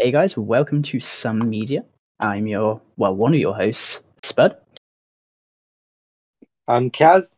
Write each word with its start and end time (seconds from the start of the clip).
Hey 0.00 0.12
guys, 0.12 0.36
welcome 0.36 0.84
to 0.84 1.00
Some 1.00 1.50
Media. 1.50 1.84
I'm 2.20 2.46
your, 2.46 2.80
well, 2.96 3.16
one 3.16 3.34
of 3.34 3.40
your 3.40 3.56
hosts, 3.56 3.98
Spud. 4.22 4.56
I'm 6.68 6.92
Caz. 6.92 7.34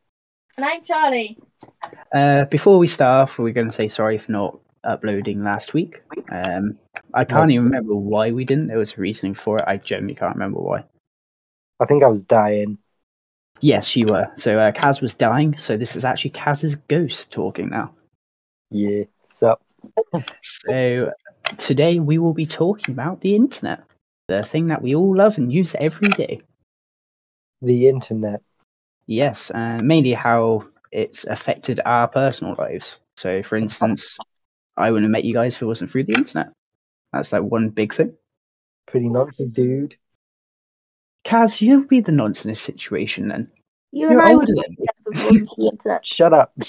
And 0.59 0.67
I'm 0.67 0.85
Charlie. 0.85 1.39
Uh, 2.15 2.45
before 2.45 2.77
we 2.77 2.87
start 2.87 3.31
off, 3.31 3.39
we're 3.39 3.55
going 3.55 3.71
to 3.71 3.75
say 3.75 3.89
sorry 3.89 4.19
for 4.19 4.33
not 4.33 4.59
uploading 4.85 5.43
last 5.43 5.73
week. 5.73 6.03
Um, 6.31 6.79
I 7.15 7.25
can't 7.25 7.51
even 7.51 7.65
remember 7.65 7.95
why 7.95 8.31
we 8.33 8.45
didn't. 8.45 8.67
There 8.67 8.77
was 8.77 8.93
a 8.93 9.01
reasoning 9.01 9.33
for 9.33 9.57
it. 9.57 9.65
I 9.67 9.79
genuinely 9.79 10.17
can't 10.17 10.35
remember 10.35 10.61
why. 10.61 10.85
I 11.81 11.87
think 11.87 12.05
I 12.05 12.09
was 12.09 12.23
dying. 12.23 12.77
Yes, 13.61 13.97
you 13.97 14.05
were. 14.05 14.31
So 14.37 14.59
uh, 14.59 14.73
Caz 14.73 15.01
was 15.01 15.15
dying. 15.15 15.57
So 15.57 15.79
this 15.79 15.97
is 15.97 16.05
actually 16.05 16.33
Caz's 16.33 16.77
ghost 16.89 17.33
talking 17.33 17.71
now. 17.71 17.95
Yeah. 18.71 19.05
So 19.25 19.57
So 20.43 21.11
today 21.59 21.99
we 21.99 22.19
will 22.19 22.35
be 22.35 22.47
talking 22.47 22.93
about 22.93 23.21
the 23.21 23.35
internet, 23.35 23.83
the 24.29 24.43
thing 24.43 24.69
that 24.69 24.83
we 24.83 24.95
all 24.95 25.17
love 25.17 25.39
and 25.39 25.53
use 25.53 25.75
every 25.79 26.09
day. 26.09 26.41
the 27.63 27.89
internet. 27.89 28.43
Yes, 29.07 29.51
uh, 29.51 29.81
mainly 29.83 30.13
how 30.13 30.67
it's 30.93 31.25
affected 31.25 31.81
our 31.85 32.09
personal 32.09 32.55
lives. 32.59 32.99
So, 33.17 33.43
for 33.43 33.57
instance, 33.57 34.17
I 34.77 34.91
wouldn't 34.91 35.05
have 35.07 35.11
met 35.13 35.25
you 35.25 35.35
guys 35.35 35.57
if 35.57 35.63
it 35.63 35.67
wasn't 35.67 35.91
through 35.91 36.05
the 36.05 36.15
internet. 36.15 36.53
That's 37.13 37.33
like 37.33 37.43
one 37.43 37.71
big 37.71 37.93
thing. 37.93 38.15
Pretty 38.87 39.09
nonsense, 39.09 39.53
dude. 39.53 39.97
Caz, 41.25 41.61
you'll 41.61 41.83
be 41.85 42.01
the 42.01 42.13
nonce 42.13 42.45
in 42.45 42.51
this 42.51 42.61
situation 42.63 43.29
then. 43.29 43.51
You 43.93 44.09
You're 44.09 44.13
and 44.13 44.23
I 44.23 44.33
older 44.33 44.47
were 44.55 44.63
than 44.63 44.77
me. 44.79 44.87
the 45.07 45.69
internet. 45.73 46.07
Shut 46.07 46.33
up. 46.33 46.53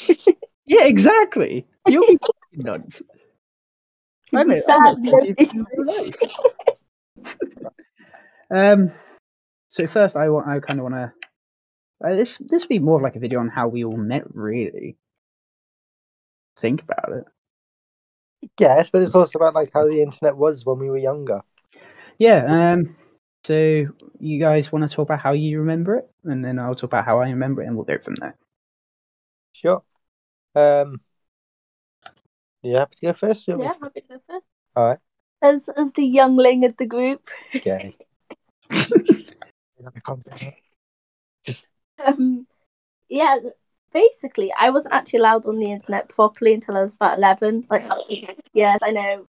Yeah, 0.67 0.85
exactly. 0.85 1.65
You'll 1.87 2.07
be 2.07 2.17
the 2.53 2.63
nonce. 2.63 3.01
I 4.35 4.43
know, 4.43 4.61
Sad 4.61 4.79
I 4.79 4.93
know, 4.93 5.17
and 5.19 5.39
in 5.39 5.65
real 5.75 5.85
life. 5.85 6.15
um, 8.49 8.91
so 9.69 9.87
first, 9.87 10.15
I 10.15 10.29
want, 10.29 10.47
I 10.47 10.59
kind 10.59 10.79
of 10.79 10.83
want 10.83 10.95
to. 10.95 11.13
Uh, 12.03 12.15
this 12.15 12.37
this 12.37 12.65
be 12.65 12.79
more 12.79 12.97
of 12.97 13.03
like 13.03 13.15
a 13.15 13.19
video 13.19 13.39
on 13.39 13.47
how 13.47 13.67
we 13.67 13.83
all 13.83 13.97
met, 13.97 14.23
really. 14.33 14.97
Think 16.57 16.83
about 16.83 17.11
it. 17.13 17.25
Yes, 18.59 18.89
but 18.89 19.01
it's 19.01 19.15
also 19.15 19.37
about 19.37 19.53
like 19.53 19.69
how 19.73 19.87
the 19.87 20.01
internet 20.01 20.35
was 20.35 20.65
when 20.65 20.79
we 20.79 20.89
were 20.89 20.97
younger. 20.97 21.41
Yeah. 22.17 22.73
Um. 22.73 22.95
So 23.43 23.87
you 24.19 24.39
guys 24.39 24.71
want 24.71 24.87
to 24.87 24.95
talk 24.95 25.07
about 25.07 25.19
how 25.19 25.31
you 25.33 25.59
remember 25.59 25.97
it, 25.97 26.09
and 26.23 26.43
then 26.43 26.59
I'll 26.59 26.75
talk 26.75 26.89
about 26.89 27.05
how 27.05 27.19
I 27.19 27.29
remember 27.29 27.61
it, 27.61 27.67
and 27.67 27.75
we'll 27.75 27.85
go 27.85 27.97
from 27.97 28.15
there. 28.15 28.35
Sure. 29.53 29.83
Um. 30.55 31.01
You 32.63 32.75
happy 32.75 32.95
to 32.97 33.05
go 33.07 33.13
first? 33.13 33.47
You 33.47 33.57
want 33.57 33.63
me 33.63 33.69
Yeah, 33.81 33.85
happy 33.85 34.01
to 34.01 34.07
go 34.07 34.21
first. 34.27 34.45
Alright. 34.77 34.99
As 35.41 35.69
as 35.69 35.93
the 35.93 36.05
youngling 36.05 36.65
of 36.65 36.77
the 36.77 36.85
group, 36.85 37.29
Okay. 37.55 37.95
Just 41.45 41.67
um, 42.05 42.45
yeah, 43.09 43.37
basically, 43.93 44.53
I 44.57 44.69
wasn't 44.69 44.93
actually 44.93 45.19
allowed 45.19 45.45
on 45.45 45.59
the 45.59 45.71
internet 45.71 46.09
properly 46.09 46.53
until 46.53 46.77
I 46.77 46.81
was 46.81 46.93
about 46.93 47.17
eleven. 47.17 47.65
Like, 47.69 47.83
yes, 48.53 48.79
I 48.83 48.91
know, 48.91 49.25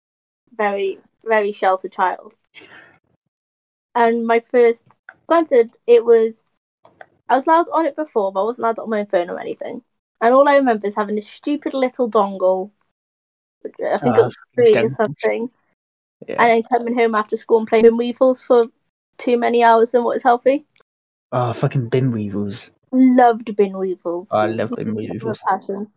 very 0.57 0.97
very 1.25 1.53
sheltered 1.53 1.93
child. 1.93 2.33
And 3.95 4.27
my 4.27 4.43
first, 4.51 4.85
granted, 5.27 5.71
it 5.87 6.05
was, 6.05 6.45
I 7.29 7.37
was 7.37 7.47
allowed 7.47 7.67
on 7.73 7.87
it 7.87 7.97
before, 7.97 8.33
but 8.33 8.43
I 8.43 8.45
wasn't 8.45 8.65
allowed 8.65 8.79
on 8.79 8.91
my 8.91 9.05
phone 9.05 9.29
or 9.29 9.41
anything. 9.41 9.83
And 10.21 10.35
all 10.35 10.49
I 10.49 10.57
remember 10.57 10.87
is 10.87 10.97
having 10.97 11.17
this 11.17 11.29
stupid 11.29 11.75
little 11.75 12.09
dongle. 12.11 12.71
Which 13.79 13.87
I 13.93 13.99
think 13.99 14.17
it 14.17 14.21
Ah, 14.21 14.25
was 14.27 14.37
three 14.55 14.77
or 14.77 14.89
something. 14.91 15.51
Yeah. 16.27 16.37
and 16.43 16.51
then 16.51 16.63
coming 16.79 16.97
home 16.99 17.15
after 17.15 17.37
school 17.37 17.59
and 17.59 17.69
playing 17.69 17.85
bin 17.85 17.97
weevils 17.97 18.43
for 18.43 18.65
too 19.19 19.39
many 19.39 19.63
hours 19.63 19.93
than 19.93 20.05
what 20.05 20.17
is 20.17 20.23
healthy. 20.23 20.65
Oh, 21.33 21.53
fucking 21.53 21.89
bin 21.91 22.11
weevils. 22.11 22.71
Loved 22.91 23.55
bin 23.57 23.77
weevils. 23.79 24.29
Oh, 24.31 24.39
I 24.39 24.47
love 24.47 24.71
bin 24.71 24.95
With 24.95 25.11
weevils. 25.11 25.41
passion. 25.47 25.89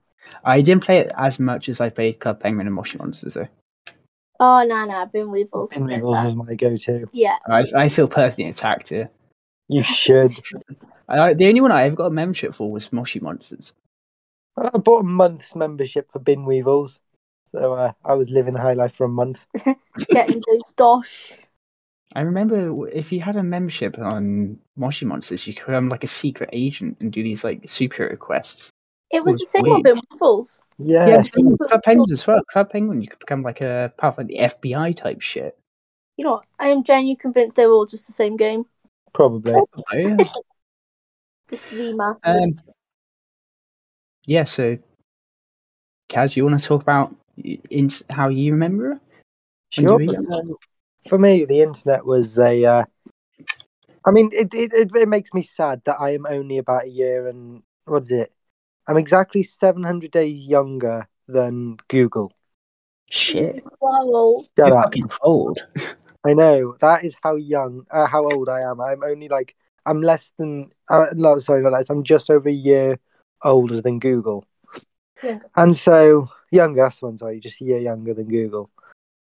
I 0.43 0.61
didn't 0.61 0.83
play 0.83 0.99
it 0.99 1.11
as 1.17 1.39
much 1.39 1.69
as 1.69 1.81
I 1.81 1.89
played 1.89 2.19
Club 2.19 2.39
Penguin 2.39 2.67
and 2.67 2.75
Moshi 2.75 2.97
Monsters, 2.97 3.33
though. 3.33 3.47
Oh 4.39 4.63
no 4.67 4.85
no, 4.85 5.05
bin 5.05 5.31
weevils. 5.31 5.69
Bin 5.71 5.85
Weevils 5.85 6.11
better. 6.11 6.27
was 6.27 6.35
my 6.35 6.55
go-to. 6.55 7.05
Yeah, 7.13 7.37
I, 7.47 7.63
I 7.75 7.89
feel 7.89 8.07
personally 8.07 8.49
attacked 8.49 8.89
here. 8.89 9.09
You 9.67 9.83
should. 9.83 10.31
I, 11.09 11.33
the 11.33 11.47
only 11.47 11.61
one 11.61 11.71
I 11.71 11.83
ever 11.83 11.95
got 11.95 12.05
a 12.07 12.11
membership 12.11 12.53
for 12.55 12.71
was 12.71 12.91
Moshi 12.91 13.19
Monsters. 13.19 13.73
I 14.57 14.77
bought 14.79 15.01
a 15.01 15.03
month's 15.03 15.55
membership 15.55 16.11
for 16.11 16.19
Bin 16.19 16.43
Weevils, 16.45 16.99
so 17.51 17.73
uh, 17.73 17.91
I 18.03 18.13
was 18.13 18.29
living 18.29 18.53
the 18.53 18.61
high 18.61 18.71
life 18.73 18.95
for 18.95 19.05
a 19.05 19.09
month. 19.09 19.39
getting 20.09 20.41
those 20.47 20.73
dosh. 20.75 21.33
I 22.13 22.21
remember 22.21 22.87
if 22.89 23.11
you 23.11 23.21
had 23.21 23.37
a 23.37 23.43
membership 23.43 23.97
on 23.97 24.59
Moshi 24.75 25.05
Monsters, 25.05 25.47
you 25.47 25.53
could 25.53 25.67
become 25.67 25.87
like 25.89 26.03
a 26.03 26.07
secret 26.07 26.49
agent 26.51 26.97
and 26.99 27.11
do 27.11 27.23
these 27.23 27.43
like 27.43 27.63
superhero 27.63 28.17
quests. 28.19 28.69
It 29.11 29.23
was 29.23 29.33
was 29.33 29.39
the 29.41 29.45
same 29.47 29.63
weird. 29.63 29.75
on 29.75 29.81
bin 29.83 29.99
weevils. 30.11 30.61
Yeah, 30.77 31.07
Yes. 31.07 31.33
same 31.33 31.51
with 31.51 31.59
Club 31.59 31.81
Penguin 31.83 32.11
as 32.11 32.25
well. 32.27 32.41
Club 32.51 32.69
Penguin, 32.69 33.01
you 33.01 33.07
could 33.07 33.19
become 33.19 33.43
like 33.43 33.61
a 33.61 33.93
part 33.97 34.13
of 34.13 34.17
like 34.17 34.27
the 34.27 34.39
FBI 34.39 34.95
type 34.95 35.21
shit. 35.21 35.57
You 36.17 36.25
know, 36.25 36.31
what? 36.33 36.45
I 36.59 36.69
am 36.69 36.83
genuinely 36.83 37.15
convinced 37.15 37.55
they 37.55 37.65
were 37.65 37.73
all 37.73 37.85
just 37.85 38.07
the 38.07 38.13
same 38.13 38.35
game, 38.37 38.65
Probably. 39.13 39.53
Oh, 39.53 39.65
yeah. 39.93 40.17
just 41.49 41.65
remastered. 41.65 42.19
um, 42.25 42.53
yeah. 44.25 44.43
So, 44.43 44.77
Caz, 46.09 46.35
you 46.35 46.43
want 46.45 46.59
to 46.59 46.65
talk 46.67 46.81
about 46.81 47.15
in, 47.69 47.91
how 48.09 48.29
you 48.29 48.53
remember 48.53 48.93
it? 48.93 48.99
Sure. 49.69 50.01
So, 50.01 50.59
for 51.07 51.17
me, 51.17 51.45
the 51.45 51.61
internet 51.61 52.05
was 52.05 52.37
a. 52.39 52.63
Uh, 52.65 52.83
I 54.05 54.11
mean, 54.11 54.29
it, 54.33 54.53
it 54.53 54.71
it 54.73 54.91
it 54.95 55.07
makes 55.07 55.33
me 55.33 55.41
sad 55.43 55.81
that 55.85 55.97
I 55.99 56.11
am 56.13 56.25
only 56.27 56.57
about 56.57 56.85
a 56.85 56.89
year 56.89 57.27
and 57.27 57.63
what 57.85 58.03
is 58.03 58.11
it? 58.11 58.31
I'm 58.87 58.97
exactly 58.97 59.43
700 59.43 60.11
days 60.11 60.45
younger 60.45 61.07
than 61.27 61.77
Google. 61.87 62.33
Shit, 63.09 63.63
wow. 63.79 64.39
Shut 64.39 64.67
you're 64.67 64.77
up. 64.77 64.85
fucking 64.85 65.09
old. 65.21 65.65
I 66.25 66.33
know 66.33 66.75
that 66.79 67.03
is 67.03 67.15
how 67.23 67.35
young, 67.35 67.85
uh, 67.89 68.05
how 68.05 68.23
old 68.31 68.47
I 68.47 68.61
am. 68.61 68.79
I'm 68.79 69.03
only 69.03 69.27
like 69.27 69.55
I'm 69.85 70.01
less 70.01 70.31
than. 70.37 70.71
Uh, 70.89 71.07
no, 71.13 71.39
sorry, 71.39 71.63
not 71.63 71.73
less. 71.73 71.89
I'm 71.89 72.03
just 72.03 72.29
over 72.29 72.49
a 72.49 72.53
year 72.53 72.99
older 73.43 73.81
than 73.81 73.99
Google. 73.99 74.45
Younger. 75.23 75.49
And 75.55 75.75
so 75.75 76.29
younger. 76.51 76.83
That's 76.83 76.99
the 76.99 77.07
one. 77.07 77.17
Sorry, 77.17 77.39
just 77.39 77.61
a 77.61 77.65
year 77.65 77.79
younger 77.79 78.13
than 78.13 78.27
Google. 78.27 78.69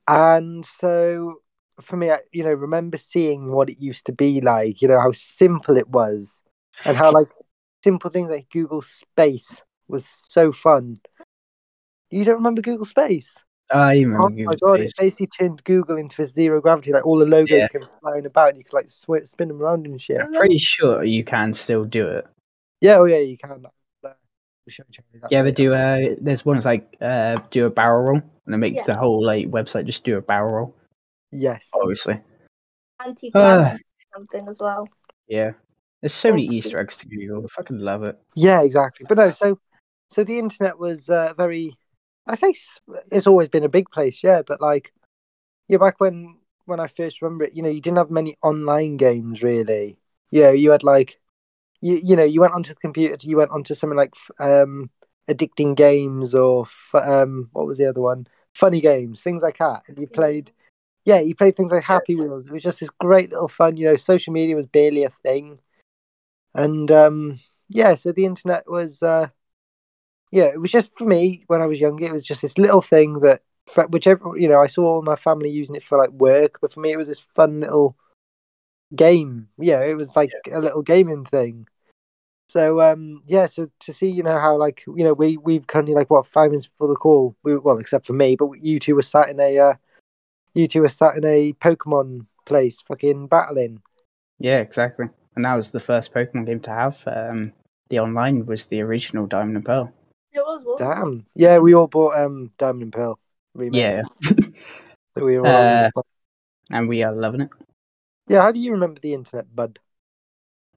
And 0.06 0.64
so 0.64 1.42
for 1.80 1.96
me, 1.96 2.10
I, 2.10 2.20
you 2.32 2.44
know, 2.44 2.52
remember 2.52 2.96
seeing 2.96 3.50
what 3.50 3.68
it 3.68 3.80
used 3.80 4.06
to 4.06 4.12
be 4.12 4.40
like. 4.40 4.80
You 4.80 4.88
know 4.88 5.00
how 5.00 5.12
simple 5.12 5.76
it 5.76 5.88
was, 5.88 6.40
and 6.84 6.96
how 6.96 7.12
like 7.12 7.28
simple 7.84 8.10
things 8.10 8.30
like 8.30 8.48
Google 8.50 8.82
Space 8.82 9.62
was 9.88 10.06
so 10.06 10.52
fun. 10.52 10.94
You 12.10 12.24
don't 12.24 12.36
remember 12.36 12.62
Google 12.62 12.86
Space? 12.86 13.36
I 13.70 13.98
oh 13.98 14.00
remember. 14.00 14.42
Oh 14.42 14.44
my 14.46 14.56
god! 14.56 14.80
Space. 14.80 14.90
It 14.90 14.96
basically 14.96 15.26
turned 15.26 15.64
Google 15.64 15.98
into 15.98 16.22
a 16.22 16.26
zero 16.26 16.60
gravity. 16.60 16.92
Like 16.92 17.04
all 17.06 17.18
the 17.18 17.26
logos 17.26 17.50
Yeah. 17.50 17.68
came 17.68 17.86
flying 18.00 18.24
about, 18.24 18.50
and 18.50 18.58
you 18.58 18.64
could 18.64 18.72
like 18.72 18.88
sw- 18.88 19.24
spin 19.24 19.48
them 19.48 19.60
around 19.60 19.86
and 19.86 20.00
shit. 20.00 20.20
I'm 20.20 20.32
pretty 20.32 20.58
sure 20.58 21.04
you 21.04 21.24
can 21.24 21.52
still 21.52 21.84
do 21.84 22.08
it. 22.08 22.26
Yeah, 22.80 22.96
oh 22.96 23.04
yeah, 23.04 23.18
you 23.18 23.36
can. 23.36 23.66
We'll 24.68 24.72
show 24.72 24.84
Charlie 24.92 25.20
that 25.22 25.32
You 25.32 25.38
ever 25.38 25.50
do 25.50 25.72
uh 25.72 26.14
there's 26.20 26.44
one 26.44 26.56
that's 26.56 26.66
like 26.66 26.94
uh 27.00 27.36
do 27.50 27.64
a 27.64 27.70
barrel 27.70 28.02
roll 28.04 28.22
and 28.44 28.54
it 28.54 28.58
makes 28.58 28.76
Yeah. 28.76 28.84
the 28.84 28.96
whole 28.96 29.24
like 29.24 29.46
website 29.46 29.86
just 29.86 30.04
do 30.04 30.18
a 30.18 30.20
barrel 30.20 30.54
roll, 30.54 30.76
Yes. 31.32 31.70
obviously. 31.72 32.20
Anti 33.02 33.30
Ah. 33.34 33.76
something 34.12 34.46
as 34.46 34.56
well. 34.60 34.86
Yeah. 35.26 35.52
There's 36.02 36.12
so 36.12 36.30
many 36.32 36.44
Easter 36.48 36.78
eggs 36.78 36.98
to 36.98 37.08
Google. 37.08 37.44
I 37.44 37.48
fucking 37.48 37.78
love 37.78 38.02
it. 38.02 38.18
Yeah, 38.34 38.60
exactly. 38.60 39.06
But 39.08 39.16
no, 39.16 39.30
so 39.30 39.58
so 40.10 40.22
the 40.22 40.38
internet 40.38 40.78
was 40.78 41.08
uh, 41.08 41.32
very. 41.34 41.78
I 42.26 42.34
say 42.34 42.50
s- 42.50 42.78
it's 43.10 43.26
always 43.26 43.48
been 43.48 43.64
a 43.64 43.70
big 43.70 43.90
place, 43.90 44.22
yeah. 44.22 44.42
But 44.46 44.60
like, 44.60 44.92
yeah, 45.68 45.78
back 45.78 45.98
when 45.98 46.36
when 46.66 46.78
I 46.78 46.88
first 46.88 47.22
remember 47.22 47.44
it, 47.44 47.54
you 47.54 47.62
know, 47.62 47.70
you 47.70 47.80
didn't 47.80 47.96
have 47.96 48.10
many 48.10 48.36
online 48.42 48.98
games 48.98 49.42
really. 49.42 49.96
Yeah, 50.30 50.50
you 50.50 50.70
had 50.72 50.82
like, 50.82 51.18
you 51.80 52.00
you 52.02 52.16
know, 52.16 52.24
you 52.24 52.40
went 52.40 52.54
onto 52.54 52.74
the 52.74 52.80
computer, 52.80 53.16
you 53.20 53.36
went 53.36 53.50
onto 53.50 53.74
something 53.74 53.96
like 53.96 54.14
um, 54.40 54.90
addicting 55.28 55.76
games 55.76 56.34
or 56.34 56.62
f- 56.64 56.94
um, 56.94 57.48
what 57.52 57.66
was 57.66 57.78
the 57.78 57.86
other 57.88 58.00
one? 58.00 58.26
Funny 58.54 58.80
games, 58.80 59.22
things 59.22 59.42
like 59.42 59.58
that. 59.58 59.82
And 59.88 59.98
you 59.98 60.06
played, 60.08 60.52
yeah, 61.04 61.20
you 61.20 61.34
played 61.34 61.56
things 61.56 61.72
like 61.72 61.84
Happy 61.84 62.14
Wheels. 62.16 62.46
It 62.48 62.52
was 62.52 62.62
just 62.62 62.80
this 62.80 62.90
great 62.90 63.30
little 63.32 63.48
fun. 63.48 63.76
You 63.76 63.88
know, 63.88 63.96
social 63.96 64.32
media 64.32 64.56
was 64.56 64.66
barely 64.66 65.04
a 65.04 65.10
thing, 65.10 65.60
and 66.54 66.90
um, 66.90 67.40
yeah, 67.68 67.94
so 67.94 68.12
the 68.12 68.24
internet 68.26 68.70
was, 68.70 69.02
uh, 69.02 69.28
yeah, 70.30 70.44
it 70.44 70.60
was 70.60 70.70
just 70.70 70.96
for 70.96 71.04
me 71.04 71.44
when 71.46 71.62
I 71.62 71.66
was 71.66 71.80
younger. 71.80 72.04
It 72.06 72.12
was 72.12 72.26
just 72.26 72.42
this 72.42 72.58
little 72.58 72.82
thing 72.82 73.20
that, 73.20 73.42
whichever 73.90 74.36
you 74.36 74.48
know, 74.48 74.60
I 74.60 74.66
saw 74.66 74.84
all 74.96 75.02
my 75.02 75.16
family 75.16 75.50
using 75.50 75.74
it 75.74 75.84
for 75.84 75.98
like 75.98 76.10
work, 76.10 76.58
but 76.60 76.72
for 76.72 76.80
me, 76.80 76.92
it 76.92 76.96
was 76.96 77.08
this 77.08 77.20
fun 77.34 77.60
little 77.60 77.96
game. 78.94 79.48
Yeah, 79.58 79.82
it 79.82 79.94
was 79.94 80.16
like 80.16 80.30
a 80.50 80.60
little 80.60 80.82
gaming 80.82 81.24
thing. 81.24 81.66
So 82.48 82.80
um 82.80 83.22
yeah, 83.26 83.46
so 83.46 83.70
to 83.80 83.92
see 83.92 84.08
you 84.08 84.22
know 84.22 84.38
how 84.38 84.56
like 84.56 84.82
you 84.86 85.04
know 85.04 85.12
we 85.12 85.36
we've 85.36 85.66
currently 85.66 85.94
like 85.94 86.10
what 86.10 86.26
five 86.26 86.50
minutes 86.50 86.66
before 86.66 86.88
the 86.88 86.94
call 86.94 87.36
we 87.42 87.56
well 87.56 87.78
except 87.78 88.06
for 88.06 88.14
me, 88.14 88.36
but 88.36 88.50
you 88.62 88.78
two 88.78 88.94
were 88.94 89.02
sat 89.02 89.28
in 89.28 89.38
a 89.38 89.58
uh, 89.58 89.74
you 90.54 90.66
two 90.66 90.80
were 90.80 90.88
sat 90.88 91.16
in 91.16 91.24
a 91.24 91.52
Pokemon 91.54 92.26
place, 92.46 92.80
fucking 92.80 93.26
battling. 93.26 93.82
Yeah, 94.38 94.58
exactly. 94.58 95.08
And 95.36 95.44
that 95.44 95.54
was 95.54 95.70
the 95.70 95.80
first 95.80 96.12
Pokemon 96.14 96.46
game 96.46 96.60
to 96.60 96.70
have. 96.70 96.98
Um, 97.06 97.52
the 97.90 98.00
online 98.00 98.46
was 98.46 98.66
the 98.66 98.80
original 98.80 99.26
Diamond 99.26 99.56
and 99.56 99.64
Pearl. 99.64 99.92
It 100.32 100.38
was. 100.38 100.62
wasn't? 100.64 100.90
Damn. 100.90 101.26
Yeah, 101.34 101.58
we 101.58 101.74
all 101.74 101.86
bought 101.86 102.18
um 102.18 102.50
Diamond 102.58 102.84
and 102.84 102.92
Pearl 102.92 103.18
remake. 103.54 103.80
Yeah, 103.80 104.02
So 105.18 105.24
we 105.24 105.38
were 105.38 105.48
all 105.48 105.62
Uh, 105.62 105.90
and 106.70 106.88
we 106.88 107.02
are 107.02 107.12
loving 107.12 107.42
it. 107.42 107.50
Yeah, 108.28 108.42
how 108.42 108.52
do 108.52 108.60
you 108.60 108.72
remember 108.72 109.00
the 109.00 109.14
internet, 109.14 109.54
bud? 109.54 109.80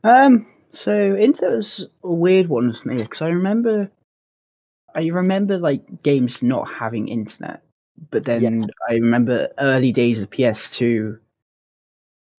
Um, 0.04 0.46
so 0.72 1.16
Internet 1.16 1.56
was 1.56 1.88
a 2.04 2.12
weird 2.12 2.48
one 2.50 2.74
for 2.74 2.88
me 2.88 3.02
because 3.04 3.22
I 3.22 3.30
remember, 3.30 3.90
I 4.96 5.08
remember 5.08 5.58
like 5.58 6.04
games 6.04 6.42
not 6.44 6.68
having 6.80 7.08
internet, 7.08 7.62
but 8.12 8.26
then 8.26 8.68
Yes. 8.68 8.72
I 8.90 8.94
remember 8.96 9.50
early 9.60 9.92
days 9.92 10.22
of 10.22 10.30
PS2. 10.30 11.20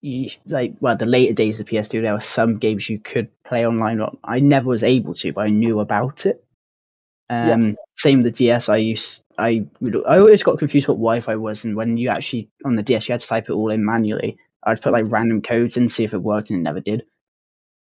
You, 0.02 0.30
like 0.48 0.76
well, 0.82 0.98
the 0.98 1.06
later 1.06 1.34
days 1.34 1.60
of 1.60 1.68
PS2, 1.68 2.02
there 2.02 2.14
were 2.14 2.22
some 2.22 2.58
games 2.60 2.90
you 2.90 3.00
could 3.00 3.30
play 3.44 3.66
online. 3.68 4.02
on. 4.02 4.18
I 4.24 4.40
never 4.40 4.70
was 4.70 4.84
able 4.84 5.14
to, 5.16 5.34
but 5.34 5.42
I 5.48 5.50
knew 5.50 5.80
about 5.80 6.26
it. 6.26 6.44
Yeah. 7.40 7.56
Um, 7.56 7.78
same 7.98 8.20
with 8.24 8.26
the 8.34 8.38
DS. 8.50 8.70
I 8.70 8.78
used 8.78 9.24
I 9.38 9.66
I 10.08 10.18
always 10.20 10.44
got 10.44 10.60
confused 10.60 10.88
what 10.88 10.96
Wi-Fi 10.96 11.36
was, 11.38 11.66
and 11.66 11.76
when 11.76 11.98
you 11.98 12.10
actually 12.10 12.50
on 12.66 12.76
the 12.76 12.84
DS 12.84 13.08
you 13.10 13.14
had 13.14 13.22
to 13.22 13.28
type 13.28 13.50
it 13.50 13.54
all 13.54 13.72
in 13.72 13.86
manually. 13.86 14.38
I'd 14.64 14.82
put 14.82 14.94
like 14.94 15.06
random 15.08 15.42
codes 15.42 15.78
in, 15.78 15.90
see 15.90 16.04
if 16.04 16.14
it 16.14 16.22
worked, 16.22 16.50
and 16.50 16.60
it 16.60 16.64
never 16.64 16.80
did. 16.80 17.04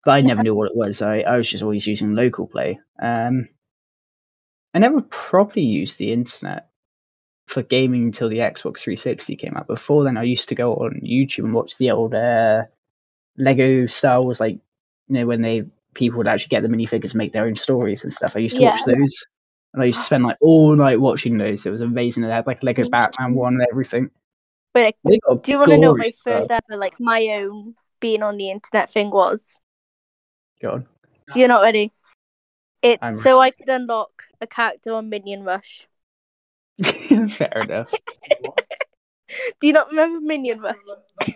But 0.05 0.13
I 0.13 0.21
never 0.21 0.43
knew 0.43 0.55
what 0.55 0.71
it 0.71 0.77
was. 0.77 1.03
I, 1.03 1.21
I 1.21 1.37
was 1.37 1.49
just 1.49 1.63
always 1.63 1.87
using 1.87 2.15
local 2.15 2.47
play. 2.47 2.79
Um, 3.01 3.49
I 4.75 4.79
never 4.79 5.01
properly 5.03 5.65
used 5.65 5.99
the 5.99 6.13
internet 6.13 6.69
for 7.47 7.63
gaming 7.63 8.05
until 8.05 8.29
the 8.29 8.39
Xbox 8.39 8.81
360 8.81 9.37
came 9.37 9.57
out. 9.57 9.67
Before 9.67 10.05
then, 10.05 10.17
I 10.17 10.23
used 10.23 10.51
to 10.51 10.55
go 10.55 10.75
on 10.75 11.01
YouTube 11.05 11.45
and 11.45 11.55
watch 11.55 11.79
the 11.79 11.91
old 11.91 12.15
uh, 12.15 12.65
Lego 13.37 13.87
Star 13.87 14.23
Wars, 14.23 14.41
like 14.41 14.59
you 15.09 15.15
know 15.15 15.27
when 15.27 15.43
they 15.43 15.65
people 15.95 16.19
would 16.19 16.29
actually 16.29 16.49
get 16.49 16.63
the 16.63 16.69
minifigures, 16.69 17.11
and 17.11 17.17
make 17.17 17.33
their 17.33 17.47
own 17.47 17.57
stories 17.57 18.05
and 18.05 18.13
stuff. 18.13 18.33
I 18.37 18.41
used 18.41 18.57
to 18.57 18.63
watch 18.65 18.85
those, 18.85 19.27
and 19.73 19.83
I 19.83 19.87
used 19.87 19.99
to 20.01 20.05
spend 20.05 20.25
like 20.25 20.37
all 20.41 20.77
night 20.77 21.01
watching 21.01 21.39
those. 21.39 21.65
It 21.65 21.71
was 21.71 21.81
amazing. 21.81 22.23
They 22.23 22.31
had 22.31 22.47
like 22.47 22.63
Lego 22.63 22.85
Batman 22.91 23.35
one 23.35 23.55
and 23.55 23.67
everything. 23.71 24.11
Wait, 24.85 24.97
They 25.05 25.19
got 25.19 25.43
do 25.43 25.53
you 25.53 25.59
want 25.59 25.71
to 25.71 25.79
know 25.79 25.95
my 25.95 26.13
first 26.25 26.51
ever, 26.51 26.77
like 26.77 26.95
my 26.99 27.27
own 27.43 27.75
being 28.01 28.23
on 28.23 28.37
the 28.37 28.51
internet 28.51 28.93
thing 28.93 29.11
was? 29.11 29.59
Go 30.61 30.73
on. 30.73 30.87
You're 31.35 31.49
not 31.49 31.63
ready. 31.63 31.93
It's 32.83 33.03
I'm- 33.03 33.17
so 33.19 33.41
I 33.41 33.51
could 33.51 33.69
unlock 33.69 34.11
a 34.41 34.47
character 34.47 34.95
on 34.95 35.09
Minion 35.09 35.45
Rush. 35.45 35.89
Fair 36.83 37.61
enough. 37.65 37.93
Do 39.61 39.67
you 39.67 39.73
not 39.73 39.89
remember 39.91 40.21
Minion 40.21 40.61
Rush? 40.61 40.77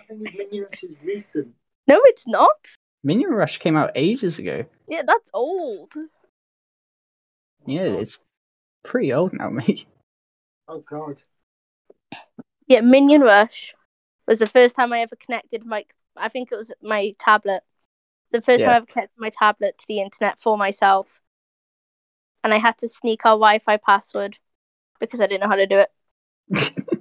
Minion 0.09 0.67
Rush 0.71 0.83
is 0.85 0.97
recent. 1.05 1.49
No, 1.87 2.01
it's 2.05 2.27
not. 2.27 2.69
Minion 3.03 3.31
Rush 3.31 3.59
came 3.59 3.77
out 3.77 3.91
ages 3.97 4.39
ago. 4.39 4.65
Yeah, 4.89 5.03
that's 5.07 5.31
old. 5.35 5.93
Yeah, 7.67 7.83
it's 7.83 8.19
pretty 8.85 9.13
old 9.13 9.33
now, 9.33 9.51
mate. 9.51 9.87
Oh 10.69 10.79
god. 10.79 11.23
Yeah, 12.67 12.81
Minion 12.81 13.23
Rush 13.23 13.75
was 14.27 14.39
the 14.39 14.47
first 14.47 14.75
time 14.77 14.93
I 14.93 15.01
ever 15.01 15.17
connected 15.17 15.65
my. 15.65 15.85
I 16.17 16.29
think 16.29 16.53
it 16.53 16.57
was 16.57 16.73
my 16.83 17.15
tablet. 17.19 17.63
The 18.31 18.43
first 18.43 18.61
Yeah. 18.61 18.67
time 18.67 18.75
I 18.75 18.77
ever 18.79 18.87
connected 18.87 19.19
my 19.21 19.31
tablet 19.31 19.79
to 19.79 19.85
the 19.89 20.01
internet 20.01 20.39
for 20.41 20.57
myself, 20.57 21.21
and 22.45 22.53
I 22.55 22.59
had 22.59 22.79
to 22.79 22.89
sneak 22.89 23.25
our 23.25 23.35
Wi-Fi 23.35 23.77
password 23.79 24.39
because 25.01 25.21
I 25.21 25.27
didn't 25.27 25.43
know 25.43 25.49
how 25.49 25.57
to 25.57 25.67
do 25.67 25.79
it. 25.81 25.91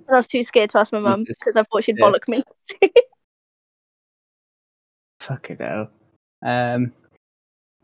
And 0.08 0.16
I 0.16 0.19
was 0.19 0.28
too 0.28 0.44
scared 0.44 0.69
to 0.72 0.80
ask 0.80 0.92
my 0.94 1.00
mum 1.00 1.28
because 1.40 1.56
I 1.56 1.64
thought 1.64 1.84
she'd 1.84 1.98
Yeah. 1.98 2.00
bollock 2.00 2.28
me. 2.28 2.44
Fucking 5.19 5.57
hell. 5.60 5.90
Um, 6.44 6.94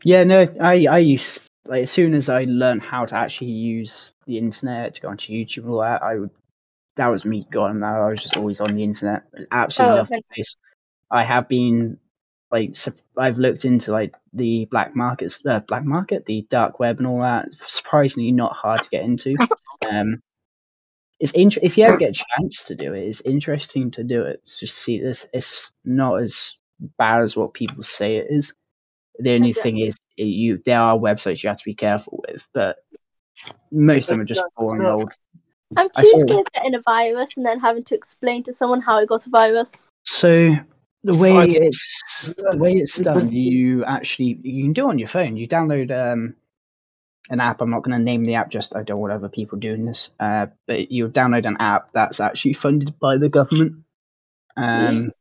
yeah, 0.04 0.24
no, 0.24 0.46
I 0.60 0.86
I 0.86 0.98
used 0.98 1.46
like 1.66 1.84
as 1.84 1.90
soon 1.90 2.14
as 2.14 2.28
I 2.28 2.44
learned 2.44 2.82
how 2.82 3.06
to 3.06 3.16
actually 3.16 3.52
use 3.52 4.12
the 4.26 4.38
internet 4.38 4.94
to 4.94 5.00
go 5.02 5.08
onto 5.08 5.32
YouTube 5.32 5.64
and 5.64 5.70
all 5.70 5.80
that, 5.80 6.02
I 6.02 6.16
would. 6.16 6.30
That 6.98 7.08
was 7.08 7.24
me 7.24 7.46
gone. 7.50 7.80
Now 7.80 8.02
I 8.06 8.10
was 8.10 8.22
just 8.22 8.36
always 8.36 8.60
on 8.60 8.74
the 8.74 8.84
internet. 8.84 9.22
Absolutely 9.50 9.94
Oh, 9.94 9.98
loved 10.00 10.10
the 10.10 10.22
place. 10.34 10.56
I 11.10 11.24
have 11.24 11.48
been 11.48 11.98
like 12.50 12.76
I've 13.16 13.38
looked 13.38 13.64
into 13.64 13.92
like 13.92 14.14
the 14.34 14.66
black 14.70 14.94
markets, 14.96 15.40
uh, 15.48 15.60
black 15.60 15.84
market, 15.84 16.26
the 16.26 16.46
dark 16.50 16.80
web, 16.80 16.98
and 16.98 17.06
all 17.06 17.20
that. 17.20 17.48
Surprisingly, 17.66 18.32
not 18.32 18.52
hard 18.52 18.82
to 18.82 18.90
get 18.90 19.04
into. 19.04 19.36
Um, 19.90 20.20
it's 21.20 21.32
int- 21.32 21.58
if 21.62 21.78
you 21.78 21.84
ever 21.84 21.96
get 21.96 22.10
a 22.10 22.24
chance 22.38 22.64
to 22.64 22.74
do 22.74 22.94
it, 22.94 23.08
it's 23.08 23.20
interesting 23.22 23.90
to 23.92 24.04
do 24.04 24.22
it. 24.22 24.42
Just 24.58 24.76
see 24.76 25.00
this. 25.00 25.26
It's 25.32 25.72
not 25.84 26.22
as 26.22 26.56
bad 26.98 27.22
as 27.22 27.36
what 27.36 27.54
people 27.54 27.84
say 27.84 28.16
it 28.16 28.28
is. 28.30 28.52
The 29.18 29.34
only 29.34 29.52
Okay. 29.52 29.62
thing 29.62 29.78
is, 29.78 29.94
you 30.16 30.62
there 30.66 30.80
are 30.80 30.98
websites 30.98 31.42
you 31.42 31.48
have 31.48 31.58
to 31.58 31.64
be 31.64 31.74
careful 31.74 32.24
with, 32.28 32.44
but 32.54 32.78
most 33.72 34.04
of 34.04 34.16
them 34.16 34.20
are 34.20 34.24
just 34.24 34.42
boring 34.56 34.86
old. 34.86 35.12
I'm 35.76 35.88
too 35.90 36.06
scared 36.06 36.46
of 36.46 36.52
getting 36.52 36.74
a 36.74 36.80
virus 36.80 37.36
and 37.36 37.44
then 37.44 37.60
having 37.60 37.84
to 37.84 37.94
explain 37.94 38.42
to 38.44 38.52
someone 38.52 38.80
how 38.80 38.98
I 38.98 39.04
got 39.04 39.26
a 39.26 39.30
virus. 39.30 39.86
So 40.04 40.56
the 41.04 41.16
way 41.16 41.32
Fuck. 41.32 41.48
it's 41.50 42.34
the 42.36 42.56
way 42.56 42.72
it's 42.72 42.98
done, 42.98 43.30
you 43.30 43.84
actually 43.84 44.40
you 44.42 44.64
can 44.64 44.72
do 44.72 44.86
it 44.86 44.90
on 44.90 44.98
your 44.98 45.08
phone. 45.08 45.36
You 45.36 45.46
download 45.46 45.90
um 45.90 46.34
an 47.30 47.40
app. 47.40 47.60
I'm 47.60 47.70
not 47.70 47.82
going 47.82 47.96
to 47.96 48.02
name 48.02 48.24
the 48.24 48.34
app. 48.34 48.50
Just 48.50 48.74
I 48.74 48.82
don't 48.82 49.00
want 49.00 49.12
other 49.12 49.28
people 49.28 49.58
doing 49.58 49.84
this. 49.84 50.10
Uh, 50.18 50.46
but 50.66 50.90
you 50.90 51.08
download 51.08 51.46
an 51.46 51.58
app 51.60 51.90
that's 51.92 52.20
actually 52.20 52.54
funded 52.54 52.98
by 52.98 53.18
the 53.18 53.28
government. 53.28 53.84
Um, 54.56 55.12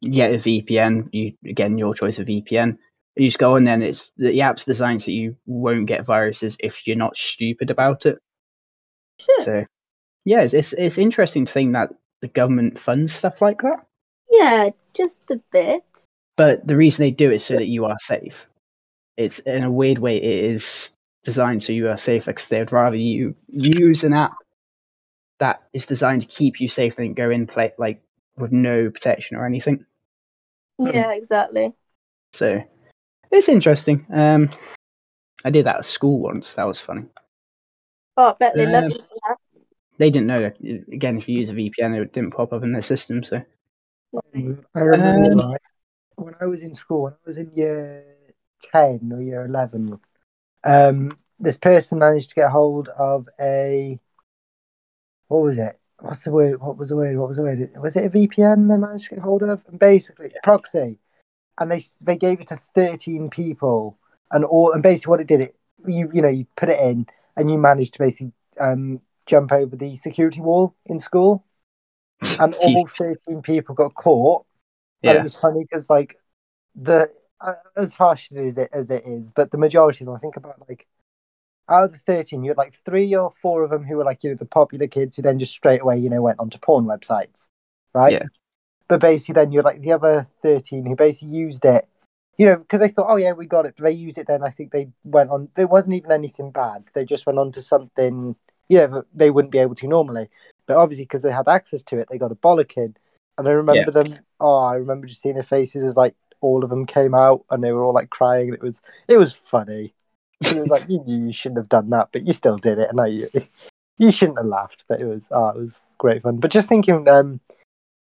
you 0.00 0.12
get 0.12 0.32
a 0.32 0.36
VPN. 0.36 1.08
You 1.12 1.32
again 1.44 1.76
your 1.76 1.94
choice 1.94 2.18
of 2.18 2.28
VPN. 2.28 2.78
You 3.16 3.28
just 3.28 3.38
go 3.38 3.56
and 3.56 3.66
then 3.66 3.82
and 3.82 3.90
it's 3.90 4.12
the 4.16 4.40
app's 4.40 4.64
designed 4.64 5.02
so 5.02 5.10
you 5.10 5.36
won't 5.44 5.86
get 5.86 6.06
viruses 6.06 6.56
if 6.60 6.86
you're 6.86 6.96
not 6.96 7.16
stupid 7.16 7.70
about 7.70 8.06
it. 8.06 8.18
Sure. 9.18 9.40
So 9.40 9.64
yeah, 10.24 10.42
it's 10.42 10.54
it's, 10.54 10.72
it's 10.72 10.98
interesting 10.98 11.46
to 11.46 11.52
think 11.52 11.72
that 11.72 11.90
the 12.22 12.28
government 12.28 12.78
funds 12.78 13.14
stuff 13.14 13.40
like 13.40 13.62
that. 13.62 13.86
Yeah, 14.30 14.70
just 14.94 15.22
a 15.30 15.40
bit. 15.52 15.84
but 16.36 16.66
the 16.66 16.76
reason 16.76 17.04
they 17.04 17.10
do 17.10 17.30
it 17.30 17.36
is 17.36 17.44
so 17.44 17.56
that 17.56 17.66
you 17.66 17.84
are 17.86 17.98
safe. 17.98 18.46
It's 19.16 19.38
in 19.40 19.64
a 19.64 19.70
weird 19.70 19.98
way 19.98 20.16
it 20.16 20.44
is 20.50 20.90
designed 21.22 21.62
so 21.62 21.72
you 21.72 21.88
are 21.88 21.96
safe 21.98 22.24
because 22.24 22.48
they'd 22.48 22.72
rather 22.72 22.96
you 22.96 23.34
use 23.48 24.04
an 24.04 24.14
app 24.14 24.36
that 25.38 25.62
is 25.74 25.84
designed 25.86 26.22
to 26.22 26.28
keep 26.28 26.60
you 26.60 26.68
safe 26.68 26.96
than 26.96 27.12
go 27.14 27.30
in 27.30 27.46
play 27.46 27.72
like 27.78 28.02
with 28.36 28.52
no 28.52 28.90
protection 28.90 29.36
or 29.36 29.44
anything. 29.46 29.84
Yeah, 30.78 31.12
exactly. 31.12 31.74
So 32.32 32.62
it's 33.30 33.48
interesting. 33.48 34.06
Um, 34.12 34.50
I 35.44 35.50
did 35.50 35.66
that 35.66 35.76
at 35.76 35.84
school 35.84 36.20
once. 36.20 36.54
That 36.54 36.66
was 36.66 36.78
funny. 36.78 37.04
Oh, 38.16 38.30
I 38.30 38.34
bet 38.38 38.54
they 38.54 38.66
love 38.66 38.84
Um, 38.84 38.90
you 38.90 38.96
for 38.96 39.18
that. 39.28 39.29
They 40.00 40.08
didn't 40.08 40.28
know 40.28 40.40
that. 40.40 40.56
Again, 40.90 41.18
if 41.18 41.28
you 41.28 41.36
use 41.36 41.50
a 41.50 41.52
VPN, 41.52 42.00
it 42.00 42.14
didn't 42.14 42.30
pop 42.30 42.54
up 42.54 42.62
in 42.62 42.72
their 42.72 42.80
system. 42.80 43.22
So 43.22 43.42
I 44.74 44.78
remember 44.80 45.42
Um, 45.42 45.56
when 46.16 46.34
I 46.40 46.46
was 46.46 46.62
in 46.62 46.72
school, 46.72 47.02
when 47.02 47.12
I 47.12 47.26
was 47.26 47.36
in 47.36 47.50
year 47.54 48.06
10 48.72 49.12
or 49.12 49.20
year 49.20 49.44
11, 49.44 50.00
um, 50.64 51.18
this 51.38 51.58
person 51.58 51.98
managed 51.98 52.30
to 52.30 52.34
get 52.36 52.50
hold 52.50 52.88
of 52.88 53.28
a. 53.38 54.00
What 55.28 55.42
was 55.42 55.58
it? 55.58 55.78
What's 55.98 56.24
the 56.24 56.32
word? 56.32 56.62
What 56.62 56.78
was 56.78 56.88
the 56.88 56.96
word? 56.96 57.18
What 57.18 57.28
was 57.28 57.36
the 57.36 57.42
word? 57.42 57.70
Was 57.76 57.94
it 57.94 58.06
a 58.06 58.08
VPN 58.08 58.70
they 58.70 58.78
managed 58.78 59.10
to 59.10 59.16
get 59.16 59.24
hold 59.24 59.42
of? 59.42 59.60
And 59.68 59.78
basically, 59.78 60.32
proxy. 60.42 60.98
And 61.58 61.70
they 61.70 61.84
they 62.00 62.16
gave 62.16 62.40
it 62.40 62.48
to 62.48 62.60
13 62.74 63.28
people. 63.28 63.98
And 64.32 64.46
all 64.46 64.72
and 64.72 64.82
basically 64.82 65.10
what 65.10 65.20
it 65.20 65.26
did, 65.26 65.42
it 65.42 65.56
you 65.86 66.10
you 66.10 66.22
know, 66.22 66.28
you 66.30 66.46
put 66.56 66.70
it 66.70 66.80
in 66.80 67.06
and 67.36 67.50
you 67.50 67.58
managed 67.58 67.92
to 67.94 67.98
basically 67.98 68.32
um, 68.58 69.02
jump 69.30 69.52
over 69.52 69.76
the 69.76 69.96
security 69.96 70.40
wall 70.40 70.74
in 70.86 70.98
school. 70.98 71.44
And 72.38 72.54
all 72.54 72.86
13 72.86 73.40
people 73.40 73.74
got 73.74 73.94
caught 73.94 74.44
and 75.02 75.18
it 75.18 75.22
was 75.22 75.36
funny 75.36 75.64
because 75.64 75.88
like 75.88 76.16
the 76.74 77.10
uh, 77.40 77.54
as 77.76 77.92
harsh 77.94 78.30
as 78.32 78.58
it 78.58 78.68
as 78.72 78.90
it 78.90 79.04
is, 79.06 79.30
but 79.30 79.50
the 79.50 79.58
majority 79.58 80.04
of 80.04 80.06
them, 80.06 80.16
I 80.16 80.18
think 80.18 80.36
about 80.36 80.68
like 80.68 80.86
out 81.68 81.84
of 81.84 81.92
the 81.92 81.98
thirteen, 81.98 82.42
you 82.42 82.50
had 82.50 82.58
like 82.58 82.74
three 82.84 83.14
or 83.14 83.30
four 83.42 83.62
of 83.62 83.70
them 83.70 83.84
who 83.84 83.96
were 83.96 84.04
like 84.04 84.22
you 84.22 84.30
know 84.30 84.36
the 84.36 84.44
popular 84.44 84.86
kids 84.86 85.16
who 85.16 85.22
then 85.22 85.38
just 85.38 85.54
straight 85.54 85.80
away 85.80 85.98
you 85.98 86.10
know 86.10 86.22
went 86.22 86.38
onto 86.38 86.58
porn 86.58 86.84
websites, 86.84 87.48
right? 87.94 88.12
Yeah. 88.12 88.26
But 88.88 89.00
basically, 89.00 89.34
then 89.34 89.52
you 89.52 89.58
had 89.58 89.64
like 89.64 89.80
the 89.80 89.92
other 89.92 90.26
thirteen 90.42 90.84
who 90.84 90.96
basically 90.96 91.28
used 91.28 91.64
it, 91.64 91.88
you 92.36 92.46
know, 92.46 92.56
because 92.56 92.80
they 92.80 92.88
thought, 92.88 93.06
oh 93.08 93.16
yeah, 93.16 93.32
we 93.32 93.46
got 93.46 93.66
it. 93.66 93.74
But 93.78 93.84
they 93.84 93.92
used 93.92 94.18
it. 94.18 94.26
Then 94.26 94.42
I 94.42 94.50
think 94.50 94.72
they 94.72 94.88
went 95.04 95.30
on. 95.30 95.48
There 95.54 95.68
wasn't 95.68 95.94
even 95.94 96.12
anything 96.12 96.50
bad. 96.50 96.84
They 96.92 97.04
just 97.04 97.24
went 97.24 97.38
on 97.38 97.52
to 97.52 97.62
something, 97.62 98.36
yeah, 98.70 98.86
but 98.86 99.04
they 99.12 99.30
wouldn't 99.30 99.50
be 99.50 99.58
able 99.58 99.74
to 99.74 99.88
normally. 99.88 100.28
But 100.66 100.76
obviously, 100.76 101.04
because 101.04 101.22
they 101.22 101.32
had 101.32 101.48
access 101.48 101.82
to 101.82 101.98
it, 101.98 102.06
they 102.08 102.18
got 102.18 102.30
a 102.30 102.36
bollocking. 102.36 102.94
And 103.36 103.48
I 103.48 103.50
remember 103.50 103.90
them. 103.90 104.06
Oh, 104.38 104.60
I 104.60 104.76
remember 104.76 105.08
just 105.08 105.20
seeing 105.20 105.34
their 105.34 105.42
faces 105.42 105.82
as 105.82 105.96
like 105.96 106.14
all 106.40 106.62
of 106.62 106.70
them 106.70 106.86
came 106.86 107.12
out 107.12 107.44
and 107.50 107.64
they 107.64 107.72
were 107.72 107.82
all 107.82 107.92
like 107.92 108.10
crying. 108.10 108.46
And 108.46 108.54
it 108.54 108.62
was 108.62 108.80
it 109.08 109.16
was 109.18 109.32
funny. 109.34 109.92
It 110.42 110.56
was 110.56 110.68
like 110.68 110.84
you 110.88 111.02
knew 111.04 111.26
you 111.26 111.32
shouldn't 111.32 111.58
have 111.58 111.68
done 111.68 111.90
that, 111.90 112.10
but 112.12 112.24
you 112.24 112.32
still 112.32 112.58
did 112.58 112.78
it, 112.78 112.88
and 112.88 113.00
I 113.00 113.06
you 113.06 113.28
you 113.98 114.12
shouldn't 114.12 114.38
have 114.38 114.46
laughed, 114.46 114.84
but 114.88 115.02
it 115.02 115.06
was 115.06 115.28
oh, 115.32 115.48
it 115.48 115.56
was 115.56 115.80
great 115.98 116.22
fun. 116.22 116.36
But 116.36 116.52
just 116.52 116.68
thinking, 116.68 117.08
um, 117.08 117.40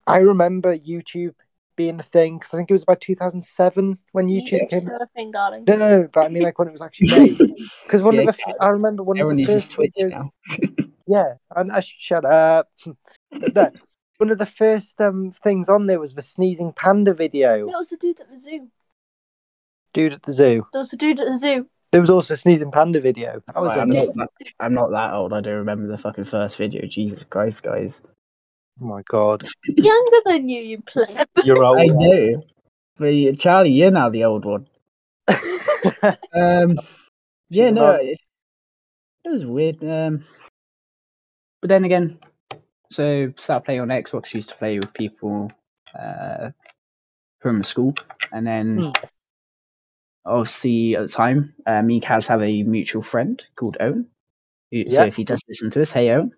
I 0.07 0.17
remember 0.17 0.75
YouTube 0.75 1.35
being 1.77 1.97
a 1.99 2.03
thing 2.03 2.37
because 2.37 2.53
I 2.53 2.57
think 2.57 2.69
it 2.69 2.73
was 2.73 2.83
about 2.83 2.99
2007 2.99 3.97
when 4.11 4.27
YouTube 4.27 4.69
came. 4.69 4.81
surfing, 4.81 5.31
darling. 5.31 5.63
No, 5.65 5.77
no, 5.77 6.01
no, 6.01 6.09
but 6.11 6.25
I 6.25 6.27
mean 6.27 6.43
like 6.43 6.59
when 6.59 6.67
it 6.67 6.71
was 6.73 6.81
actually 6.81 7.11
made. 7.17 7.37
Because 7.85 8.03
one 8.03 8.15
Yeah, 8.15 8.21
of 8.23 8.35
the, 8.35 8.43
f- 8.49 8.55
I 8.59 8.67
remember 8.67 9.01
one 9.03 9.17
of 9.17 9.33
the 9.33 9.45
first 9.45 9.71
Twitch 9.71 9.93
videos-. 9.97 10.29
Yeah, 11.07 11.35
and 11.55 11.71
I 11.71 11.79
shut 11.79 12.25
up. 12.25 12.67
no, 13.55 13.71
one 14.17 14.29
of 14.29 14.37
the 14.37 14.45
first 14.45 14.99
um 14.99 15.31
things 15.41 15.69
on 15.69 15.87
there 15.87 16.01
was 16.01 16.13
the 16.15 16.21
sneezing 16.21 16.73
panda 16.73 17.13
video. 17.13 17.59
It 17.59 17.65
was 17.67 17.87
the 17.87 17.95
dude 17.97 18.19
at 18.19 18.29
the 18.29 18.37
zoo. 18.37 18.67
Dude 19.93 20.11
at 20.13 20.23
the 20.23 20.33
zoo. 20.33 20.65
There 20.73 20.79
was 20.79 20.89
the 20.89 20.97
dude 20.97 21.21
at 21.21 21.27
the 21.27 21.37
zoo. 21.37 21.69
There 21.91 22.01
was 22.01 22.09
also 22.09 22.33
a 22.33 22.37
sneezing 22.37 22.71
panda 22.71 22.99
video. 22.99 23.41
That 23.47 23.61
was 23.61 23.69
Right, 23.69 23.79
I'm, 23.79 23.87
not 23.87 24.07
that, 24.15 24.29
I'm 24.59 24.73
not 24.73 24.91
that 24.91 25.13
old. 25.13 25.31
I 25.31 25.39
don't 25.39 25.53
remember 25.53 25.87
the 25.87 25.97
fucking 25.97 26.25
first 26.25 26.57
video. 26.57 26.85
Jesus 26.85 27.23
Christ, 27.23 27.63
guys. 27.63 28.01
Oh 28.81 28.85
my 28.85 29.01
god, 29.09 29.43
Younger 29.65 30.17
than 30.25 30.49
you, 30.49 30.61
you 30.61 30.81
pleb. 30.81 31.27
you're 31.43 31.63
old. 31.63 31.79
I 31.79 31.85
know. 31.87 32.33
But 32.99 33.07
you- 33.07 33.35
Charlie, 33.35 33.71
you're 33.71 33.91
now 33.91 34.09
the 34.09 34.23
old 34.25 34.45
one. 34.45 34.65
Um, 36.33 36.77
yeah, 37.49 37.69
no, 37.71 37.91
it, 37.93 38.19
it 39.25 39.29
was 39.29 39.45
weird. 39.45 39.83
Um, 39.83 40.25
but 41.61 41.69
then 41.69 41.85
again, 41.85 42.19
so 42.91 43.33
start 43.37 43.65
playing 43.65 43.81
on 43.81 43.87
Xbox. 43.87 44.33
Used 44.33 44.49
to 44.49 44.55
play 44.55 44.77
with 44.77 44.93
people 44.93 45.51
uh, 45.97 46.51
from 47.39 47.63
school, 47.63 47.95
and 48.31 48.45
then 48.45 48.77
Hmm. 48.93 49.05
obviously 50.25 50.95
at 50.95 51.01
the 51.03 51.07
time, 51.13 51.53
uh, 51.65 51.81
me 51.81 51.95
and 51.95 52.03
Caz 52.03 52.27
have 52.27 52.41
a 52.43 52.63
mutual 52.63 53.01
friend 53.01 53.41
called 53.55 53.77
Owen. 53.79 54.07
who- 54.71 54.83
So 54.91 55.01
Yeah. 55.01 55.03
if 55.05 55.15
he 55.15 55.23
does 55.23 55.41
listen 55.47 55.71
to 55.71 55.81
us, 55.81 55.91
hey 55.91 56.09
Owen. 56.11 56.31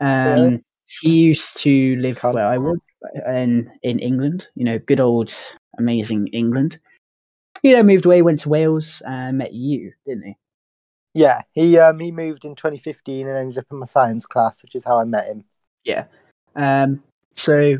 Um, 0.00 0.62
Owen. 1.04 1.12
he 1.12 1.18
used 1.18 1.56
to 1.58 1.96
live 1.96 2.18
Cunt. 2.18 2.34
where 2.34 2.46
I 2.46 2.58
was 2.58 2.78
in 3.26 3.70
in 3.82 3.98
England. 3.98 4.48
You 4.54 4.64
know, 4.64 4.78
good 4.78 5.00
old 5.00 5.34
amazing 5.78 6.28
England. 6.28 6.78
He 7.62 7.72
then 7.72 7.86
moved 7.86 8.06
away, 8.06 8.22
went 8.22 8.40
to 8.40 8.48
Wales, 8.48 9.02
and 9.06 9.38
met 9.38 9.52
you, 9.52 9.92
didn't 10.06 10.24
he? 10.24 10.36
yeah, 11.16 11.40
he 11.52 11.78
um 11.78 11.98
he 11.98 12.12
moved 12.12 12.44
in 12.44 12.54
2015 12.54 13.26
and 13.26 13.38
ended 13.38 13.56
up 13.56 13.64
in 13.70 13.78
my 13.78 13.86
science 13.86 14.26
class, 14.26 14.62
which 14.62 14.74
is 14.74 14.84
how 14.84 14.98
I 14.98 15.04
met 15.04 15.26
him. 15.26 15.44
Yeah. 15.82 16.04
Um, 16.54 17.02
so 17.34 17.78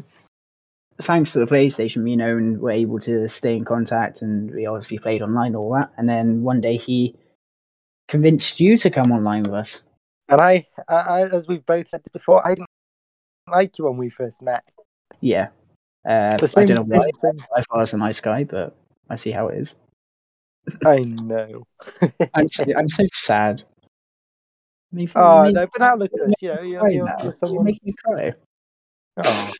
thanks 1.02 1.32
to 1.32 1.40
the 1.40 1.46
PlayStation, 1.46 1.98
me 1.98 2.14
and 2.14 2.22
Owen 2.22 2.60
were 2.60 2.70
able 2.70 2.98
to 3.00 3.28
stay 3.28 3.54
in 3.54 3.66
contact, 3.66 4.22
and 4.22 4.50
we 4.50 4.64
obviously 4.64 4.98
played 4.98 5.20
online 5.20 5.48
and 5.48 5.56
all 5.56 5.74
that. 5.74 5.92
And 5.98 6.08
then 6.08 6.42
one 6.42 6.62
day 6.62 6.78
he 6.78 7.14
convinced 8.08 8.58
you 8.58 8.78
to 8.78 8.90
come 8.90 9.12
online 9.12 9.42
with 9.42 9.54
us. 9.54 9.82
And 10.30 10.40
I, 10.40 10.66
I, 10.88 10.94
I 10.94 11.20
as 11.28 11.46
we've 11.46 11.66
both 11.66 11.88
said 11.88 12.00
before, 12.14 12.44
I 12.46 12.54
didn't 12.54 12.70
like 13.48 13.78
you 13.78 13.84
when 13.84 13.96
we 13.96 14.08
first 14.08 14.42
met. 14.42 14.64
Yeah. 15.20 15.48
Uh, 16.06 16.36
I 16.56 16.64
don't 16.64 16.88
know 16.88 16.98
why. 16.98 17.10
same. 17.14 17.38
I 17.54 17.62
thought 17.62 17.78
I 17.78 17.80
was 17.80 17.92
a 17.92 17.96
nice 17.96 18.20
guy, 18.20 18.44
but 18.44 18.76
I 19.10 19.16
see 19.16 19.32
how 19.32 19.48
it 19.48 19.58
is. 19.58 19.74
I 20.84 21.00
know. 21.00 21.64
I'm 22.34 22.48
so, 22.48 22.64
I'm 22.76 22.88
so 22.88 23.04
sad. 23.12 23.64
Me- 24.92 25.08
oh 25.16 25.44
makes 25.44 25.54
no, 25.54 25.66
but 25.72 25.80
now 25.80 25.96
look 25.96 26.12
at 26.12 26.18
you 26.18 26.24
us. 26.26 26.34
you 26.40 26.48
know, 26.48 26.62
you're, 26.62 26.90
you're, 26.90 27.16
you're 27.22 27.32
someone. 27.32 27.64
make 27.64 27.84
me 27.84 27.92
cry. 28.04 28.34
Oh. 29.16 29.52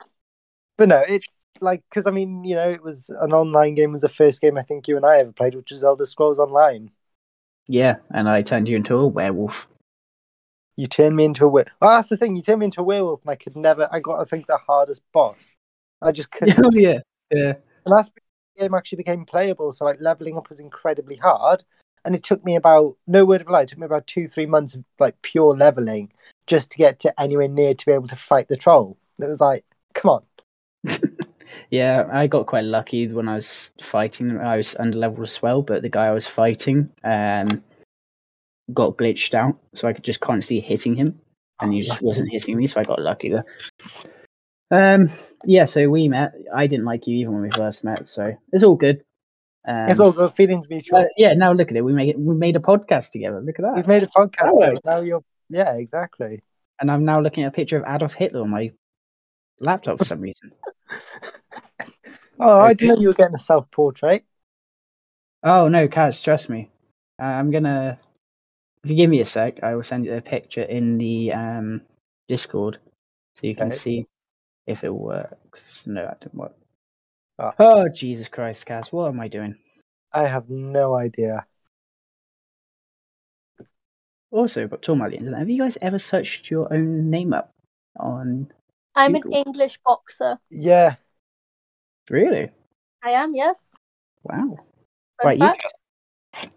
But 0.78 0.88
no, 0.88 1.02
it's 1.09 1.47
like 1.61 1.83
because 1.88 2.07
I 2.07 2.11
mean, 2.11 2.45
you 2.45 2.55
know, 2.55 2.69
it 2.69 2.83
was 2.83 3.11
an 3.21 3.33
online 3.33 3.75
game. 3.75 3.93
Was 3.93 4.02
the 4.02 4.09
first 4.09 4.40
game 4.40 4.59
I 4.59 4.62
think 4.62 4.87
you 4.87 4.97
and 4.97 5.07
I 5.07 5.19
ever 5.19 5.33
played, 5.33 5.55
which 5.55 5.71
was 5.71 5.83
Elder 5.83 6.05
Scrolls 6.07 6.38
Online. 6.38 6.90
Yeah, 7.66 7.97
and 8.11 8.28
I 8.28 8.43
turned 8.43 8.69
you 8.69 8.76
into 8.76 8.97
a 8.97 9.07
werewolf. 9.07 9.69
You 10.76 10.87
turned 10.87 11.16
me 11.16 11.25
into 11.25 11.45
a 11.45 11.49
werewolf. 11.49 11.75
Oh, 11.80 11.88
that's 11.88 12.11
the 12.11 12.16
thing. 12.16 12.37
You 12.37 12.42
turned 12.42 12.61
me 12.61 12.66
into 12.66 12.80
a 12.80 12.85
werewolf, 12.85 13.23
and 13.23 13.30
I 13.30 13.37
could 13.37 13.56
never. 13.56 13.88
I 13.90 14.00
got, 14.00 14.21
I 14.21 14.25
think, 14.25 14.47
the 14.47 14.59
hardest 14.59 15.02
boss. 15.12 15.54
I 16.02 16.12
just 16.12 16.30
couldn't. 16.30 16.59
oh 16.64 16.71
yeah, 16.73 16.99
yeah. 17.30 17.54
And 17.85 17.97
that's 17.97 18.11
the 18.11 18.62
game 18.62 18.75
actually 18.75 18.97
became 18.97 19.25
playable. 19.25 19.73
So 19.73 19.85
like 19.85 19.99
leveling 20.00 20.37
up 20.37 20.50
was 20.50 20.61
incredibly 20.61 21.16
hard, 21.16 21.64
and 22.04 22.14
it 22.14 22.23
took 22.23 22.45
me 22.45 22.56
about 22.56 22.97
no 23.06 23.25
word 23.25 23.40
of 23.40 23.49
a 23.49 23.52
lie. 23.52 23.62
It 23.62 23.68
took 23.68 23.78
me 23.78 23.87
about 23.87 24.06
two, 24.06 24.28
three 24.28 24.47
months 24.47 24.75
of 24.75 24.85
like 24.99 25.21
pure 25.23 25.56
leveling 25.56 26.12
just 26.47 26.71
to 26.73 26.78
get 26.78 27.00
to 27.00 27.21
anywhere 27.21 27.49
near 27.49 27.75
to 27.75 27.87
be 27.87 27.92
able 27.92 28.09
to 28.09 28.16
fight 28.16 28.49
the 28.49 28.56
troll. 28.56 28.97
And 29.18 29.26
it 29.26 29.30
was 29.30 29.40
like, 29.40 29.64
come 29.95 30.11
on. 30.11 30.23
Yeah, 31.71 32.09
I 32.12 32.26
got 32.26 32.47
quite 32.47 32.64
lucky 32.64 33.09
when 33.09 33.28
I 33.28 33.37
was 33.37 33.71
fighting. 33.83 34.38
I 34.38 34.56
was 34.56 34.76
under 34.78 34.99
level 34.99 35.25
as 35.25 35.40
well, 35.42 35.62
but 35.62 35.83
the 35.83 35.88
guy 35.88 36.06
I 36.06 36.12
was 36.12 36.26
fighting 36.26 36.90
um, 37.02 37.62
got 38.73 38.96
glitched 38.96 39.35
out, 39.35 39.58
so 39.75 39.88
I 39.88 39.92
could 39.92 40.04
just 40.04 40.20
constantly 40.20 40.61
hitting 40.61 40.94
him, 40.96 41.20
and 41.61 41.73
he 41.73 41.82
just 41.82 42.02
wasn't 42.02 42.30
hitting 42.30 42.56
me, 42.56 42.66
so 42.66 42.80
I 42.80 42.85
got 42.85 43.00
lucky 43.00 43.30
there. 43.30 43.44
Um, 44.70 45.11
yeah, 45.44 45.64
so 45.64 45.88
we 45.88 46.08
met. 46.08 46.32
I 46.54 46.66
didn't 46.66 46.85
like 46.85 47.06
you 47.06 47.16
even 47.16 47.35
when 47.35 47.42
we 47.42 47.50
first 47.50 47.85
met, 47.85 48.06
so 48.06 48.35
it's 48.52 48.64
all 48.64 48.76
good. 48.76 49.02
Um, 49.66 49.88
it's 49.88 50.00
all 50.00 50.12
good. 50.12 50.32
Feelings 50.35 50.68
mutual. 50.68 50.99
uh, 50.99 51.04
yeah, 51.16 51.35
now 51.35 51.52
look 51.52 51.70
at 51.70 51.76
it. 51.76 51.82
We 51.82 51.92
made 51.92 52.11
it. 52.11 52.18
We 52.18 52.35
made 52.35 52.56
a 52.56 52.61
podcast 52.61 53.11
together. 53.11 53.40
Look 53.40 53.58
at 53.58 53.62
that. 53.62 53.76
We've 53.76 53.87
made 53.87 54.02
a 54.02 54.08
podcast. 54.08 54.50
Oh. 54.54 54.75
now, 54.85 55.00
you're. 55.00 55.25
Yeah, 55.49 55.75
exactly. 55.75 56.42
And 56.80 56.90
I'm 56.90 57.04
now 57.04 57.20
looking 57.20 57.44
at 57.44 57.49
a 57.49 57.52
picture 57.52 57.78
of 57.78 57.85
Adolf 57.88 58.14
Hitler 58.14 58.42
on 58.42 58.50
my 58.50 58.73
laptop 59.61 59.99
for 59.99 60.04
some 60.04 60.20
reason. 60.20 60.52
Oh, 62.38 62.61
I 62.61 62.75
didn't 62.75 62.96
know 62.96 63.00
you 63.00 63.08
were 63.08 63.14
getting 63.14 63.35
a 63.35 63.38
self-portrait. 63.38 64.25
Oh 65.42 65.68
no, 65.68 65.88
Caz, 65.88 66.23
trust 66.23 66.49
me. 66.49 66.70
Uh, 67.20 67.25
I'm 67.25 67.50
gonna. 67.50 67.99
If 68.85 68.90
you 68.90 68.97
give 68.97 69.11
me 69.11 69.21
a 69.21 69.26
sec, 69.26 69.62
I 69.62 69.75
will 69.75 69.83
send 69.83 70.04
you 70.04 70.14
a 70.14 70.21
picture 70.21 70.62
in 70.62 70.99
the 70.99 71.33
um 71.33 71.83
Discord, 72.28 72.78
so 73.35 73.47
you 73.47 73.54
can 73.54 73.68
Okay. 73.68 73.76
see 73.76 74.06
if 74.66 74.85
it 74.85 74.95
works. 74.95 75.83
No, 75.87 76.02
that 76.02 76.21
didn't 76.21 76.35
work. 76.35 76.54
Ah. 77.38 77.54
Oh 77.59 77.88
Jesus 77.88 78.28
Christ, 78.28 78.66
Caz, 78.66 78.92
what 78.92 79.09
am 79.09 79.21
I 79.21 79.28
doing? 79.28 79.56
I 80.12 80.26
have 80.26 80.49
no 80.49 80.95
idea. 80.95 81.47
Also, 84.30 84.66
but 84.66 84.83
talking 84.83 85.00
about 85.00 85.11
the 85.11 85.18
internet, 85.18 85.38
have 85.40 85.50
you 85.50 85.62
guys 85.62 85.78
ever 85.80 85.99
searched 85.99 86.50
your 86.50 86.73
own 86.73 87.11
name 87.11 87.33
up 87.33 87.52
on? 87.99 88.52
I'm 88.95 89.14
an 89.14 89.23
English 89.33 89.78
boxer. 89.85 90.38
Yeah. 90.50 90.97
Really? 92.11 92.50
I 93.02 93.11
am, 93.11 93.35
yes. 93.35 93.73
Wow. 94.23 94.56
Fun 94.56 94.59
right, 95.25 95.38
you. 95.38 95.47
fact. 95.47 95.62
Caz. 95.62 95.73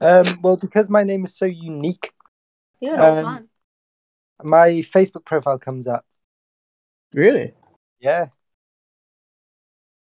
Um. 0.01 0.39
Well, 0.41 0.57
because 0.57 0.89
my 0.89 1.03
name 1.03 1.25
is 1.25 1.35
so 1.35 1.45
unique, 1.45 2.13
You're 2.79 2.95
an 2.95 2.99
old 3.01 3.17
Um, 3.17 3.25
man. 3.33 3.49
my 4.43 4.69
Facebook 4.81 5.25
profile 5.25 5.59
comes 5.59 5.87
up. 5.87 6.05
Really? 7.13 7.53
Yeah. 7.99 8.27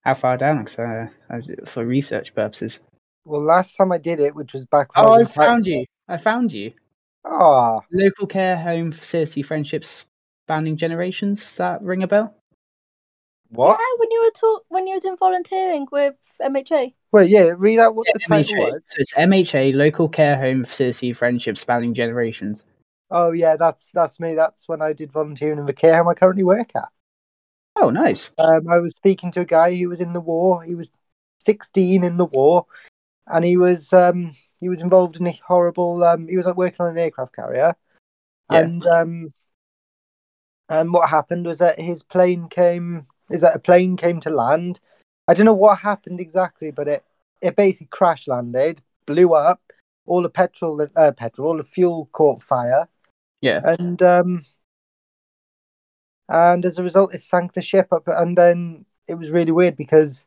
How 0.02 0.14
far 0.14 0.38
down? 0.38 0.66
'Cause, 0.66 0.80
uh, 0.80 1.08
for 1.66 1.86
research 1.86 2.34
purposes. 2.36 2.80
Well, 3.26 3.42
last 3.42 3.76
time 3.76 3.92
I 3.92 3.98
did 3.98 4.20
it, 4.20 4.36
which 4.36 4.54
was 4.54 4.66
back 4.66 4.96
when 4.96 5.06
Oh, 5.06 5.10
I 5.12 5.16
I 5.16 5.18
was 5.20 5.28
in 5.28 5.34
found 5.34 5.68
you. 5.68 5.86
I 6.08 6.18
found 6.18 6.52
you. 6.52 6.74
Ah, 7.26 7.80
Local 7.92 8.28
care 8.28 8.58
home 8.58 8.92
facility 8.92 9.42
friendships 9.44 10.06
spanning 10.46 10.76
generations. 10.76 11.56
That 11.56 11.82
ring 11.82 12.04
a 12.04 12.08
bell? 12.08 12.36
what? 13.50 13.78
Yeah, 13.80 14.00
when 14.00 14.12
you 14.12 14.22
were 14.26 14.32
talk- 14.32 14.66
when 14.68 14.88
you 14.88 14.96
were 14.96 15.00
doing 15.00 15.16
volunteering 15.18 15.88
with 15.92 16.16
MHA. 16.42 16.96
Wait, 17.14 17.30
yeah. 17.30 17.54
Read 17.56 17.80
out 17.80 17.96
what 17.96 18.08
the 18.12 18.20
title 18.20 18.56
MHA. 18.56 18.60
was. 18.60 18.82
So 18.86 18.96
it's 18.98 19.14
MHA, 19.14 19.76
local 19.76 20.10
care 20.10 20.36
home 20.36 20.66
facility 20.66 21.14
Friendship 21.14 21.58
spanning 21.58 21.94
generations. 21.94 22.66
Oh, 23.12 23.32
yeah. 23.32 23.56
That's 23.56 23.92
that's 23.92 24.20
me. 24.20 24.34
That's 24.34 24.68
when 24.68 24.82
I 24.82 24.94
did 24.94 25.12
volunteering 25.12 25.60
in 25.60 25.66
the 25.66 25.74
care 25.74 25.96
home 25.98 26.10
I 26.10 26.16
currently 26.16 26.44
work 26.44 26.76
at. 26.76 26.90
Oh, 27.76 27.92
nice. 27.92 28.32
Um, 28.40 28.68
I 28.68 28.80
was 28.80 28.96
speaking 28.96 29.32
to 29.32 29.42
a 29.42 29.46
guy 29.46 29.76
who 29.76 29.90
was 29.90 30.00
in 30.00 30.14
the 30.14 30.20
war. 30.20 30.64
He 30.64 30.76
was 30.76 30.92
16 31.40 32.04
in 32.04 32.18
the 32.18 32.26
war, 32.26 32.66
and 33.28 33.46
he 33.46 33.58
was 33.58 33.94
um, 33.94 34.36
he 34.60 34.70
was 34.70 34.82
involved 34.82 35.20
in 35.20 35.28
a 35.28 35.40
horrible. 35.46 36.04
Um, 36.04 36.28
he 36.28 36.38
was 36.38 36.46
like, 36.48 36.58
working 36.58 36.82
on 36.82 36.92
an 36.92 36.98
aircraft 36.98 37.36
carrier, 37.36 37.76
Yeah. 38.52 38.60
and 38.60 38.86
um, 38.88 39.34
and 40.70 40.94
what 40.94 41.10
happened 41.10 41.46
was 41.46 41.60
that 41.60 41.80
his 41.80 42.02
plane 42.04 42.48
came. 42.48 43.08
Is 43.30 43.42
that 43.42 43.56
a 43.56 43.60
plane 43.60 43.98
came 43.98 44.20
to 44.22 44.30
land? 44.30 44.80
I 45.28 45.34
don't 45.34 45.46
know 45.46 45.54
what 45.54 45.80
happened 45.80 46.20
exactly, 46.20 46.72
but 46.72 46.88
it 46.88 47.04
it 47.42 47.56
basically 47.56 47.88
crash 47.92 48.28
landed, 48.28 48.82
blew 49.06 49.34
up. 49.34 49.62
All 50.06 50.22
the 50.22 50.30
petrol, 50.30 50.86
uh, 50.98 51.12
petrol, 51.12 51.48
all 51.48 51.58
the 51.58 51.64
fuel 51.64 52.10
caught 52.12 52.42
fire, 52.42 52.90
Yeah. 53.40 53.62
and 53.80 54.02
um, 54.04 54.46
and 56.28 56.66
as 56.66 56.78
a 56.78 56.84
result, 56.84 57.14
it 57.14 57.22
sank 57.22 57.54
the 57.54 57.62
ship 57.62 57.88
up. 57.92 58.04
And 58.08 58.38
then 58.38 58.86
it 59.08 59.16
was 59.16 59.32
really 59.32 59.52
weird 59.52 59.78
because 59.78 60.26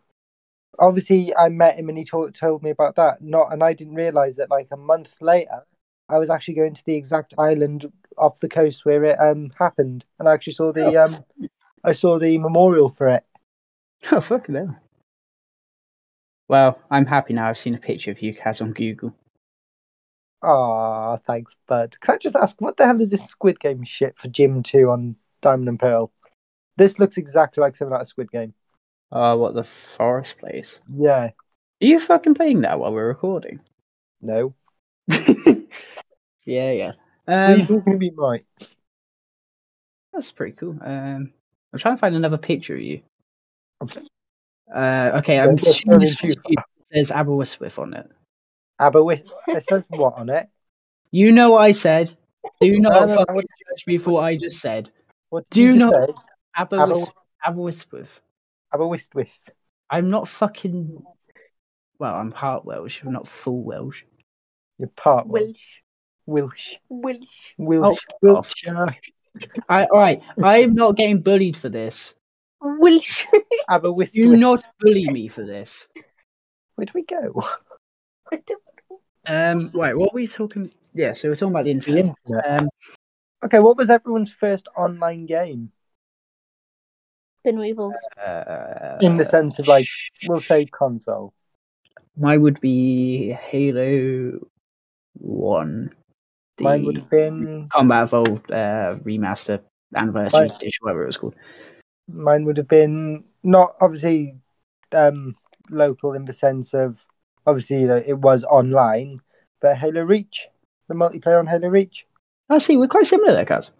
obviously 0.78 1.36
I 1.36 1.48
met 1.50 1.76
him 1.78 1.88
and 1.88 1.98
he 1.98 2.04
told 2.04 2.34
told 2.34 2.62
me 2.62 2.70
about 2.70 2.94
that. 2.96 3.22
Not, 3.22 3.52
and 3.52 3.62
I 3.62 3.74
didn't 3.74 3.94
realize 3.94 4.36
that 4.36 4.50
like 4.50 4.68
a 4.70 4.76
month 4.78 5.20
later, 5.20 5.66
I 6.08 6.18
was 6.18 6.30
actually 6.30 6.54
going 6.54 6.74
to 6.74 6.84
the 6.86 6.94
exact 6.94 7.34
island 7.36 7.90
off 8.16 8.40
the 8.40 8.48
coast 8.48 8.86
where 8.86 9.04
it 9.04 9.20
um 9.20 9.50
happened, 9.58 10.06
and 10.18 10.26
I 10.28 10.32
actually 10.32 10.54
saw 10.54 10.72
the 10.72 10.96
um, 10.96 11.24
I 11.84 11.92
saw 11.92 12.18
the 12.18 12.38
memorial 12.38 12.88
for 12.88 13.08
it. 13.08 13.24
Oh, 14.12 14.20
fuck 14.20 14.48
no. 14.48 14.74
Well, 16.48 16.80
I'm 16.90 17.06
happy 17.06 17.34
now. 17.34 17.48
I've 17.48 17.58
seen 17.58 17.74
a 17.74 17.78
picture 17.78 18.10
of 18.10 18.20
you, 18.20 18.34
Caz, 18.34 18.60
on 18.60 18.72
Google. 18.72 19.14
Ah, 20.42 21.16
thanks, 21.26 21.56
bud. 21.66 21.96
Can 22.00 22.14
I 22.14 22.18
just 22.18 22.36
ask, 22.36 22.60
what 22.60 22.76
the 22.76 22.86
hell 22.86 23.00
is 23.00 23.10
this 23.10 23.26
Squid 23.26 23.58
Game 23.60 23.84
shit 23.84 24.16
for 24.18 24.28
Gym 24.28 24.62
2 24.62 24.90
on 24.90 25.16
Diamond 25.40 25.68
and 25.68 25.80
Pearl? 25.80 26.12
This 26.76 26.98
looks 26.98 27.16
exactly 27.16 27.60
like 27.62 27.76
something 27.76 27.94
out 27.94 28.02
of 28.02 28.06
Squid 28.08 28.30
Game. 28.30 28.54
Uh, 29.10 29.36
what 29.36 29.54
the 29.54 29.64
forest 29.64 30.38
place? 30.38 30.78
Yeah, 30.88 31.30
Are 31.82 31.86
you 31.86 31.98
fucking 32.00 32.34
playing 32.34 32.60
that 32.62 32.78
while 32.78 32.92
we're 32.92 33.08
recording? 33.08 33.60
no. 34.20 34.54
yeah, 36.44 36.72
yeah. 36.72 36.92
Um, 37.28 37.60
talking 37.66 37.92
to 37.92 37.98
me, 37.98 38.10
Mike? 38.14 38.46
that's 40.12 40.32
pretty 40.32 40.56
cool. 40.56 40.78
Um, 40.82 41.32
I'm 41.72 41.78
trying 41.78 41.96
to 41.96 42.00
find 42.00 42.14
another 42.14 42.38
picture 42.38 42.74
of 42.74 42.80
you. 42.80 43.02
I'm 44.74 45.14
Uh, 45.14 45.18
okay, 45.18 45.38
I'm 45.38 45.56
go 45.56 45.70
assuming 45.70 46.00
this 46.00 46.16
too 46.16 46.28
was 46.28 46.36
says 46.92 47.10
Aberystwyth 47.10 47.78
on 47.78 47.94
it. 47.94 48.10
Aberwith. 48.80 49.30
It 49.48 49.62
says 49.62 49.84
what 49.88 50.14
on 50.18 50.28
it? 50.28 50.48
You 51.10 51.32
know 51.32 51.52
what 51.52 51.62
I 51.62 51.72
said. 51.72 52.16
Do 52.60 52.78
not 52.78 52.92
no, 52.92 53.06
no, 53.06 53.14
fucking 53.16 53.34
what- 53.34 53.44
judge 53.68 53.86
me 53.86 53.98
for 53.98 54.10
what 54.12 54.24
I 54.24 54.36
just 54.36 54.60
said. 54.60 54.90
What 55.30 55.48
Do 55.50 55.62
did 55.66 55.74
you 55.74 55.78
not- 55.78 55.92
say? 56.08 56.14
Aberystwyth. 56.56 57.10
Aberystwyth. 57.44 58.20
Aberystwyth. 58.72 59.28
I'm 59.90 60.10
not 60.10 60.28
fucking. 60.28 61.02
Well, 61.98 62.14
I'm 62.14 62.32
part 62.32 62.64
Welsh. 62.64 63.02
I'm 63.02 63.12
not 63.12 63.26
full 63.28 63.62
Welsh. 63.62 64.04
You're 64.78 64.88
part 64.88 65.26
Welsh. 65.26 65.80
Welsh. 66.26 66.74
Welsh. 66.74 66.74
Welsh. 66.88 67.54
Welsh. 67.58 67.98
Oh, 67.98 68.16
Wiltshire. 68.22 68.94
I, 69.68 69.84
all 69.84 69.98
right, 69.98 70.22
I'm 70.42 70.74
not 70.74 70.96
getting 70.96 71.20
bullied 71.20 71.56
for 71.56 71.68
this. 71.68 72.14
Welsh. 72.60 73.26
Aberystwyth. 73.68 74.12
Do 74.12 74.36
not 74.36 74.64
bully 74.80 75.06
me 75.08 75.28
for 75.28 75.44
this. 75.44 75.86
Where 76.76 76.84
do 76.86 76.92
we 76.94 77.04
go? 77.04 77.42
I 78.32 78.36
don't- 78.46 78.62
Um, 79.26 79.70
right, 79.74 79.96
what 79.96 80.12
were 80.12 80.16
we 80.20 80.26
talking? 80.26 80.70
Yeah, 80.94 81.12
so 81.12 81.28
we're 81.28 81.34
talking 81.36 81.52
about 81.52 81.64
the 81.64 81.72
The 81.72 81.76
internet. 81.76 82.16
internet. 82.26 82.60
Um, 82.62 82.68
Okay, 83.44 83.58
what 83.60 83.76
was 83.76 83.90
everyone's 83.90 84.32
first 84.32 84.66
online 84.76 85.26
game? 85.26 85.70
Bin 87.44 87.58
Weevils. 87.58 87.94
uh, 88.18 88.96
In 89.00 89.18
the 89.18 89.24
sense 89.24 89.58
of 89.58 89.68
like, 89.68 89.86
we'll 90.26 90.40
say 90.40 90.64
console. 90.64 91.32
mine 92.16 92.40
would 92.40 92.60
be 92.60 93.30
Halo 93.32 94.40
One. 95.18 95.94
The 96.56 96.64
Mine 96.64 96.84
would 96.86 96.96
have 96.96 97.10
been 97.10 97.68
Combat 97.68 98.04
Evolved 98.04 98.50
uh, 98.50 98.96
remaster 99.04 99.62
anniversary 99.94 100.48
Mine- 100.48 100.56
edition, 100.56 100.78
whatever 100.80 101.02
it 101.04 101.06
was 101.08 101.16
called. 101.18 101.36
Mine 102.08 102.44
would 102.44 102.56
have 102.56 102.68
been 102.68 103.24
not 103.42 103.74
obviously 103.80 104.36
um 104.92 105.36
local 105.70 106.12
in 106.12 106.24
the 106.24 106.32
sense 106.32 106.74
of 106.74 107.04
obviously 107.46 107.80
you 107.80 107.86
know 107.86 108.02
it 108.04 108.18
was 108.18 108.44
online, 108.44 109.18
but 109.60 109.76
Halo 109.76 110.02
Reach, 110.02 110.48
the 110.88 110.94
multiplayer 110.94 111.38
on 111.38 111.46
Halo 111.46 111.68
Reach. 111.68 112.06
I 112.48 112.58
see, 112.58 112.76
we're 112.76 112.88
quite 112.88 113.06
similar 113.06 113.32
there, 113.34 113.44
guys. 113.44 113.70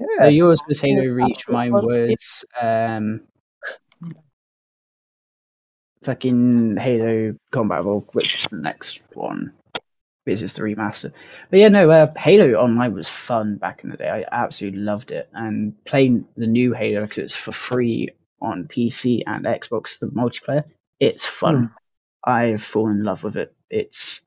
So 0.00 0.06
Yeah, 0.18 0.28
yours 0.28 0.60
was 0.68 0.80
Halo 0.80 1.02
Yeah, 1.02 1.08
Reach, 1.08 1.48
mine 1.48 1.72
was 1.72 2.44
um 2.60 3.22
fucking 6.02 6.76
Halo 6.76 7.34
Combat 7.50 7.80
Evolved, 7.80 8.10
which 8.12 8.38
is 8.38 8.46
the 8.48 8.56
next 8.58 9.00
one. 9.14 9.52
This 10.26 10.40
is 10.40 10.54
the 10.54 10.62
remaster. 10.62 11.12
But 11.50 11.58
yeah, 11.58 11.68
no, 11.68 11.90
uh, 11.90 12.10
Halo 12.16 12.52
Online 12.54 12.94
was 12.94 13.08
fun 13.08 13.56
back 13.56 13.84
in 13.84 13.90
the 13.90 13.96
day. 13.96 14.08
I 14.08 14.24
absolutely 14.32 14.80
loved 14.80 15.10
it. 15.10 15.28
And 15.34 15.74
playing 15.84 16.26
the 16.36 16.46
new 16.46 16.72
Halo 16.72 17.02
because 17.02 17.18
it's 17.18 17.36
for 17.36 17.52
free 17.52 18.08
on 18.40 18.68
PC 18.68 19.22
and 19.26 19.44
Xbox, 19.44 19.98
the 19.98 20.06
multiplayer, 20.06 20.64
it's 20.98 21.26
fun. 21.26 21.72
I've 22.24 22.62
fallen 22.62 22.98
in 22.98 23.04
love 23.04 23.22
with 23.22 23.36
it. 23.36 23.54
It's 23.68 24.22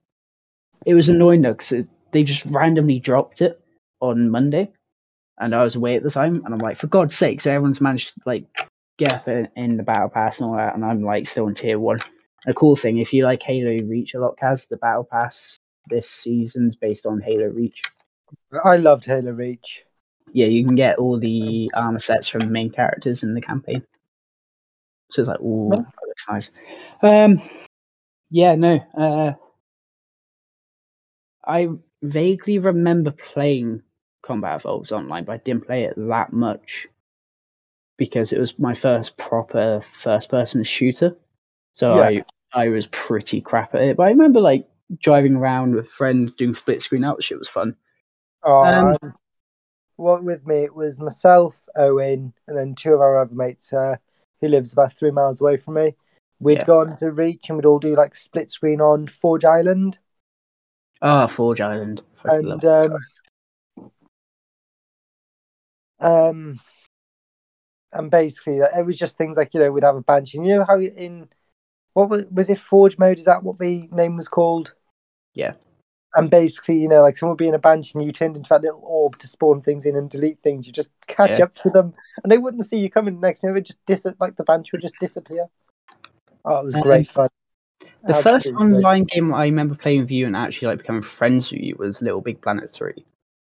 it 0.86 0.94
was 0.94 1.10
annoying 1.10 1.42
though 1.42 1.54
because 1.54 1.92
they 2.12 2.24
just 2.24 2.46
randomly 2.46 3.00
dropped 3.00 3.42
it 3.42 3.60
on 4.00 4.30
Monday, 4.30 4.72
and 5.40 5.56
I 5.56 5.64
was 5.64 5.76
away 5.76 5.96
at 5.96 6.04
the 6.04 6.12
time, 6.12 6.44
and 6.46 6.54
I'm 6.54 6.60
like, 6.60 6.78
for 6.78 6.88
God's 6.88 7.16
sake! 7.16 7.42
So 7.42 7.52
everyone's 7.52 7.82
managed 7.82 8.10
to 8.10 8.22
like 8.26 8.46
get 8.98 9.14
up 9.14 9.28
in, 9.28 9.50
in 9.56 9.78
the 9.78 9.84
battle 9.84 10.10
pass 10.10 10.40
and 10.40 10.50
all 10.50 10.58
that, 10.58 10.76
and 10.76 10.86
I'm 10.86 11.04
like 11.04 11.28
still 11.28 11.48
in 11.48 11.56
tier 11.56 11.80
one. 11.80 12.00
A 12.46 12.54
cool 12.54 12.76
thing, 12.76 13.00
if 13.00 13.14
you 13.14 13.26
like 13.26 13.42
Halo 13.42 13.84
Reach 13.88 14.14
a 14.14 14.20
lot, 14.20 14.38
Caz, 14.38 14.68
the 14.68 14.78
battle 14.78 15.08
pass 15.10 15.60
this 15.90 16.10
season's 16.10 16.76
based 16.76 17.06
on 17.06 17.22
Halo 17.22 17.48
Reach. 17.48 17.84
I 18.64 18.78
loved 18.78 19.06
Halo 19.06 19.32
Reach. 19.32 19.84
Yeah, 20.34 20.48
you 20.48 20.66
can 20.66 20.76
get 20.76 20.98
all 20.98 21.20
the 21.20 21.72
armor 21.74 22.00
sets 22.00 22.28
from 22.28 22.52
main 22.52 22.70
characters 22.70 23.24
in 23.24 23.34
the 23.34 23.42
campaign. 23.42 23.84
So 25.12 25.22
it's 25.22 25.30
like, 25.30 25.40
ooh, 25.40 25.70
that 25.70 25.86
looks 26.06 26.28
nice. 26.30 26.52
Um, 27.02 27.42
yeah, 28.30 28.56
no. 28.56 28.80
Uh, 28.98 29.34
I 31.46 31.70
vaguely 32.02 32.60
remember 32.60 33.12
playing 33.12 33.84
Combat 34.22 34.60
Evolved 34.60 34.92
online, 34.92 35.24
but 35.24 35.34
I 35.34 35.38
didn't 35.38 35.66
play 35.66 35.86
it 35.86 35.94
that 35.96 36.34
much 36.34 36.88
because 37.98 38.34
it 38.34 38.40
was 38.40 38.60
my 38.60 38.74
first 38.74 39.16
proper 39.18 39.82
first-person 39.94 40.64
shooter. 40.64 41.16
So 41.74 41.96
Yeah. 41.96 42.02
I 42.02 42.24
I 42.54 42.70
was 42.70 42.88
pretty 42.88 43.42
crap 43.42 43.76
at 43.76 43.82
it. 43.82 43.98
But 43.98 44.04
I 44.04 44.10
remember 44.10 44.40
like 44.40 44.68
driving 45.00 45.36
around 45.36 45.76
with 45.76 45.90
friends 45.90 46.32
doing 46.38 46.54
split 46.54 46.82
screen 46.82 47.04
out. 47.04 47.22
Shit 47.24 47.38
was 47.40 47.50
fun. 47.50 47.76
Oh, 48.44 48.64
Um, 48.64 48.98
um, 49.04 49.14
what 49.96 50.24
with 50.24 50.46
me? 50.46 50.58
It 50.64 50.76
was 50.76 51.00
myself, 51.00 51.60
Owen, 51.76 52.34
and 52.48 52.58
then 52.58 52.76
two 52.76 52.94
of 52.94 53.02
our 53.02 53.18
other 53.20 53.34
mates 53.36 53.74
uh, 53.74 53.98
who 54.40 54.48
lives 54.48 54.74
about 54.74 54.94
three 54.94 55.12
miles 55.12 55.42
away 55.42 55.58
from 55.58 55.76
me. 55.76 55.96
We'd 56.40 56.60
Yeah. 56.60 56.66
go 56.66 56.82
on 56.82 56.96
to 56.98 57.12
Reach 57.12 57.50
and 57.50 57.58
we'd 57.58 57.66
all 57.66 57.80
do 57.80 57.96
like 57.96 58.16
split 58.16 58.50
screen 58.52 58.80
on 58.80 59.08
Forge 59.08 59.44
Island, 59.44 60.00
Ah, 61.02 61.28
Forge 61.28 61.62
Island. 61.62 62.02
And 62.24 62.64
um, 62.64 62.98
um, 66.00 66.60
and 67.94 68.12
basically 68.12 68.58
it 68.58 68.86
was 68.86 68.98
just 68.98 69.18
things 69.18 69.38
like 69.38 69.54
you 69.54 69.60
know 69.60 69.72
we'd 69.72 69.84
have 69.84 69.96
a 69.96 70.02
bunch, 70.02 70.36
and 70.36 70.46
you 70.46 70.56
know 70.56 70.66
how 70.66 70.80
in 70.80 71.28
what 71.98 72.10
was, 72.10 72.26
was 72.32 72.50
it 72.50 72.60
Forge 72.60 73.00
mode? 73.00 73.18
Is 73.18 73.26
that 73.26 73.44
what 73.44 73.58
the 73.58 73.90
name 73.92 74.18
was 74.18 74.28
called? 74.28 74.74
Yeah. 75.34 75.54
And 76.14 76.30
basically, 76.30 76.78
you 76.80 76.88
know, 76.88 77.02
like 77.02 77.18
someone 77.18 77.32
would 77.34 77.40
be 77.40 77.48
in 77.48 77.56
a 77.56 77.60
bunch 77.60 77.96
and 77.96 78.04
you 78.04 78.12
turned 78.12 78.38
into 78.38 78.50
that 78.50 78.62
little 78.62 78.84
orb 78.84 79.18
to 79.18 79.28
spawn 79.28 79.62
things 79.62 79.84
in 79.84 79.96
and 79.96 80.08
delete 80.08 80.40
things. 80.44 80.68
You 80.68 80.74
just 80.74 80.92
catch 81.08 81.40
Yeah. 81.40 81.46
up 81.46 81.56
to 81.56 81.72
them 81.72 81.96
and 82.24 82.32
they 82.32 82.38
wouldn't 82.38 82.68
see 82.68 82.78
you 82.78 82.92
coming 82.92 83.20
next 83.20 83.42
thing. 83.42 83.50
It 83.50 83.54
would 83.54 83.66
just 83.66 83.84
dis 83.88 84.06
like 84.20 84.36
the 84.36 84.44
bunch 84.44 84.72
would 84.72 84.82
just 84.82 85.00
disappear. 85.00 85.48
Oh, 86.46 86.60
it 86.60 86.66
was 86.66 86.76
Um, 86.76 86.82
great 86.82 87.10
fun. 87.10 87.30
The 88.04 88.14
first 88.14 88.48
Absolutely 88.48 88.78
online 88.78 89.04
game 89.06 89.34
I 89.34 89.46
remember 89.46 89.74
playing 89.74 90.02
with 90.02 90.12
you 90.12 90.28
and 90.28 90.36
actually 90.36 90.68
like 90.68 90.78
becoming 90.78 91.02
friends 91.02 91.52
with 91.52 91.62
you 91.62 91.76
was 91.80 92.02
Little 92.02 92.22
Big 92.22 92.42
Planet 92.42 92.70
3. 92.70 92.94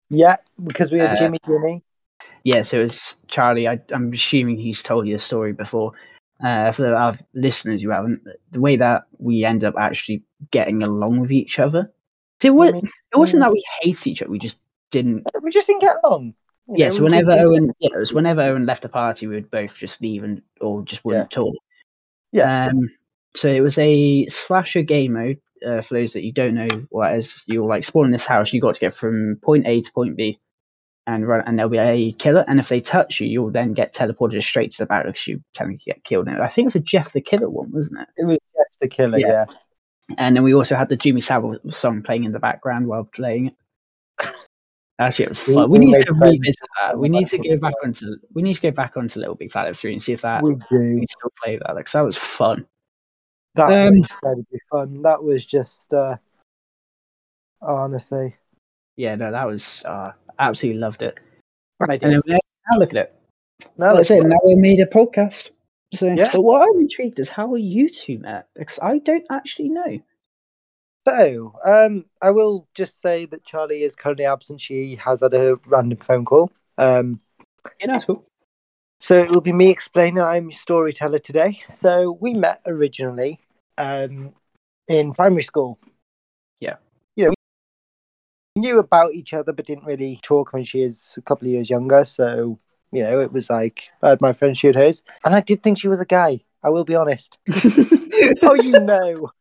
Yeah, 0.10 0.38
because 0.64 0.94
we 0.94 1.00
had 1.00 1.12
Uh, 1.12 1.16
Jimmy 1.18 1.38
Jimmy. 1.46 1.84
Yeah, 2.44 2.62
so 2.62 2.78
it 2.78 2.84
was 2.84 3.16
Charlie. 3.28 3.68
I, 3.68 3.82
I'm 3.92 4.14
assuming 4.14 4.58
he's 4.58 4.82
told 4.82 5.08
you 5.08 5.16
a 5.16 5.20
story 5.20 5.52
before. 5.52 5.92
Uh, 6.44 6.72
for 6.72 6.94
our 6.94 7.18
listeners 7.34 7.82
who 7.82 7.90
haven't, 7.90 8.22
the 8.52 8.60
way 8.60 8.76
that 8.76 9.04
we 9.20 9.46
end 9.46 9.64
up 9.64 9.76
actually 9.80 10.22
getting 10.52 10.84
along 10.84 11.20
with 11.22 11.32
each 11.32 11.60
other. 11.60 11.94
See, 12.42 12.50
it, 12.50 12.52
was, 12.52 12.74
it 12.74 13.18
wasn't 13.18 13.40
that 13.42 13.54
we 13.54 13.64
hated 13.82 14.08
each 14.08 14.22
other, 14.22 14.30
we 14.30 14.40
just 14.40 14.60
didn't. 14.92 15.26
We 15.42 15.50
just 15.52 15.68
didn't 15.68 15.82
get 15.82 15.96
along. 16.04 16.34
you 16.68 16.76
Yeah, 16.78 16.90
know, 16.90 16.96
so 16.96 17.04
whenever 17.04 17.32
Owen, 17.32 17.72
yeah, 17.80 17.92
it 17.94 17.98
was 17.98 18.12
whenever 18.12 18.42
Owen 18.42 18.66
left 18.66 18.82
the 18.82 18.90
party, 18.90 19.28
we 19.28 19.36
would 19.36 19.50
both 19.50 19.76
just 19.76 20.02
leave 20.02 20.24
and 20.24 20.42
or 20.60 20.84
just 20.84 21.06
wouldn't 21.06 21.32
talk. 21.32 21.56
Yeah. 22.32 22.68
Um, 22.68 22.90
so 23.36 23.48
it 23.48 23.62
was 23.62 23.78
a 23.78 24.28
slasher 24.28 24.82
game 24.82 25.14
mode. 25.14 25.40
Uh, 25.66 25.82
for 25.82 25.94
those 25.96 26.14
that 26.14 26.24
you 26.24 26.34
don't 26.34 26.54
know 26.54 26.68
what 26.90 27.16
is, 27.16 27.44
you're 27.48 27.66
like 27.66 27.86
spawning 27.86 28.12
this 28.12 28.26
house. 28.26 28.52
You 28.52 28.60
got 28.62 28.76
to 28.76 28.80
get 28.80 28.94
from 28.94 29.40
point 29.42 29.66
A 29.66 29.82
to 29.82 29.92
point 29.94 30.18
B, 30.18 30.38
and 31.08 31.28
run. 31.28 31.42
And 31.46 31.58
there'll 31.58 31.70
be 31.70 31.78
a 31.78 32.12
killer. 32.12 32.44
And 32.48 32.60
if 32.60 32.70
they 32.70 32.82
touch 32.82 33.20
you, 33.20 33.28
you'll 33.28 33.52
then 33.52 33.74
get 33.74 33.94
teleported 33.94 34.42
straight 34.44 34.72
to 34.72 34.78
the 34.80 34.86
battle 34.86 35.12
because 35.12 35.28
you 35.28 35.42
can 35.56 35.78
get 35.86 36.04
killed. 36.04 36.28
And 36.28 36.42
I 36.42 36.48
think 36.48 36.66
it 36.66 36.68
was 36.68 36.76
a 36.76 36.80
Jeff 36.80 37.14
the 37.14 37.22
Killer 37.22 37.50
one, 37.50 37.72
wasn't 37.72 38.02
it? 38.02 38.08
It 38.18 38.26
was 38.26 38.38
Jeff 38.56 38.68
the 38.82 38.88
Killer, 38.88 39.18
Yeah. 39.20 39.28
yeah. 39.30 39.46
And 40.18 40.36
then 40.36 40.44
we 40.44 40.54
also 40.54 40.76
had 40.76 40.90
the 40.90 40.96
Jimmy 40.96 41.22
Savile 41.22 41.58
song 41.70 42.04
playing 42.04 42.26
in 42.26 42.32
the 42.32 42.40
background 42.40 42.88
while 42.88 43.06
playing 43.06 43.48
it. 43.48 43.54
That 45.00 45.14
shit 45.14 45.28
was 45.30 45.46
We- 45.48 45.56
fun. 45.56 45.70
We, 45.70 45.80
we 45.80 45.86
need 45.88 46.06
to 46.06 46.14
revisit 46.14 46.56
that. 46.82 46.98
We 46.98 47.10
need 47.10 47.28
to 47.28 47.38
go 47.38 47.58
back 47.58 47.74
onto. 47.84 48.16
We 48.34 48.42
need 48.42 48.54
to 48.54 48.62
go 48.62 48.72
back 48.72 48.96
onto 48.98 49.20
Little 49.20 49.36
Big 49.36 49.52
Planet 49.52 49.76
Three 49.76 49.92
and 49.94 50.02
see 50.02 50.14
if 50.14 50.22
that 50.22 50.42
We 50.42 50.56
do. 50.56 50.80
we 50.80 51.06
still 51.10 51.32
play 51.44 51.58
that 51.58 51.76
because 51.76 51.92
that 51.94 52.02
was 52.06 52.18
fun. 52.18 52.66
That 53.56 53.66
Um, 53.72 53.86
was 53.88 53.96
incredibly 53.96 54.60
fun. 54.72 55.02
That 55.02 55.24
was 55.24 55.46
just, 55.46 55.94
uh, 55.94 56.16
honestly, 57.62 58.36
Yeah, 58.98 59.16
no, 59.16 59.32
that 59.32 59.48
was 59.48 59.82
uh, 59.84 60.12
absolutely 60.40 60.80
loved 60.80 61.02
it. 61.02 61.20
I 61.82 61.94
And 61.94 62.02
then 62.02 62.20
did. 62.26 62.40
now 62.72 62.78
look 62.78 62.90
at 62.92 62.98
it. 62.98 63.16
No, 63.78 63.96
That's 63.96 64.12
it. 64.12 64.24
Now 64.24 64.38
we 64.46 64.56
made 64.56 64.80
a 64.80 64.86
podcast. 64.86 65.52
So, 65.94 66.08
Yeah. 66.08 66.26
so 66.26 66.42
what 66.42 66.62
I'm 66.62 66.82
intrigued 66.82 67.20
is 67.20 67.30
how 67.30 67.54
are 67.54 67.58
you 67.58 67.90
two 67.90 68.20
met? 68.20 68.48
Because 68.56 68.80
I 68.82 68.98
don't 69.00 69.26
actually 69.30 69.70
know. 69.70 70.00
So, 71.08 71.54
um, 71.64 72.06
I 72.22 72.32
will 72.32 72.68
just 72.74 73.00
say 73.00 73.26
that 73.28 73.46
Charlie 73.46 73.84
is 73.84 73.96
currently 73.96 74.26
absent. 74.26 74.60
She 74.60 74.96
has 74.96 75.22
had 75.22 75.34
a 75.34 75.56
random 75.68 76.00
phone 76.00 76.26
call. 76.26 76.52
Um, 76.78 77.20
Yeah, 77.80 77.88
that's 77.88 78.06
cool. 78.06 78.26
so 79.00 79.20
it 79.22 79.30
will 79.30 79.42
be 79.42 79.54
me 79.54 79.70
explaining. 79.70 80.22
I'm 80.22 80.46
your 80.50 80.58
storyteller 80.58 81.20
today. 81.20 81.62
So 81.72 82.18
we 82.20 82.34
met 82.34 82.60
originally 82.66 83.40
um, 83.78 84.34
in 84.88 85.14
primary 85.14 85.44
school. 85.44 85.78
Yeah. 88.66 88.70
You 88.70 88.74
know, 88.74 88.76
knew 88.76 88.80
about 88.80 89.14
each 89.14 89.34
other, 89.34 89.54
but 89.54 89.66
didn't 89.66 89.86
really 89.86 90.20
talk 90.22 90.54
when 90.54 90.64
she 90.64 90.82
is 90.82 91.16
a 91.18 91.22
couple 91.22 91.48
of 91.48 91.52
years 91.52 91.70
younger. 91.70 92.06
So 92.06 92.60
you 92.92 93.04
know, 93.04 93.20
it 93.20 93.34
was 93.34 93.50
like 93.50 93.90
I 94.02 94.10
had 94.10 94.22
my 94.22 94.34
friend, 94.34 94.58
she 94.58 94.68
had 94.68 94.76
hers, 94.76 95.04
and 95.24 95.36
I 95.36 95.42
did 95.42 95.64
think 95.64 95.78
she 95.78 95.88
was 95.88 96.00
a 96.00 96.06
guy. 96.06 96.42
I 96.64 96.70
will 96.70 96.86
be 96.86 96.96
honest. 96.96 97.38
oh, 98.42 98.54
you 98.56 98.80
know. 98.80 99.32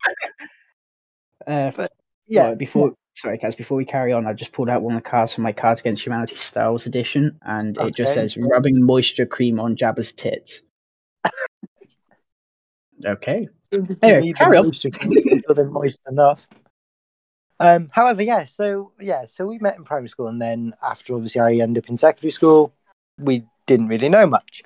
Uh, 1.47 1.69
But, 1.75 1.91
yeah. 2.27 2.49
Yeah. 2.49 2.55
before 2.55 2.93
sorry, 3.15 3.37
guys, 3.37 3.55
Before 3.55 3.77
we 3.77 3.85
carry 3.85 4.11
on, 4.11 4.25
I've 4.25 4.35
just 4.35 4.51
pulled 4.51 4.67
out 4.67 4.81
one 4.81 4.95
of 4.95 5.03
the 5.03 5.09
cards 5.09 5.35
from 5.35 5.43
my 5.43 5.51
Cards 5.51 5.81
Against 5.81 6.03
Humanity 6.03 6.35
Styles 6.35 6.85
edition, 6.85 7.37
and 7.43 7.77
it 7.77 7.95
just 7.95 8.13
says 8.13 8.35
"rubbing 8.35 8.83
moisture 8.83 9.25
cream 9.25 9.59
on 9.59 9.75
Jabba's 9.75 10.11
tits." 10.11 10.61
okay. 13.05 13.47
Anyway, 14.01 14.33
carry 14.33 14.57
on. 14.57 14.65
moisture 14.65 16.09
enough. 16.09 16.47
Um, 17.59 17.89
however, 17.93 18.21
yeah, 18.21 18.43
so 18.43 18.91
yeah, 18.99 19.25
so 19.25 19.45
we 19.45 19.59
met 19.59 19.77
in 19.77 19.83
primary 19.85 20.09
school, 20.09 20.27
and 20.27 20.41
then 20.41 20.73
after 20.83 21.15
obviously 21.15 21.41
I 21.41 21.53
ended 21.63 21.83
up 21.83 21.89
in 21.89 21.97
secondary 21.97 22.31
school, 22.31 22.73
we 23.17 23.45
didn't 23.65 23.87
really 23.87 24.09
know 24.09 24.25
much. 24.25 24.61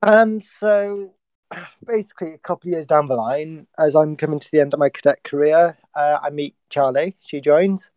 And 0.00 0.42
so, 0.42 1.14
basically, 1.86 2.34
a 2.34 2.38
couple 2.38 2.68
of 2.68 2.72
years 2.72 2.86
down 2.86 3.08
the 3.08 3.14
line, 3.14 3.66
as 3.78 3.96
I'm 3.96 4.16
coming 4.16 4.38
to 4.38 4.50
the 4.50 4.60
end 4.60 4.74
of 4.74 4.80
my 4.80 4.88
cadet 4.88 5.24
career, 5.24 5.76
uh, 5.94 6.18
I 6.22 6.30
meet 6.30 6.54
Charlie. 6.70 7.16
She 7.20 7.40
joins, 7.40 7.90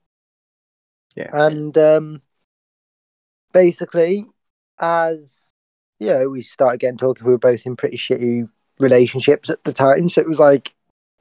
Yeah. 1.15 1.29
and 1.33 1.77
um, 1.77 2.21
basically, 3.53 4.25
as 4.79 5.51
you 5.99 6.07
know, 6.07 6.29
we 6.29 6.41
started 6.41 6.79
getting 6.79 6.97
talking. 6.97 7.25
We 7.25 7.33
were 7.33 7.37
both 7.37 7.65
in 7.65 7.75
pretty 7.75 7.97
shitty 7.97 8.49
relationships 8.79 9.49
at 9.49 9.63
the 9.63 9.73
time, 9.73 10.09
so 10.09 10.21
it 10.21 10.27
was 10.27 10.39
like, 10.39 10.73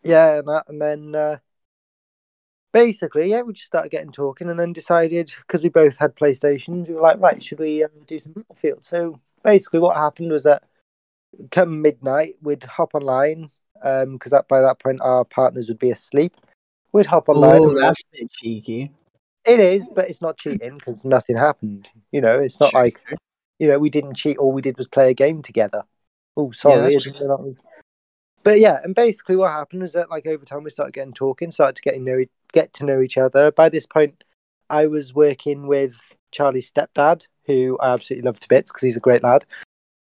yeah, 0.02 0.38
and 0.38 0.48
that, 0.48 0.64
and 0.68 0.80
then 0.80 1.14
uh, 1.14 1.38
basically, 2.74 3.30
yeah, 3.30 3.40
we 3.40 3.54
just 3.54 3.66
started 3.66 3.90
getting 3.90 4.12
talking, 4.12 4.50
and 4.50 4.60
then 4.60 4.74
decided 4.74 5.32
because 5.46 5.62
we 5.62 5.70
both 5.70 5.96
had 5.96 6.14
PlayStations, 6.16 6.88
we 6.88 6.94
were 6.94 7.00
like, 7.00 7.18
right, 7.20 7.42
should 7.42 7.60
we 7.60 7.82
uh, 7.82 7.88
do 8.06 8.18
some 8.18 8.32
Battlefield? 8.32 8.84
So 8.84 9.18
basically, 9.42 9.78
what 9.80 9.96
happened 9.96 10.30
was 10.30 10.42
that 10.42 10.64
come 11.50 11.80
midnight, 11.80 12.34
we'd 12.42 12.64
hop 12.64 12.94
online 12.94 13.50
because 13.82 14.30
that 14.30 14.48
by 14.48 14.60
that 14.60 14.78
point 14.78 14.98
our 15.02 15.24
partners 15.24 15.68
would 15.68 15.78
be 15.78 15.90
asleep. 15.90 16.36
We'd 16.92 17.06
hop 17.06 17.28
online. 17.28 17.60
Oh, 17.62 17.68
and 17.70 17.82
that's 17.82 18.00
a 18.00 18.18
bit 18.20 18.30
cheeky. 18.32 18.90
it 19.46 19.60
is, 19.60 19.88
but 19.88 20.08
it's 20.08 20.22
not 20.22 20.38
cheating 20.38 20.74
because 20.74 21.04
nothing 21.04 21.36
happened. 21.36 21.88
You 22.12 22.20
know, 22.20 22.38
it's 22.38 22.60
not 22.60 22.74
like 22.74 22.98
you 23.58 23.68
know 23.68 23.78
we 23.78 23.90
didn't 23.90 24.14
cheat. 24.14 24.38
All 24.38 24.52
we 24.52 24.62
did 24.62 24.76
was 24.76 24.88
play 24.88 25.10
a 25.10 25.14
game 25.14 25.42
together. 25.42 25.82
Oh, 26.36 26.50
sorry, 26.50 26.92
that's 26.94 27.06
isn't 27.06 27.24
it? 27.24 27.28
That 27.28 27.44
was- 27.44 27.60
But 28.44 28.60
yeah, 28.60 28.80
and 28.84 28.94
basically 28.94 29.36
what 29.36 29.50
happened 29.50 29.82
was 29.82 29.94
that 29.94 30.10
like 30.10 30.26
over 30.26 30.44
time 30.44 30.62
we 30.62 30.70
started 30.70 30.92
getting 30.92 31.14
talking, 31.14 31.50
started 31.50 31.76
to 31.76 31.82
getting 31.82 32.04
know 32.04 32.24
get 32.52 32.74
to 32.74 32.84
know 32.84 33.00
each 33.00 33.16
other. 33.16 33.50
By 33.50 33.70
this 33.70 33.86
point, 33.86 34.22
I 34.70 34.86
was 34.86 35.14
working 35.14 35.66
with 35.66 36.14
Charlie's 36.30 36.70
stepdad, 36.70 37.26
who 37.46 37.78
I 37.80 37.94
absolutely 37.94 38.26
love 38.26 38.38
to 38.40 38.48
bits 38.48 38.70
because 38.70 38.82
he's 38.82 38.98
a 38.98 39.00
great 39.00 39.22
lad. 39.22 39.46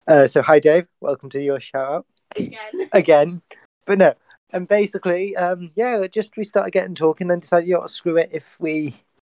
Uh, 0.09 0.26
so 0.26 0.40
hi, 0.40 0.59
Dave. 0.59 0.87
Welcome 1.00 1.29
to 1.31 1.42
your 1.42 1.61
shout 1.61 1.92
out 1.92 2.07
Again. 2.35 2.88
again. 2.92 3.42
But 3.85 3.98
no, 3.98 4.14
and 4.53 4.66
basically, 4.66 5.37
um, 5.37 5.70
yeah, 5.74 6.07
just 6.07 6.37
we 6.38 6.44
started 6.44 6.70
getting 6.70 6.94
talking, 6.94 7.29
then 7.29 7.40
decided, 7.40 7.68
you 7.68 7.74
know, 7.74 7.87
screw 7.87 8.16
it. 8.16 8.31
If 8.33 8.57
we 8.59 8.94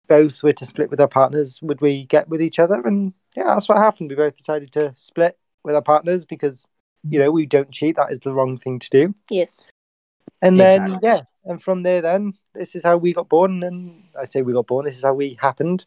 both 0.08 0.42
were 0.44 0.54
to 0.54 0.66
split 0.66 0.90
with 0.90 1.02
our 1.02 1.08
partners, 1.10 1.62
would 1.62 1.82
we 1.82 2.06
get 2.06 2.30
with 2.30 2.42
each 2.42 2.60
other? 2.60 2.80
And 2.82 3.14
yeah, 3.36 3.46
that's 3.46 3.68
what 3.68 3.80
happened. 3.80 4.10
We 4.10 4.16
both 4.16 4.38
decided 4.38 4.72
to 4.74 4.94
split 4.96 5.38
with 5.64 5.76
our 5.76 5.82
partners 5.82 6.26
because 6.26 6.68
you 7.08 7.20
know 7.20 7.32
we 7.32 7.46
don't 7.46 7.72
cheat. 7.72 7.96
That 7.96 8.12
is 8.12 8.20
the 8.20 8.34
wrong 8.34 8.58
thing 8.58 8.80
to 8.80 8.90
do. 8.90 9.16
Yes. 9.30 9.68
And 10.42 10.60
then 10.60 10.84
Exactly. 10.84 11.10
yeah, 11.10 11.22
and 11.46 11.62
from 11.62 11.84
there, 11.84 12.02
then 12.02 12.34
this 12.54 12.76
is 12.76 12.84
how 12.84 12.98
we 12.98 13.14
got 13.14 13.30
born. 13.30 13.64
And 13.64 14.04
I 14.20 14.26
say 14.26 14.42
we 14.42 14.54
got 14.54 14.68
born. 14.68 14.86
This 14.86 14.98
is 14.98 15.04
how 15.04 15.14
we 15.14 15.38
happened. 15.42 15.86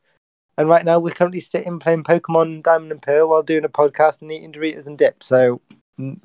And 0.59 0.69
right 0.69 0.85
now, 0.85 0.99
we're 0.99 1.13
currently 1.13 1.41
sitting 1.41 1.79
playing 1.79 2.05
Pokemon 2.05 2.63
Diamond 2.63 2.91
and 2.93 3.03
Pearl 3.03 3.29
while 3.29 3.43
doing 3.43 3.65
a 3.65 3.69
podcast 3.69 4.23
and 4.23 4.33
eating 4.33 4.53
Doritos 4.53 4.87
and 4.87 4.97
dip. 4.97 5.23
So 5.23 5.61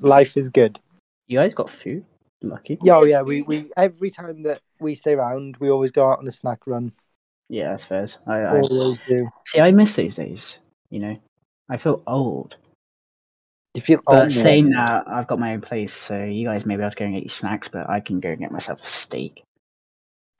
life 0.00 0.36
is 0.38 0.48
good. 0.48 0.80
You 1.26 1.38
guys 1.38 1.52
got 1.52 1.68
food. 1.68 2.04
Lucky. 2.40 2.78
Yeah, 2.82 2.96
oh, 2.96 3.04
yeah. 3.04 3.22
We, 3.22 3.42
we 3.42 3.70
every 3.76 4.10
time 4.10 4.42
that 4.44 4.62
we 4.80 4.94
stay 4.94 5.12
around, 5.12 5.58
we 5.58 5.70
always 5.70 5.90
go 5.90 6.10
out 6.10 6.18
on 6.18 6.26
a 6.26 6.30
snack 6.32 6.66
run. 6.66 6.92
Yeah, 7.48 7.70
that's 7.70 7.84
fair. 7.84 8.06
I, 8.26 8.38
I 8.38 8.60
Always 8.60 8.98
do. 9.06 9.28
see. 9.46 9.60
I 9.60 9.70
miss 9.70 9.94
these 9.94 10.14
days. 10.16 10.58
You 10.88 11.00
know, 11.00 11.14
I 11.68 11.76
feel 11.76 12.02
old. 12.06 12.56
You 13.74 13.80
feel 13.82 14.00
But 14.06 14.32
old. 14.32 14.32
saying 14.32 14.70
that, 14.70 15.08
I've 15.08 15.26
got 15.26 15.38
my 15.38 15.52
own 15.54 15.60
place, 15.62 15.94
so 15.94 16.24
you 16.24 16.46
guys 16.46 16.66
may 16.66 16.76
be 16.76 16.82
able 16.82 16.90
to 16.90 16.96
go 16.96 17.04
and 17.06 17.14
get 17.14 17.22
your 17.24 17.30
snacks, 17.30 17.68
but 17.68 17.88
I 17.88 18.00
can 18.00 18.20
go 18.20 18.30
and 18.30 18.38
get 18.38 18.52
myself 18.52 18.80
a 18.82 18.86
steak. 18.86 19.44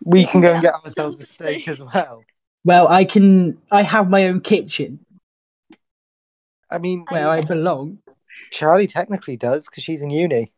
we 0.04 0.26
can 0.26 0.40
go 0.40 0.52
and 0.52 0.62
get 0.62 0.74
ourselves 0.84 1.20
a 1.20 1.26
steak 1.26 1.68
as 1.68 1.82
well. 1.82 2.26
Well, 2.64 2.88
I 2.88 3.04
can. 3.04 3.58
I 3.70 3.82
have 3.82 4.08
my 4.10 4.26
own 4.28 4.40
kitchen 4.40 5.06
I 6.70 6.78
mean, 6.78 7.04
where 7.08 7.28
I 7.28 7.42
belong. 7.42 7.98
Charlie 8.50 8.86
technically 8.86 9.36
does 9.36 9.68
because 9.68 9.84
she's 9.84 10.02
in 10.02 10.10
uni. 10.10 10.52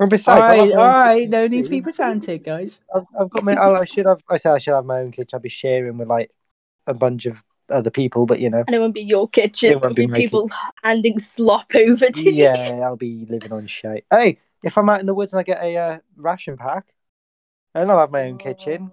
And 0.00 0.10
All 0.26 0.36
besides, 0.36 0.48
I 0.48 0.56
right, 0.56 0.56
have 0.56 0.72
my 0.72 0.80
all 0.80 0.86
own 0.86 1.00
right. 1.00 1.18
kitchen 1.18 1.30
No 1.30 1.46
need 1.46 1.64
to 1.64 1.70
be 1.70 1.82
pedantic, 1.82 2.44
guys. 2.44 2.78
I've, 2.94 3.04
I've 3.18 3.30
got 3.30 3.44
my. 3.44 3.56
oh, 3.56 3.74
I 3.74 3.84
should 3.84 4.06
have. 4.06 4.22
I 4.28 4.36
say 4.36 4.50
I 4.50 4.58
should 4.58 4.74
have 4.74 4.84
my 4.84 5.00
own 5.00 5.12
kitchen. 5.12 5.36
I'd 5.36 5.42
be 5.42 5.48
sharing 5.48 5.98
with 5.98 6.08
like 6.08 6.30
a 6.86 6.94
bunch 6.94 7.26
of 7.26 7.44
other 7.70 7.90
people, 7.90 8.26
but 8.26 8.40
you 8.40 8.50
know, 8.50 8.64
And 8.66 8.74
it 8.74 8.78
won't 8.78 8.94
be 8.94 9.02
your 9.02 9.28
kitchen. 9.28 9.70
It 9.70 9.72
It 9.74 9.82
won't 9.82 9.96
be 9.96 10.06
be 10.06 10.12
my 10.12 10.18
people 10.18 10.50
handing 10.82 11.18
slop 11.18 11.74
over 11.74 12.10
to 12.10 12.30
you. 12.30 12.44
yeah, 12.44 12.80
I'll 12.84 12.96
be 12.96 13.26
living 13.28 13.52
on 13.52 13.66
shit. 13.66 14.04
Hey, 14.10 14.38
if 14.62 14.76
I'm 14.76 14.88
out 14.88 15.00
in 15.00 15.06
the 15.06 15.14
woods 15.14 15.32
and 15.32 15.40
I 15.40 15.42
get 15.42 15.62
a 15.62 15.76
uh, 15.76 15.98
ration 16.16 16.56
pack, 16.56 16.86
and 17.74 17.90
I'll 17.90 17.98
have 18.00 18.10
my 18.10 18.24
own 18.24 18.38
kitchen 18.38 18.90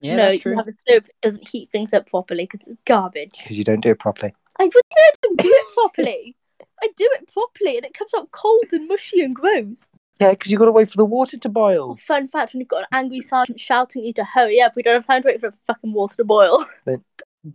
Yeah, 0.00 0.16
no, 0.16 0.22
that's 0.24 0.36
you 0.36 0.40
true. 0.42 0.56
have 0.56 0.68
a 0.68 0.72
stove 0.72 1.04
that 1.04 1.20
doesn't 1.20 1.48
heat 1.48 1.70
things 1.70 1.92
up 1.92 2.06
properly 2.08 2.44
because 2.50 2.66
it's 2.66 2.80
garbage. 2.86 3.30
because 3.38 3.58
you 3.58 3.64
don't 3.64 3.80
do 3.80 3.90
it 3.90 3.98
properly. 3.98 4.34
I 4.58 4.64
wouldn't 4.64 4.84
don't 5.22 5.38
do 5.38 5.48
it 5.48 5.74
properly. 5.74 6.36
I 6.82 6.88
do 6.96 7.08
it 7.20 7.30
properly 7.32 7.76
and 7.76 7.84
it 7.86 7.94
comes 7.94 8.12
out 8.14 8.30
cold 8.30 8.66
and 8.72 8.88
mushy 8.88 9.22
and 9.22 9.34
gross. 9.34 9.88
Yeah, 10.20 10.30
because 10.30 10.50
you've 10.50 10.58
got 10.60 10.66
to 10.66 10.72
wait 10.72 10.90
for 10.90 10.96
the 10.96 11.04
water 11.04 11.36
to 11.36 11.48
Oh, 11.48 11.52
boil. 11.52 11.96
fun 12.00 12.28
fact 12.28 12.52
when 12.54 12.60
you've 12.60 12.68
got 12.68 12.82
an 12.82 12.86
angry 12.92 13.20
sergeant 13.20 13.58
shouting 13.60 14.02
at 14.02 14.06
you 14.06 14.12
to 14.14 14.24
hurry 14.24 14.60
up, 14.60 14.72
we 14.76 14.82
don't 14.82 14.94
have 14.94 15.06
time 15.06 15.22
to 15.22 15.26
wait 15.28 15.40
for 15.40 15.50
the 15.50 15.56
fucking 15.66 15.92
water 15.92 16.16
to 16.16 16.24
boil. 16.24 16.64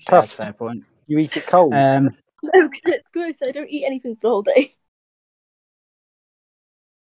That's 0.07 0.33
a 0.33 0.35
fair 0.35 0.53
point. 0.53 0.83
You 1.07 1.17
eat 1.17 1.35
it 1.37 1.47
cold. 1.47 1.73
Um, 1.73 2.11
no, 2.43 2.67
because 2.67 2.81
it's 2.85 3.09
gross. 3.09 3.41
I 3.41 3.51
don't 3.51 3.69
eat 3.69 3.85
anything 3.85 4.15
for 4.15 4.21
the 4.21 4.29
whole 4.29 4.41
day. 4.43 4.75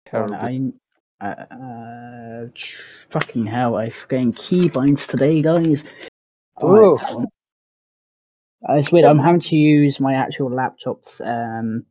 hold 0.09 0.31
on, 0.31 0.39
I'm. 0.39 0.73
Uh, 1.21 1.45
uh, 1.53 2.47
tch, 2.53 2.79
fucking 3.09 3.45
hell! 3.45 3.75
I'm 3.75 3.91
getting 4.07 4.33
keybinds 4.33 5.05
today, 5.05 5.41
guys. 5.41 5.83
Oh, 6.57 6.75
Ooh. 6.75 6.93
it's. 6.93 7.03
Uh, 7.03 8.73
it's 8.73 8.91
weird. 8.91 9.05
I'm 9.05 9.19
having 9.19 9.41
to 9.41 9.55
use 9.55 9.99
my 9.99 10.15
actual 10.15 10.49
laptop's 10.49 11.21
um, 11.21 11.85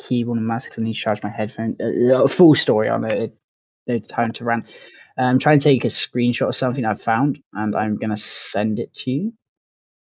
keyboard 0.00 0.38
and 0.38 0.46
mouse 0.46 0.64
because 0.64 0.82
I 0.82 0.86
need 0.86 0.94
to 0.94 1.00
charge 1.00 1.22
my 1.22 1.30
headphone. 1.30 1.76
Uh, 1.80 2.24
a 2.24 2.28
full 2.28 2.54
story 2.54 2.88
on 2.88 3.04
it. 3.04 3.36
No 3.86 3.98
time 3.98 4.32
to 4.32 4.44
rant. 4.44 4.66
I'm 5.16 5.38
trying 5.38 5.58
to 5.58 5.64
take 5.64 5.84
a 5.84 5.88
screenshot 5.88 6.48
of 6.48 6.56
something 6.56 6.84
I've 6.84 7.02
found, 7.02 7.40
and 7.52 7.76
I'm 7.76 7.98
gonna 7.98 8.16
send 8.16 8.78
it 8.78 8.94
to 8.94 9.10
you 9.10 9.32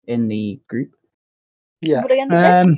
in 0.09 0.27
the 0.27 0.59
group. 0.67 0.91
yeah. 1.81 2.01
What 2.01 2.11
I 2.11 2.59
Um, 2.61 2.75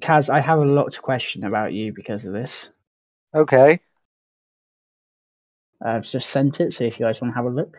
Caz, 0.00 0.28
I 0.28 0.40
have 0.40 0.58
a 0.58 0.64
lot 0.64 0.92
to 0.92 1.00
question 1.00 1.44
about 1.44 1.72
you 1.72 1.92
because 1.92 2.24
of 2.24 2.32
this. 2.32 2.68
Okay. 3.32 3.78
I've 5.80 6.04
just 6.04 6.28
sent 6.28 6.60
it, 6.60 6.72
so 6.72 6.84
if 6.84 6.98
you 6.98 7.06
guys 7.06 7.20
want 7.20 7.32
to 7.32 7.36
have 7.36 7.46
a 7.46 7.50
look. 7.50 7.78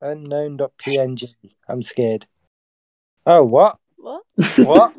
Unknown.png. 0.00 1.34
I'm 1.68 1.82
scared. 1.82 2.26
Oh, 3.26 3.42
what? 3.42 3.78
What? 3.96 4.22
What? 4.56 4.94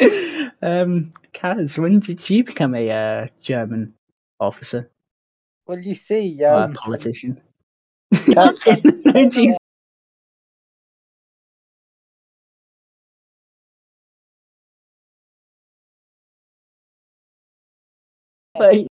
um, 0.62 1.12
Caz, 1.34 1.78
when 1.78 2.00
did 2.00 2.30
you 2.30 2.44
become 2.44 2.74
a 2.74 2.90
uh, 2.90 3.26
German 3.42 3.94
officer 4.40 4.90
well, 5.66 5.78
you 5.78 5.94
see, 5.94 6.38
or 6.42 6.54
a 6.54 6.64
um, 6.64 6.72
politician? 6.74 7.40
that- 8.10 9.60
In 18.56 18.60
the 18.60 18.66
19 18.66 18.86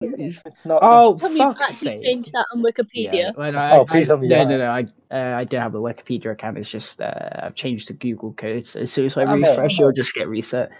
Wait. 0.00 0.42
it's 0.46 0.64
not. 0.64 0.78
Oh, 0.82 1.16
Tell 1.16 1.28
me 1.28 1.40
you've 1.40 1.56
fuck's 1.56 1.70
actually 1.72 2.04
changed 2.04 2.32
that 2.32 2.46
on 2.54 2.62
Wikipedia. 2.62 3.12
Yeah, 3.12 3.30
well, 3.36 3.56
I, 3.58 3.76
Oh, 3.78 3.84
please 3.84 4.08
I, 4.10 4.14
tell 4.14 4.18
me 4.18 4.28
no, 4.28 4.44
that. 4.44 4.48
no, 4.50 4.58
no. 4.58 4.70
I, 4.70 4.86
uh, 5.10 5.38
I 5.38 5.44
do 5.44 5.56
have 5.56 5.74
a 5.74 5.78
Wikipedia 5.78 6.32
account. 6.32 6.58
It's 6.58 6.70
just 6.70 7.00
uh, 7.00 7.12
I've 7.42 7.56
changed 7.56 7.88
the 7.88 7.94
Google 7.94 8.32
code. 8.32 8.66
So 8.66 8.80
as 8.80 8.92
soon 8.92 9.06
as 9.06 9.16
I 9.16 9.22
Okay, 9.22 9.32
refresh, 9.50 9.74
okay. 9.74 9.82
it'll 9.82 9.92
just 9.92 10.14
get 10.14 10.28
reset. 10.28 10.70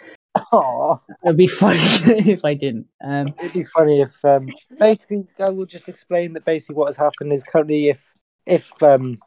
Aw, 0.52 0.96
It'd 1.24 1.37
be 1.37 1.48
funny 1.48 1.78
if 2.31 2.44
I 2.44 2.54
didn't. 2.54 2.87
Um, 3.02 3.26
it'd 3.40 3.52
be 3.54 3.64
funny 3.64 4.02
if 4.02 4.24
um, 4.24 4.48
basically 4.78 5.26
I 5.40 5.48
will 5.48 5.66
just 5.66 5.88
explain 5.88 6.35
that 6.35 6.44
basically 6.44 6.76
what 6.76 6.87
has 6.87 6.96
happened 6.96 7.33
is 7.33 7.42
currently 7.42 7.88
if 7.88 8.14
if 8.46 8.81
um 8.83 9.18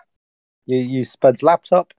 you 0.68 0.78
use 0.78 1.12
Spud's 1.12 1.44
laptop, 1.44 1.94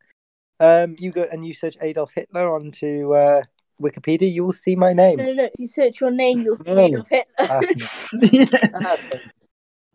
um 0.60 0.96
you 0.98 1.10
go 1.10 1.26
and 1.30 1.44
you 1.44 1.52
search 1.52 1.76
Adolf 1.82 2.12
Hitler 2.14 2.54
onto 2.54 3.12
uh, 3.12 3.42
Wikipedia, 3.80 4.32
you 4.32 4.44
will 4.44 4.52
see 4.52 4.76
my 4.76 4.92
name. 4.92 5.18
No, 5.18 5.24
no, 5.26 5.32
no. 5.34 5.44
If 5.44 5.52
you 5.58 5.66
search 5.66 6.00
your 6.00 6.10
name, 6.10 6.40
you'll 6.40 6.56
see. 6.56 6.70
Adolf 6.70 7.08
Hitler. 7.08 8.98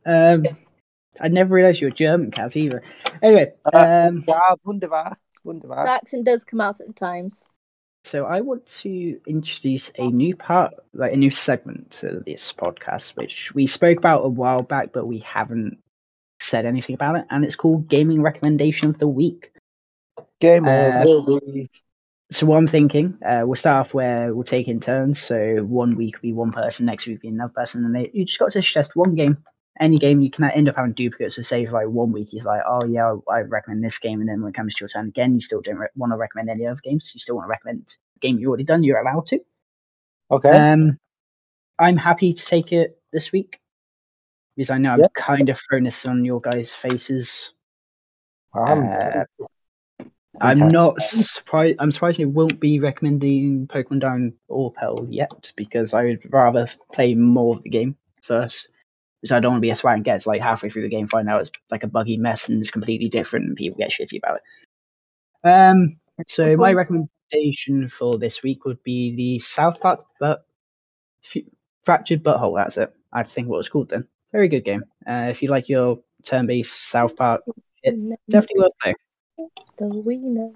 Um, 0.06 0.46
I 1.20 1.28
never 1.28 1.54
realised 1.54 1.82
you 1.82 1.88
were 1.88 1.92
German, 1.92 2.32
Caz, 2.32 2.56
either. 2.56 2.82
Anyway, 3.22 3.52
Uh, 3.74 4.08
um, 4.10 4.24
Yeah, 4.26 4.54
wunderbar. 4.63 5.18
Wunderbar. 5.44 5.84
The 5.86 5.92
accent 5.92 6.26
does 6.26 6.46
come 6.46 6.62
out 6.62 6.80
at 6.80 6.96
times. 6.96 7.44
so 8.06 8.24
I 8.26 8.40
want 8.40 8.66
to 8.84 9.20
introduce 9.28 9.92
a 9.98 10.08
new 10.08 10.34
part, 10.36 10.76
like 10.94 11.12
a 11.12 11.18
new 11.18 11.30
segment 11.30 11.92
to 12.00 12.22
this 12.26 12.54
podcast, 12.58 13.18
which 13.18 13.54
we 13.54 13.68
spoke 13.68 13.98
about 13.98 14.24
a 14.24 14.30
while 14.30 14.62
back, 14.62 14.94
but 14.94 15.06
we 15.06 15.20
haven't 15.20 15.80
said 16.40 16.66
anything 16.66 16.96
about 16.96 17.18
it, 17.18 17.26
and 17.30 17.44
it's 17.44 17.58
called 17.58 17.90
Gaming 17.90 18.22
Recommendation 18.22 18.90
of 18.90 18.98
the 18.98 19.08
Week. 19.10 19.52
Game 20.40 20.66
Uh, 20.66 21.04
over. 21.06 21.32
the 21.32 21.42
week. 21.52 21.72
So 22.30 22.46
what 22.46 22.58
I'm 22.58 22.68
thinking, 22.68 23.18
uh, 23.26 23.44
we'll 23.46 23.56
start 23.56 23.88
off 23.88 23.94
where 23.94 24.34
we'll 24.34 24.44
take 24.44 24.68
in 24.68 24.82
turns. 24.82 25.22
So 25.22 25.63
one 25.63 25.96
week 25.96 26.16
will 26.16 26.22
be 26.30 26.34
one 26.34 26.52
person, 26.52 26.86
next 26.86 27.08
week 27.08 27.18
will 27.18 27.30
be 27.30 27.36
another 27.36 27.54
person, 27.56 27.86
and 27.86 27.96
they, 27.96 28.12
you 28.13 28.26
just 28.26 28.38
got 28.38 28.52
to 28.52 28.62
suggest 28.62 28.98
one 28.98 29.16
game, 29.16 29.38
any 29.80 29.98
game. 29.98 30.20
You 30.20 30.30
can 30.30 30.44
end 30.52 30.68
up 30.68 30.76
having 30.76 30.92
duplicates. 30.92 31.38
So 31.38 31.42
say 31.42 31.66
for 31.66 31.72
like 31.72 31.88
one 31.88 32.12
week, 32.12 32.28
he's 32.32 32.44
like, 32.44 32.62
oh 32.68 32.86
yeah, 32.86 33.16
I 33.32 33.40
recommend 33.42 33.82
this 33.84 33.98
game, 33.98 34.20
and 34.20 34.28
then 34.30 34.42
when 34.42 34.50
it 34.50 34.56
comes 34.56 34.76
to 34.76 34.82
your 34.82 34.90
turn 34.90 35.08
again, 35.08 35.36
you 35.36 35.42
still 35.42 35.62
don't 35.62 35.78
re- 35.78 35.88
want 35.96 36.12
to 36.12 36.18
recommend 36.18 36.50
any 36.50 36.68
other 36.68 36.80
games. 36.84 37.12
You 37.13 37.20
still 37.22 37.36
want 37.36 37.46
to 37.46 37.50
recommend 37.50 37.88
the 37.88 38.20
game 38.20 38.40
you 38.40 38.50
already 38.50 38.66
done. 38.66 38.84
You're 38.84 39.00
allowed 39.00 39.28
to. 39.28 39.40
Okay. 40.30 40.50
Um, 40.50 40.98
I'm 41.80 41.96
happy 41.96 42.34
to 42.34 42.46
take 42.46 42.74
it 42.74 43.00
this 43.13 43.32
week 43.32 43.62
because 44.58 44.70
I 44.70 44.80
know 44.80 44.96
I've 44.96 45.13
kind 45.13 45.48
of 45.48 45.58
thrown 45.58 45.84
this 45.84 46.06
on 46.06 46.26
your 46.26 46.42
guys' 46.42 46.74
faces. 46.74 47.54
I'm, 48.54 48.90
uh, 48.90 49.46
I'm 50.41 50.71
not 50.71 51.02
surprised. 51.02 51.78
I'm 51.80 51.91
surprised 51.91 52.19
it 52.19 52.26
won't 52.26 52.60
be 52.60 52.80
recommending 52.80 53.67
Pokemon 53.67 54.00
Down 54.00 54.34
or 54.47 54.71
Pearl 54.71 55.06
yet 55.10 55.52
because 55.56 55.93
I 55.93 56.04
would 56.04 56.21
rather 56.32 56.69
play 56.93 57.15
more 57.15 57.56
of 57.56 57.63
the 57.63 57.69
game 57.69 57.97
first. 58.21 58.69
Because 59.21 59.32
I 59.32 59.39
don't 59.39 59.54
want 59.54 59.62
to 59.62 59.65
be 59.65 59.71
a 59.71 59.76
swag 59.76 59.95
and 59.95 60.06
gets 60.06 60.28
like 60.28 60.41
halfway 60.41 60.69
through 60.69 60.84
the 60.84 60.89
game, 60.89 61.08
find 61.08 61.28
out 61.28 61.41
it's 61.41 61.52
like 61.71 61.84
a 61.84 61.88
buggy 61.88 62.17
mess 62.17 62.50
and 62.50 62.62
it's 62.62 62.69
completely 62.69 63.10
different, 63.10 63.45
and 63.47 63.56
people 63.56 63.78
get 63.78 63.89
shitty 63.89 64.19
about 64.19 64.38
it. 64.38 65.47
Um. 65.47 65.97
So 66.28 66.56
my 66.56 66.73
recommendation 66.73 67.89
for 67.89 68.17
this 68.17 68.43
week 68.43 68.65
would 68.65 68.82
be 68.84 69.15
the 69.15 69.39
South 69.39 69.80
Park, 69.80 70.06
but 70.19 70.45
Fractured 71.84 72.23
Butthole. 72.23 72.58
That's 72.58 72.78
it. 72.78 72.93
I 73.13 73.23
think 73.23 73.47
what 73.47 73.60
it's 73.60 73.69
called 73.69 73.89
then. 73.89 74.08
Very 74.32 74.50
good 74.50 74.65
game. 74.65 74.84
Uh, 75.08 75.28
if 75.30 75.41
you 75.41 75.50
like 75.50 75.69
your 75.69 76.00
turn-based 76.23 76.89
South 76.89 77.15
Park, 77.15 77.41
It- 77.84 78.19
definitely 78.30 78.63
worth 78.63 78.71
playing. 78.82 78.95
The 79.78 79.88
winner. 79.88 80.50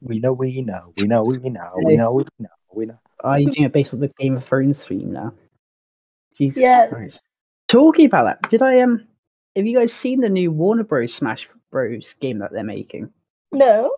We 0.00 0.18
know, 0.20 0.32
we 0.32 0.62
know, 0.62 0.92
we 0.96 1.06
know, 1.06 1.24
we 1.24 1.38
know, 1.50 1.72
we 1.76 1.96
know, 1.96 2.12
we 2.12 2.24
know, 2.38 2.48
we 2.72 2.86
know. 2.86 2.98
Are 3.22 3.38
you 3.38 3.50
doing 3.50 3.66
it 3.66 3.72
based 3.72 3.92
on 3.92 4.00
the 4.00 4.08
Game 4.18 4.36
of 4.36 4.44
Thrones 4.44 4.86
theme 4.86 5.12
now? 5.12 5.34
Jesus 6.36 6.60
Yes. 6.60 6.90
Christ. 6.90 7.24
Talking 7.68 8.06
about 8.06 8.24
that, 8.24 8.50
did 8.50 8.62
I 8.62 8.80
um 8.80 9.06
have 9.56 9.66
you 9.66 9.78
guys 9.78 9.92
seen 9.92 10.20
the 10.20 10.28
new 10.28 10.52
Warner 10.52 10.84
Bros. 10.84 11.12
Smash 11.12 11.48
Bros. 11.70 12.14
game 12.20 12.38
that 12.38 12.52
they're 12.52 12.64
making? 12.64 13.10
No. 13.52 13.96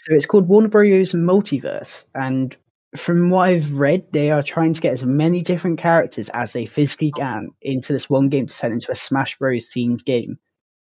So 0.00 0.14
it's 0.14 0.26
called 0.26 0.48
Warner 0.48 0.68
Bros. 0.68 1.12
MultiVersus, 1.12 2.04
and 2.14 2.56
from 2.96 3.30
what 3.30 3.48
I've 3.48 3.78
read, 3.78 4.06
they 4.12 4.30
are 4.30 4.42
trying 4.42 4.72
to 4.72 4.80
get 4.80 4.94
as 4.94 5.04
many 5.04 5.42
different 5.42 5.78
characters 5.78 6.30
as 6.32 6.52
they 6.52 6.66
physically 6.66 7.12
can 7.12 7.50
into 7.60 7.92
this 7.92 8.08
one 8.08 8.30
game 8.30 8.46
to 8.46 8.56
turn 8.56 8.72
into 8.72 8.90
a 8.90 8.96
Smash 8.96 9.38
Bros. 9.38 9.68
themed 9.68 10.04
game. 10.04 10.38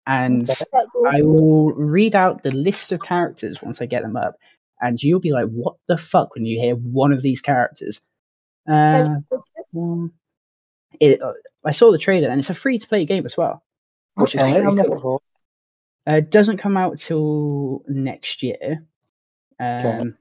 And 0.08 0.48
Okay. 0.48 0.64
That's 0.72 0.90
I 1.10 1.20
will 1.20 1.70
read 1.72 2.16
out 2.16 2.42
the 2.42 2.50
list 2.50 2.92
of 2.92 3.00
characters 3.00 3.60
once 3.62 3.82
I 3.82 3.86
get 3.86 4.02
them 4.02 4.16
up, 4.16 4.36
and 4.80 5.00
you'll 5.02 5.20
be 5.20 5.32
like, 5.32 5.48
"What 5.50 5.76
the 5.86 5.98
fuck?" 5.98 6.34
when 6.34 6.46
you 6.46 6.58
hear 6.58 6.74
one 6.74 7.12
of 7.12 7.20
these 7.20 7.42
characters. 7.42 8.00
Uh, 8.66 9.16
it, 10.98 11.20
uh, 11.22 11.34
I 11.64 11.70
saw 11.72 11.92
the 11.92 11.98
trailer, 11.98 12.28
and 12.30 12.40
it's 12.40 12.48
a 12.50 12.54
free-to-play 12.54 13.04
game 13.04 13.26
as 13.26 13.36
well. 13.36 13.62
Which 14.14 14.34
is 14.34 14.40
Okay, 14.40 14.52
pretty 14.62 14.66
I'm 14.80 14.98
cool. 14.98 15.22
Uh, 16.06 16.20
doesn't 16.20 16.56
come 16.56 16.78
out 16.78 16.98
till 16.98 17.82
next 17.86 18.42
year. 18.42 18.86
Um, 19.60 20.16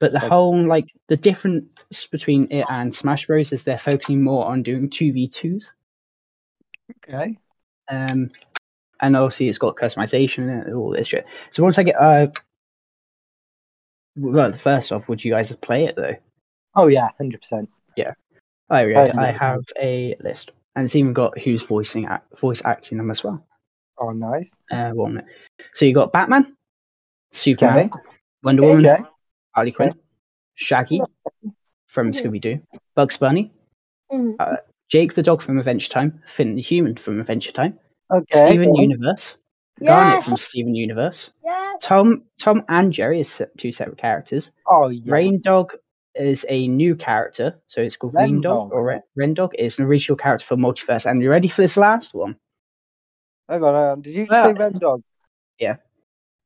but 0.00 0.12
the 0.12 0.20
So- 0.20 0.28
whole 0.28 0.66
like 0.66 0.86
the 1.08 1.16
difference 1.18 2.06
between 2.10 2.50
it 2.50 2.64
and 2.70 2.94
Smash 2.94 3.26
Bros 3.26 3.52
is 3.52 3.64
they're 3.64 3.78
focusing 3.78 4.22
more 4.22 4.46
on 4.46 4.62
doing 4.62 4.88
two 4.88 5.12
v 5.12 5.28
twos. 5.28 5.72
Okay. 7.06 7.36
Um, 7.88 8.30
and 9.00 9.16
obviously 9.16 9.48
it's 9.48 9.58
got 9.58 9.76
customization 9.76 10.48
and 10.64 10.74
all 10.74 10.90
this 10.90 11.08
shit. 11.08 11.26
So 11.50 11.62
once 11.62 11.78
I 11.78 11.82
get 11.82 12.00
uh, 12.00 12.28
well, 14.16 14.52
first 14.52 14.92
off, 14.92 15.08
would 15.08 15.24
you 15.24 15.32
guys 15.32 15.54
play 15.56 15.84
it 15.84 15.96
though? 15.96 16.14
Oh 16.74 16.86
yeah, 16.88 17.08
hundred 17.18 17.40
percent. 17.40 17.68
Yeah, 17.96 18.12
I'd 18.70 18.96
I 18.96 19.30
have 19.32 19.62
a 19.80 20.16
list, 20.20 20.52
and 20.74 20.84
it's 20.84 20.96
even 20.96 21.12
got 21.12 21.38
who's 21.38 21.62
voicing 21.62 22.06
act, 22.06 22.38
voice 22.38 22.62
acting 22.64 22.98
them 22.98 23.10
as 23.10 23.22
well. 23.22 23.44
Oh 23.98 24.10
nice. 24.10 24.56
Uh, 24.70 24.90
one 24.90 25.14
minute. 25.14 25.30
So 25.74 25.84
you 25.84 25.94
got 25.94 26.12
Batman, 26.12 26.54
Superman, 27.32 27.90
Okay. 27.92 28.02
Wonder 28.42 28.62
Woman, 28.62 28.86
Okay. 28.86 29.02
Harley 29.54 29.72
Quinn, 29.72 29.94
Shaggy 30.54 31.00
from. 31.88 32.12
Scooby 32.12 32.40
Doo, 32.40 32.60
Bugs 32.94 33.16
Bunny, 33.16 33.52
Mm. 34.12 34.58
Jake 34.88 35.14
the 35.14 35.22
dog 35.22 35.42
from 35.42 35.58
Adventure 35.58 35.90
Time, 35.90 36.22
Finn 36.28 36.54
the 36.54 36.62
human 36.62 36.96
from 36.96 37.18
Adventure 37.20 37.52
Time, 37.52 37.78
Okay. 38.14 38.46
Steven 38.50 38.74
Universe, 38.76 39.36
Garnet 39.84 40.24
from 40.24 40.36
Steven 40.36 40.74
Universe, 40.74 41.30
Yeah. 41.44 41.72
Tom 41.80 42.24
Tom 42.40 42.64
and 42.68 42.92
Jerry 42.92 43.20
is 43.20 43.42
two 43.58 43.72
separate 43.72 43.98
characters. 43.98 44.52
Oh 44.68 44.88
yes. 44.88 45.06
Reindog 45.08 45.70
is 46.14 46.46
a 46.48 46.68
new 46.68 46.94
character, 46.96 47.58
so 47.66 47.80
it's 47.82 47.96
called 47.96 48.14
Reindog 48.14 48.42
Dog. 48.42 48.72
or 48.72 48.84
Re- 48.84 49.00
Ren 49.16 49.34
Dog 49.34 49.54
is 49.58 49.78
an 49.78 49.84
original 49.84 50.16
character 50.16 50.46
for 50.46 50.56
MultiVersus. 50.56 51.10
And 51.10 51.20
you 51.20 51.30
ready 51.30 51.48
for 51.48 51.62
this 51.62 51.76
last 51.76 52.14
one? 52.14 52.36
Hang 53.48 53.62
on, 53.62 53.74
hang 53.74 53.82
on. 53.84 54.00
Did 54.02 54.14
you 54.14 54.26
just 54.26 54.30
Well- 54.30 54.44
say 54.44 54.52
Reindog? 54.54 55.02
Yeah. 55.58 55.76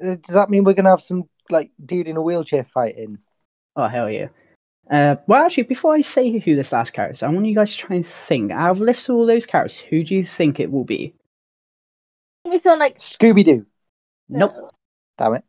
Uh, 0.03 0.17
Does 0.17 0.35
that 0.35 0.51
mean 0.51 0.65
we're 0.65 0.73
gonna 0.75 0.91
have 0.91 1.03
some 1.03 1.25
like 1.51 1.71
dude 1.85 2.09
in 2.09 2.17
a 2.17 2.23
wheelchair 2.23 2.65
fighting? 2.65 3.19
Oh 3.77 3.87
hell 3.87 4.11
yeah! 4.11 4.29
Uh, 4.91 5.17
well, 5.29 5.45
actually, 5.45 5.65
before 5.65 5.95
I 5.95 6.01
say 6.01 6.39
who 6.39 6.57
this 6.57 6.73
last 6.73 6.93
character 6.93 7.15
is, 7.15 7.23
I 7.23 7.29
want 7.29 7.47
you 7.47 7.55
guys 7.55 7.71
to 7.73 7.77
try 7.79 7.97
and 7.97 8.07
think. 8.07 8.51
Out 8.51 8.71
of 8.73 8.81
a 8.81 8.85
list 8.85 9.09
all 9.11 9.27
those 9.27 9.47
characters, 9.47 9.79
who 9.79 10.03
do 10.03 10.15
you 10.17 10.25
think 10.25 10.59
it 10.59 10.73
will 10.73 10.85
be? 10.85 11.15
It's 12.51 12.67
on 12.67 12.79
like 12.79 12.99
Scooby 12.99 13.45
Doo. 13.45 13.67
Nope. 14.29 14.53
no. 14.55 14.71
Damn 15.19 15.35
it. 15.35 15.45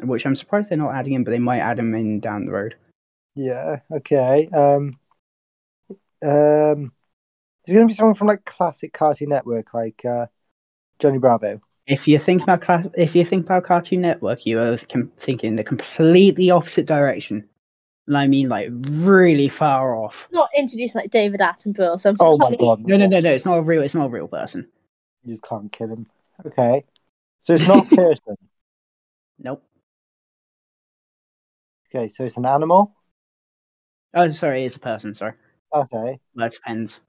Which 0.00 0.26
I'm 0.26 0.36
surprised 0.36 0.70
they're 0.70 0.78
not 0.78 0.94
adding 0.94 1.14
in, 1.14 1.24
but 1.24 1.30
they 1.30 1.38
might 1.38 1.60
add 1.60 1.78
him 1.78 1.94
in 1.94 2.20
down 2.20 2.44
the 2.44 2.52
road. 2.52 2.74
Yeah. 3.34 3.80
Okay. 3.90 4.48
Um. 4.52 4.98
Um. 6.22 6.92
Is 7.66 7.74
it 7.74 7.74
gonna 7.74 7.86
be 7.86 7.92
someone 7.94 8.14
from 8.14 8.28
like 8.28 8.44
classic 8.44 8.92
Cartoon 8.92 9.28
Network, 9.28 9.74
like 9.74 10.04
uh, 10.04 10.26
Johnny 10.98 11.18
Bravo? 11.18 11.60
If 11.86 12.06
you 12.06 12.18
think 12.18 12.42
about 12.42 12.62
class, 12.62 12.86
if 12.96 13.14
you 13.14 13.24
think 13.24 13.44
about 13.44 13.64
Cartoon 13.64 14.00
Network, 14.00 14.46
you 14.46 14.60
are 14.60 14.78
com- 14.90 15.12
thinking 15.18 15.56
the 15.56 15.64
completely 15.64 16.50
opposite 16.50 16.86
direction. 16.86 17.48
And 18.06 18.16
I 18.16 18.26
mean, 18.26 18.48
like 18.48 18.70
really 18.72 19.48
far 19.48 19.94
off. 19.94 20.28
Not 20.32 20.48
introducing 20.56 21.00
like 21.00 21.10
David 21.10 21.40
Attenborough 21.40 21.94
or 21.94 21.98
something. 21.98 22.26
Oh 22.26 22.36
my 22.38 22.56
god. 22.56 22.86
No, 22.86 22.96
no, 22.96 23.06
no, 23.06 23.20
no. 23.20 23.30
It's 23.30 23.44
not 23.44 23.58
a 23.58 23.62
real. 23.62 23.82
It's 23.82 23.94
not 23.94 24.06
a 24.06 24.10
real 24.10 24.28
person. 24.28 24.66
You 25.24 25.32
just 25.34 25.42
can't 25.44 25.70
kill 25.72 25.88
him. 25.88 26.06
Okay. 26.46 26.84
So 27.42 27.54
it's 27.54 27.66
not 27.66 27.90
a 27.92 27.96
person. 27.96 28.36
Nope. 29.38 29.62
Okay. 31.94 32.08
So 32.08 32.24
it's 32.24 32.36
an 32.36 32.46
animal. 32.46 32.94
Oh, 34.14 34.28
sorry, 34.30 34.64
it's 34.64 34.76
a 34.76 34.80
person. 34.80 35.14
Sorry. 35.14 35.32
Okay. 35.74 36.18
Well, 36.34 36.46
it 36.46 36.52
depends. 36.52 37.00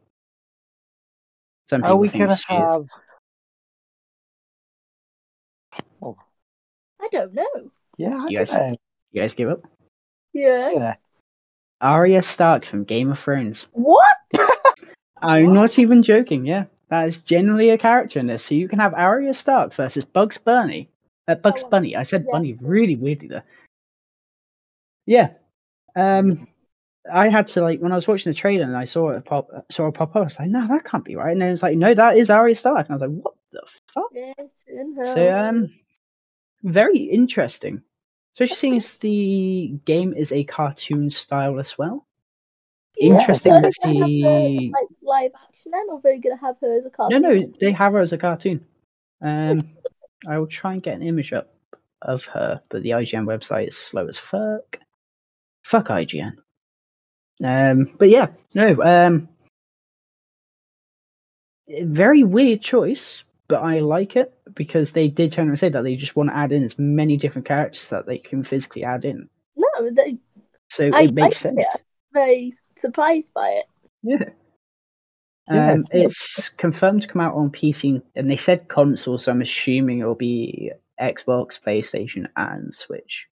Some 1.69 1.83
Are 1.83 1.95
we 1.95 2.09
think 2.09 2.23
gonna 2.25 2.35
she 2.35 2.53
is. 2.53 2.59
have? 2.59 2.83
Oh. 6.01 6.15
I 7.01 7.07
don't 7.11 7.33
know. 7.33 7.71
Yeah. 7.97 8.09
I 8.09 8.27
You 8.27 8.37
don't 8.37 8.49
guys- 8.49 8.51
know. 8.51 8.75
You 9.11 9.21
guys 9.21 9.33
give 9.33 9.49
up? 9.49 9.61
Yeah. 10.33 10.69
Yeah. 10.71 10.95
Arya 11.81 12.21
Stark 12.21 12.65
from 12.65 12.83
Game 12.83 13.11
of 13.11 13.19
Thrones. 13.19 13.67
What? 13.73 13.97
I'm 15.21 15.47
What? 15.47 15.53
not 15.53 15.79
even 15.79 16.03
joking. 16.03 16.45
Yeah, 16.45 16.65
that 16.91 17.07
is 17.07 17.17
generally 17.17 17.69
a 17.71 17.77
character 17.77 18.19
in 18.19 18.27
this. 18.27 18.45
So 18.45 18.53
you 18.53 18.67
can 18.67 18.77
have 18.79 18.93
Arya 18.93 19.33
Stark 19.33 19.73
versus 19.73 20.05
Bugs 20.05 20.37
Bunny. 20.37 20.89
Uh, 21.27 21.35
Bugs 21.35 21.63
Oh, 21.65 21.69
Bunny. 21.69 21.95
I 21.95 22.03
said 22.03 22.25
yeah. 22.27 22.31
Bunny 22.33 22.57
really 22.61 22.95
weirdly 22.97 23.29
there. 23.29 23.43
Yeah. 25.05 25.29
Um, 25.95 26.47
I 27.11 27.29
had 27.29 27.47
to 27.49 27.61
like 27.61 27.79
when 27.79 27.91
I 27.91 27.95
was 27.95 28.07
watching 28.07 28.31
the 28.31 28.37
trailer 28.37 28.65
and 28.65 28.77
I 28.77 28.83
saw 28.85 29.11
it 29.11 29.25
pop, 29.25 29.49
saw 29.71 29.87
it 29.87 29.93
pop 29.93 30.11
up. 30.11 30.17
I 30.17 30.19
was 30.25 30.37
like, 30.37 30.49
no, 30.49 30.67
that 30.67 30.85
can't 30.85 31.03
be 31.03 31.15
right. 31.15 31.31
And 31.31 31.41
then 31.41 31.53
it's 31.53 31.63
like, 31.63 31.77
no, 31.77 31.93
that 31.93 32.17
is 32.17 32.29
Arya 32.29 32.55
Stark. 32.55 32.89
And 32.89 32.91
I 32.91 32.93
was 32.93 33.01
like, 33.01 33.23
what 33.23 33.33
the 33.51 33.61
fuck? 33.93 34.11
Yes, 34.13 34.65
in 34.67 34.95
hell. 34.95 35.13
So 35.15 35.33
um, 35.35 35.73
very 36.63 36.99
interesting. 36.99 37.81
Especially 38.35 38.55
seeing 38.55 38.77
as 38.77 38.91
the 38.99 39.79
game 39.85 40.13
is 40.13 40.31
a 40.31 40.43
cartoon 40.43 41.09
style 41.09 41.59
as 41.59 41.77
well. 41.77 42.05
Yeah, 42.97 43.19
Interesting 43.19 43.53
so 43.53 43.57
to 43.57 43.61
they're 43.61 43.93
gonna 43.93 43.99
have 43.99 44.01
her, 44.03 44.47
see. 44.49 44.71
like 44.73 44.87
live 45.11 45.31
action 45.47 45.71
then, 45.71 45.85
or 45.89 45.99
they're 46.01 46.19
gonna 46.19 46.37
have 46.37 46.55
her 46.61 46.77
as 46.77 46.85
a 46.85 46.89
cartoon? 46.89 47.21
no, 47.21 47.33
no, 47.33 47.53
they 47.59 47.71
have 47.71 47.93
her 47.93 47.99
as 47.99 48.13
a 48.13 48.17
cartoon. 48.17 48.65
Um, 49.23 49.61
I 50.27 50.39
will 50.39 50.47
try 50.47 50.73
and 50.73 50.81
get 50.81 50.95
an 50.95 51.03
image 51.03 51.31
up 51.31 51.53
of 52.01 52.23
her, 52.25 52.59
but 52.71 52.81
the 52.81 52.89
IGN 52.91 53.25
website 53.25 53.67
is 53.67 53.77
slow 53.77 54.07
as 54.07 54.17
fuck. 54.17 54.79
Fuck 55.63 55.89
IGN. 55.89 56.37
Um, 57.43 57.93
but 57.99 58.09
yeah, 58.09 58.29
no. 58.55 58.81
Um, 58.81 59.29
very 61.83 62.23
weird 62.23 62.61
choice, 62.61 63.23
but 63.47 63.61
I 63.61 63.79
like 63.79 64.15
it 64.15 64.33
because 64.55 64.91
they 64.91 65.07
did 65.07 65.33
turn 65.33 65.49
and 65.49 65.59
say 65.59 65.69
that 65.69 65.83
they 65.83 65.95
just 65.95 66.15
want 66.15 66.29
to 66.29 66.35
add 66.35 66.51
in 66.51 66.63
as 66.63 66.79
many 66.79 67.15
different 67.17 67.47
characters 67.47 67.89
that 67.89 68.07
they 68.07 68.17
can 68.17 68.43
physically 68.43 68.83
add 68.83 69.05
in. 69.05 69.29
No, 69.55 69.91
they, 69.91 70.17
So 70.69 70.89
I 70.91 71.03
it 71.03 71.13
makes 71.13 71.23
like 71.25 71.33
sense. 71.35 71.59
it. 71.59 71.81
very 72.11 72.53
surprised 72.75 73.33
by 73.35 73.49
it. 73.49 73.65
Yeah. 74.01 74.29
Yeah, 75.51 75.73
Um, 75.73 75.79
it's 75.79 75.89
it's 75.91 76.49
confirmed 76.57 77.01
to 77.03 77.07
come 77.07 77.21
out 77.21 77.35
on 77.35 77.51
PC, 77.51 78.01
and 78.15 78.29
they 78.29 78.37
said 78.37 78.67
console, 78.67 79.17
so 79.17 79.31
I'm 79.31 79.41
assuming 79.41 79.99
it'll 79.99 80.15
be 80.15 80.71
Xbox, 80.99 81.59
PlayStation, 81.61 82.27
and 82.35 82.73
Switch. 82.73 83.27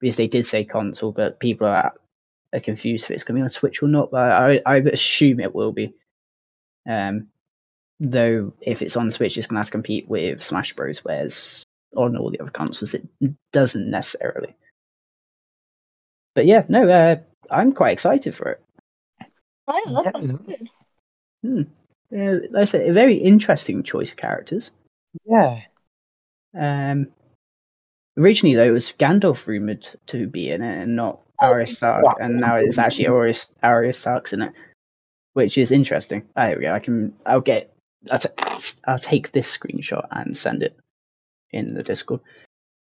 Because 0.00 0.16
they 0.16 0.28
did 0.28 0.46
say 0.46 0.64
console, 0.64 1.12
but 1.12 1.40
people 1.40 1.66
are, 1.66 1.92
are 2.54 2.60
confused 2.60 3.04
if 3.04 3.10
it's 3.10 3.24
going 3.24 3.36
to 3.36 3.40
be 3.40 3.44
on 3.44 3.50
Switch 3.50 3.82
or 3.82 3.88
not. 3.88 4.10
But 4.10 4.32
I, 4.32 4.60
I 4.64 4.76
assume 4.76 5.40
it 5.40 5.54
will 5.54 5.72
be. 5.72 5.94
Um, 6.88 7.28
though 7.98 8.54
if 8.60 8.80
it's 8.80 8.96
on 8.96 9.10
Switch, 9.10 9.36
it's 9.36 9.46
going 9.46 9.56
to 9.56 9.60
have 9.60 9.66
to 9.66 9.72
compete 9.72 10.08
with 10.08 10.42
Smash 10.42 10.74
Bros. 10.74 11.00
Whereas 11.00 11.64
on 11.96 12.16
all 12.16 12.30
the 12.30 12.40
other 12.40 12.50
consoles, 12.50 12.94
it 12.94 13.06
doesn't 13.52 13.90
necessarily. 13.90 14.54
But 16.34 16.46
yeah, 16.46 16.64
no, 16.68 16.88
uh, 16.88 17.16
I'm 17.50 17.72
quite 17.72 17.92
excited 17.92 18.34
for 18.34 18.50
it. 18.50 18.62
I 19.68 19.82
don't 19.84 19.94
that 19.94 20.04
Yeah, 20.04 20.10
sounds 20.12 20.32
good. 20.32 20.58
It's- 21.42 21.66
Uh, 22.12 22.40
like 22.50 22.62
I 22.62 22.64
say, 22.64 22.88
a 22.88 22.92
very 22.92 23.14
interesting 23.16 23.84
choice 23.84 24.10
of 24.10 24.16
characters. 24.16 24.72
Yeah. 25.24 25.60
Um, 26.58 27.06
originally, 28.18 28.56
though, 28.56 28.64
it 28.66 28.72
was 28.72 28.92
Gandalf 28.98 29.46
rumored 29.46 29.86
to 30.08 30.26
be 30.26 30.50
in 30.50 30.60
it 30.62 30.82
and 30.82 30.96
not 30.96 31.20
Arya 31.38 31.68
Stark, 31.68 32.04
yeah. 32.04 32.24
and 32.24 32.40
now 32.40 32.56
it's 32.56 32.78
actually 32.78 33.06
Arya, 33.06 33.34
Arya 33.62 33.92
Stark's 33.92 34.32
in 34.32 34.42
it, 34.42 34.52
which 35.34 35.56
is 35.56 35.70
interesting. 35.70 36.22
Oh, 36.36 36.44
there 36.46 36.56
we 36.56 36.62
go. 36.64 36.72
I 36.72 36.80
can. 36.80 37.14
I'll 37.24 37.40
get. 37.40 37.72
I'll, 38.10 38.18
t- 38.18 38.74
I'll 38.84 38.98
take 38.98 39.30
this 39.30 39.56
screenshot 39.56 40.06
and 40.10 40.36
send 40.36 40.64
it 40.64 40.76
in 41.52 41.74
the 41.74 41.82
Discord. 41.84 42.20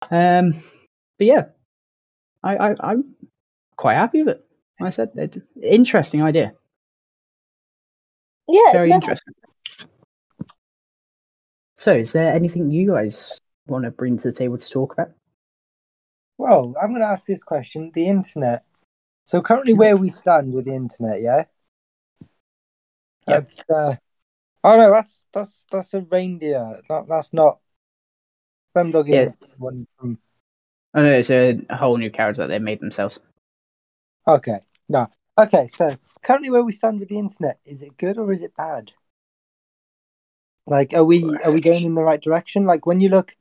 Um, 0.10 0.64
but 1.18 1.28
yeah, 1.28 1.46
I, 2.44 2.56
I 2.56 2.76
I'm 2.80 3.16
quite 3.76 3.96
happy 3.96 4.20
with 4.24 4.38
it. 4.38 4.46
Like 4.80 4.88
I 4.88 4.90
said, 4.92 5.42
interesting 5.62 6.24
idea. 6.24 6.54
Yeah, 8.48 8.72
Very 8.72 8.92
interesting. 8.92 9.34
So, 11.76 11.94
is 11.94 12.14
there 12.14 12.34
anything 12.34 12.72
you 12.72 12.92
guys 12.92 13.40
want 13.68 13.86
to 13.86 13.92
bring 13.92 14.18
to 14.18 14.24
the 14.24 14.32
table 14.32 14.58
to 14.58 14.70
talk 14.70 14.94
about? 14.94 15.12
Well, 16.38 16.74
I'm 16.82 16.90
going 16.90 17.02
to 17.02 17.08
ask 17.08 17.28
this 17.28 17.44
question: 17.44 17.92
the 17.94 18.08
internet. 18.08 18.64
So 19.26 19.42
currently, 19.42 19.74
where 19.74 19.98
we 19.98 20.10
stand 20.10 20.54
with 20.54 20.66
the 20.66 20.74
internet, 20.74 21.22
yeah. 21.22 21.44
Yeah. 23.28 23.42
That's. 23.42 23.66
Uh, 23.70 23.96
oh 24.64 24.78
no, 24.78 24.92
that's 24.92 25.28
that's 25.34 25.66
that's 25.72 25.94
a 25.94 26.02
reindeer. 26.02 26.82
That, 26.88 27.08
that's 27.10 27.34
not. 27.34 27.60
Reindog 28.76 29.08
Yeah. 29.10 29.24
is 29.24 29.38
one 29.58 29.88
from. 30.00 30.20
Oh 30.94 31.04
no, 31.04 31.12
it's 31.12 31.30
a, 31.30 31.60
a 31.70 31.76
whole 31.76 31.98
new 31.98 32.10
character 32.10 32.44
that 32.44 32.48
they 32.48 32.60
made 32.60 32.80
themselves. 32.80 33.20
Okay, 34.28 34.60
no. 34.88 35.08
Okay, 35.38 35.68
so 35.68 35.96
currently, 36.24 36.50
where 36.50 36.64
we 36.64 36.72
stand 36.74 37.00
with 37.00 37.10
the 37.10 37.20
internet, 37.20 37.60
is 37.66 37.82
it 37.82 37.98
good 37.98 38.18
or 38.18 38.32
is 38.32 38.42
it 38.42 38.56
bad? 38.56 38.94
Like, 40.66 40.94
are 40.94 41.04
we 41.04 41.24
are 41.24 41.52
we 41.52 41.62
going 41.62 41.86
in 41.86 41.96
the 41.96 42.04
right 42.04 42.22
direction? 42.22 42.66
Like, 42.66 42.86
when 42.86 43.00
you 43.00 43.10
look, 43.10 43.36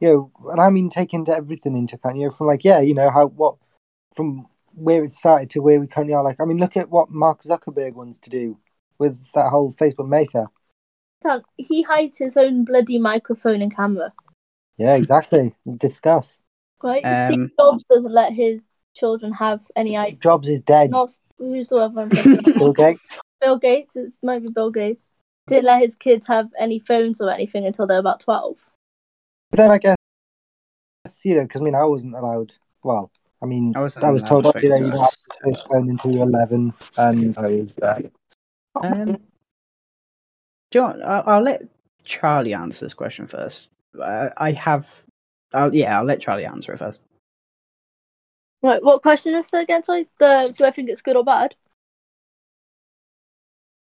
you 0.00 0.08
know, 0.42 0.50
and 0.50 0.60
I 0.60 0.70
mean 0.70 0.90
taking 0.90 1.24
to 1.26 1.34
everything 1.34 1.76
into 1.76 1.96
account, 1.96 2.16
you 2.16 2.24
know, 2.26 2.30
from 2.30 2.46
like, 2.48 2.64
yeah, 2.64 2.80
you 2.80 2.94
know, 2.94 3.10
how 3.10 3.26
what 3.28 3.56
from 4.14 4.46
where 4.74 5.04
it 5.04 5.12
started 5.12 5.50
to 5.50 5.60
where 5.60 5.80
we 5.80 5.86
currently 5.86 6.14
are. 6.14 6.22
Like, 6.22 6.40
I 6.40 6.44
mean, 6.44 6.58
look 6.58 6.76
at 6.76 6.90
what 6.90 7.10
Mark 7.10 7.42
Zuckerberg 7.42 7.94
wants 7.94 8.18
to 8.20 8.30
do 8.30 8.58
with 8.98 9.18
that 9.34 9.50
whole 9.50 9.72
Facebook 9.72 10.08
Meta. 10.08 10.46
Can't- 11.24 11.44
He 11.56 11.82
hides 11.82 12.18
his 12.18 12.36
own 12.36 12.64
bloody 12.64 12.98
microphone 12.98 13.62
and 13.62 13.74
camera. 13.74 14.12
Yeah, 14.76 14.94
exactly. 14.94 15.54
Disgust. 15.76 16.40
Right? 16.82 17.04
Um, 17.04 17.32
Steve 17.32 17.50
Jobs 17.58 17.84
doesn't 17.84 18.12
let 18.12 18.32
his 18.32 18.68
children 18.94 19.32
have 19.32 19.60
any 19.76 19.96
idea. 19.96 20.10
Steve 20.12 20.20
Jobs 20.20 20.48
is 20.48 20.62
dead. 20.62 20.90
Not 20.90 21.10
who's 21.40 21.68
the 21.68 21.76
other 21.76 21.94
one? 21.94 22.08
Bill 22.44 22.72
Gates. 22.72 23.18
Bill 23.40 23.58
Gates. 23.58 23.96
It 23.96 24.14
might 24.22 24.44
be 24.44 24.52
Bill 24.52 24.70
Gates. 24.70 25.08
Didn't 25.46 25.64
let 25.64 25.82
his 25.82 25.96
kids 25.96 26.28
have 26.28 26.48
any 26.58 26.78
phones 26.78 27.20
or 27.20 27.30
anything 27.30 27.66
until 27.66 27.86
they're 27.86 27.98
about 27.98 28.20
twelve. 28.20 28.58
But 29.50 29.56
then 29.56 29.70
I 29.72 29.78
guess 29.78 29.96
you 31.24 31.36
know, 31.36 31.42
because 31.42 31.60
I 31.60 31.64
mean, 31.64 31.74
I 31.74 31.84
wasn't 31.84 32.14
allowed. 32.14 32.52
Well, 32.84 33.10
I 33.42 33.46
mean, 33.46 33.72
I 33.74 33.80
I, 33.80 33.82
wasn't 33.82 34.12
was 34.12 34.22
told, 34.22 34.44
you 34.62 34.68
know, 34.68 34.76
you 34.76 34.90
don't 34.90 35.00
have 35.00 35.10
to 35.10 35.38
this 35.44 35.62
phone 35.62 35.90
until 35.90 36.12
you're 36.12 36.28
11, 36.28 36.72
and 36.98 37.38
I 37.38 37.46
was. 37.46 37.72
Uh, 37.82 38.00
Um, 38.82 39.18
do 40.70 40.78
you 40.78 40.80
know 40.80 40.86
what? 40.86 41.02
I'll, 41.02 41.22
I'll 41.26 41.42
let 41.42 41.62
Charlie 42.04 42.54
answer 42.54 42.84
this 42.84 42.94
question 42.94 43.26
first. 43.26 43.70
Uh, 44.00 44.28
I 44.36 44.52
have. 44.52 44.86
I'll, 45.52 45.74
yeah, 45.74 45.98
I'll 45.98 46.04
let 46.04 46.20
Charlie 46.20 46.44
answer 46.44 46.72
it 46.72 46.78
first. 46.78 47.00
Right. 48.62 48.82
What 48.82 49.02
question 49.02 49.34
is 49.34 49.48
that 49.48 49.62
again? 49.62 49.82
Sorry. 49.82 50.08
The 50.18 50.54
do 50.56 50.64
I 50.64 50.70
think 50.70 50.90
it's 50.90 51.02
good 51.02 51.16
or 51.16 51.24
bad? 51.24 51.54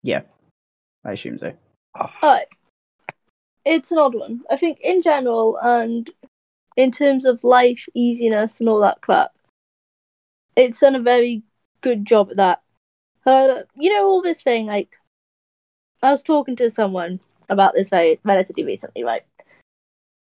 Yeah, 0.03 0.23
I 1.05 1.13
assume 1.13 1.39
so. 1.39 1.53
Alright. 1.97 2.49
It's 3.65 3.93
an 3.93 3.99
odd 3.99 4.15
one. 4.15 4.43
I 4.51 4.57
think 4.57 4.79
in 4.81 5.03
general 5.03 5.59
and 5.63 6.11
in 6.77 6.91
terms 6.91 7.25
of 7.25 7.45
life 7.45 7.87
easiness 7.95 8.59
and 8.59 8.69
all 8.69 8.81
that 8.81 9.01
crap, 9.03 9.33
it's 10.57 10.81
done 10.81 10.97
a 10.97 11.01
very 11.01 11.43
good 11.81 12.05
job 12.05 12.31
at 12.31 12.37
that. 12.37 12.63
Uh, 13.25 13.63
you 13.77 13.93
know 13.93 14.05
all 14.05 14.23
this 14.23 14.43
thing 14.43 14.67
like 14.67 14.91
I 16.03 16.11
was 16.11 16.23
talking 16.23 16.57
to 16.57 16.71
someone 16.71 17.21
about 17.49 17.75
this 17.75 17.89
very 17.89 18.19
relatively 18.25 18.65
recently, 18.65 19.05
right? 19.05 19.23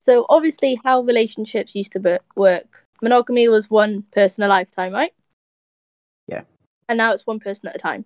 So 0.00 0.26
obviously, 0.28 0.80
how 0.82 1.02
relationships 1.02 1.74
used 1.74 1.92
to 1.92 2.20
work, 2.34 2.86
monogamy 3.02 3.48
was 3.48 3.70
one 3.70 4.02
person 4.12 4.44
a 4.44 4.48
lifetime, 4.48 4.92
right? 4.92 5.12
Yeah. 6.26 6.42
And 6.88 6.98
now 6.98 7.14
it's 7.14 7.26
one 7.26 7.40
person 7.40 7.68
at 7.68 7.76
a 7.76 7.78
time 7.78 8.04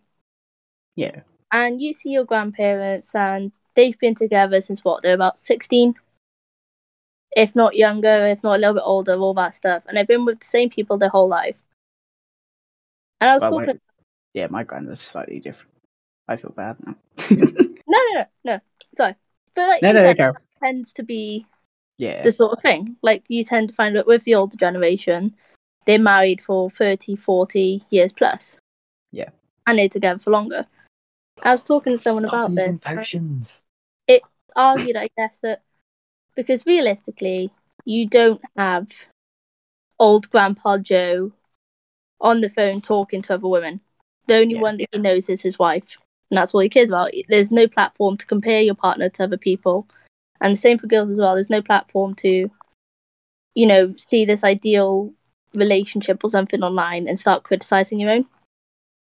Yeah, 0.95 1.23
and 1.53 1.81
you 1.81 1.93
see 1.93 2.11
your 2.11 2.25
grandparents 2.25 3.15
and 3.15 3.53
they've 3.75 3.99
been 3.99 4.15
together 4.15 4.61
since 4.61 4.85
what 4.85 5.03
they're 5.03 5.15
about 5.15 5.39
16 5.41 5.95
if 7.37 7.55
not 7.55 7.77
younger 7.77 8.27
if 8.27 8.43
not 8.43 8.57
a 8.57 8.59
little 8.59 8.75
bit 8.75 8.83
older 8.85 9.15
all 9.17 9.35
that 9.35 9.55
stuff 9.55 9.83
and 9.87 9.97
they've 9.97 10.07
been 10.07 10.25
with 10.25 10.41
the 10.41 10.47
same 10.47 10.71
people 10.71 10.99
their 10.99 11.09
whole 11.09 11.29
life 11.29 11.57
and 13.21 13.31
i 13.31 13.35
was 13.35 13.43
Well, 13.43 13.53
talking 13.61 13.81
yeah, 14.35 14.47
my 14.49 14.65
granddad's 14.65 15.03
slightly 15.03 15.41
different. 15.41 15.71
I 16.29 16.37
feel 16.37 16.53
bad 16.57 16.77
now. 16.87 16.97
no 17.87 17.99
no 18.15 18.21
no 18.21 18.25
no 18.45 18.61
sorry 18.97 19.15
but 19.55 19.69
like 19.69 19.83
no, 19.83 19.93
no, 19.93 20.03
no, 20.03 20.11
it 20.11 20.19
tends 20.63 20.93
to 20.93 21.03
be 21.03 21.47
Yeah, 21.99 22.23
the 22.23 22.33
sort 22.33 22.53
of 22.57 22.63
thing 22.63 22.97
like 23.03 23.23
you 23.29 23.45
tend 23.45 23.69
to 23.69 23.75
find 23.75 23.95
that 23.97 24.07
with 24.07 24.25
the 24.25 24.35
older 24.35 24.57
generation 24.57 25.35
they're 25.87 25.99
married 25.99 26.41
for 26.41 26.71
30 26.71 27.17
40 27.17 27.85
years 27.91 28.13
plus 28.13 28.57
Yeah. 29.13 29.29
and 29.67 29.79
they're 29.79 29.89
together 29.89 30.19
for 30.19 30.31
longer 30.31 30.67
i 31.43 31.53
was 31.53 31.63
talking 31.63 31.93
to 31.97 32.03
someone 32.03 32.25
Stop 32.25 32.33
about 32.33 32.51
using 32.51 32.73
this 32.73 32.83
and- 32.87 32.97
potions. 32.99 33.61
argued, 34.55 34.97
I 34.97 35.09
guess, 35.17 35.39
that 35.39 35.63
because 36.37 36.67
realistically, 36.67 37.51
you 37.87 38.07
don't 38.07 38.43
have 38.57 38.87
old 39.99 40.29
Grandpa 40.31 40.77
Joe 40.77 41.33
on 42.21 42.43
the 42.43 42.51
phone 42.51 42.83
talking 42.83 43.23
to 43.23 43.33
other 43.35 43.49
women. 43.49 43.81
The 44.27 44.37
only 44.37 44.57
Yeah. 44.57 44.61
one 44.61 44.77
that 44.77 44.89
he 44.93 44.99
knows 44.99 45.31
is 45.31 45.41
his 45.41 45.59
wife, 45.59 45.97
and 46.31 46.37
that's 46.37 46.53
all 46.53 46.61
he 46.61 46.69
cares 46.69 46.91
about. 46.91 47.13
There's 47.29 47.51
no 47.51 47.67
platform 47.67 48.19
to 48.19 48.27
compare 48.27 48.61
your 48.61 48.75
partner 48.75 49.09
to 49.09 49.25
other 49.25 49.39
people, 49.39 49.89
and 50.43 50.53
the 50.53 50.61
same 50.61 50.79
for 50.79 50.89
girls 50.89 51.11
as 51.11 51.17
well. 51.17 51.35
There's 51.35 51.49
no 51.49 51.63
platform 51.63 52.15
to, 52.17 52.51
you 53.55 53.67
know, 53.67 53.95
see 53.97 54.25
this 54.25 54.45
ideal 54.45 55.13
relationship 55.55 56.23
or 56.25 56.31
something 56.31 56.63
online 56.63 57.09
and 57.09 57.19
start 57.19 57.45
criticizing 57.45 58.01
your 58.01 58.11
own. 58.11 58.27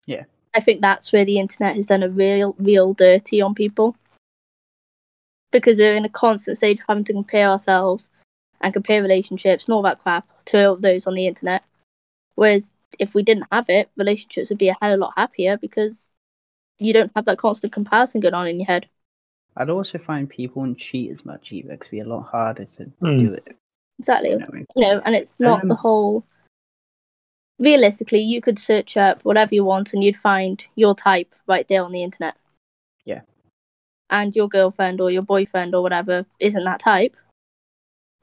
Yeah. 0.06 0.24
I 0.54 0.60
think 0.60 0.80
that's 0.80 1.12
where 1.12 1.24
the 1.24 1.38
internet 1.38 1.76
has 1.76 1.86
done 1.86 2.02
a 2.02 2.08
real, 2.08 2.54
real 2.58 2.94
dirty 2.94 3.40
on 3.40 3.54
people 3.54 3.96
because 5.50 5.78
they're 5.78 5.96
in 5.96 6.04
a 6.04 6.10
constant 6.10 6.58
state 6.58 6.80
of 6.80 6.86
having 6.86 7.04
to 7.04 7.12
compare 7.12 7.48
ourselves 7.48 8.08
and 8.60 8.72
compare 8.72 9.02
relationships 9.02 9.64
and 9.64 9.74
all 9.74 9.82
that 9.82 10.02
crap 10.02 10.26
to 10.46 10.76
those 10.80 11.06
on 11.06 11.14
the 11.14 11.26
internet. 11.26 11.62
Whereas 12.34 12.72
if 12.98 13.14
we 13.14 13.22
didn't 13.22 13.46
have 13.50 13.68
it, 13.68 13.88
relationships 13.96 14.50
would 14.50 14.58
be 14.58 14.68
a 14.68 14.76
hell 14.80 14.92
of 14.92 14.98
a 14.98 15.02
lot 15.02 15.14
happier 15.16 15.56
because 15.56 16.08
you 16.78 16.92
don't 16.92 17.12
have 17.16 17.24
that 17.24 17.38
constant 17.38 17.72
comparison 17.72 18.20
going 18.20 18.34
on 18.34 18.48
in 18.48 18.58
your 18.58 18.66
head. 18.66 18.88
I'd 19.56 19.70
also 19.70 19.98
find 19.98 20.28
people 20.28 20.62
wouldn't 20.62 20.78
cheat 20.78 21.10
as 21.10 21.24
much 21.24 21.52
either 21.52 21.70
because 21.70 21.86
it'd 21.88 21.90
be 21.92 22.00
a 22.00 22.04
lot 22.04 22.22
harder 22.22 22.64
to 22.76 22.84
Hmm. 23.00 23.18
do 23.18 23.32
it. 23.34 23.56
Exactly. 23.98 24.30
You 24.30 24.38
know 24.38 24.46
I 24.48 24.54
mean? 24.54 24.66
You 24.74 24.82
know, 24.82 25.02
and 25.04 25.14
it's 25.14 25.38
not 25.38 25.62
the 25.62 25.70
Um, 25.70 25.76
whole. 25.76 26.24
Realistically, 27.60 28.20
you 28.20 28.40
could 28.40 28.58
search 28.58 28.96
up 28.96 29.24
whatever 29.24 29.54
you 29.54 29.64
want 29.64 29.94
and 29.94 30.02
you'd 30.02 30.16
find 30.16 30.62
your 30.74 30.94
type 30.94 31.32
right 31.46 31.66
there 31.68 31.84
on 31.84 31.92
the 31.92 32.02
internet. 32.02 32.36
Yeah. 33.04 33.20
And 34.10 34.34
your 34.34 34.48
girlfriend 34.48 35.00
or 35.00 35.10
your 35.10 35.22
boyfriend 35.22 35.74
or 35.74 35.82
whatever 35.82 36.26
isn't 36.40 36.64
that 36.64 36.80
type. 36.80 37.16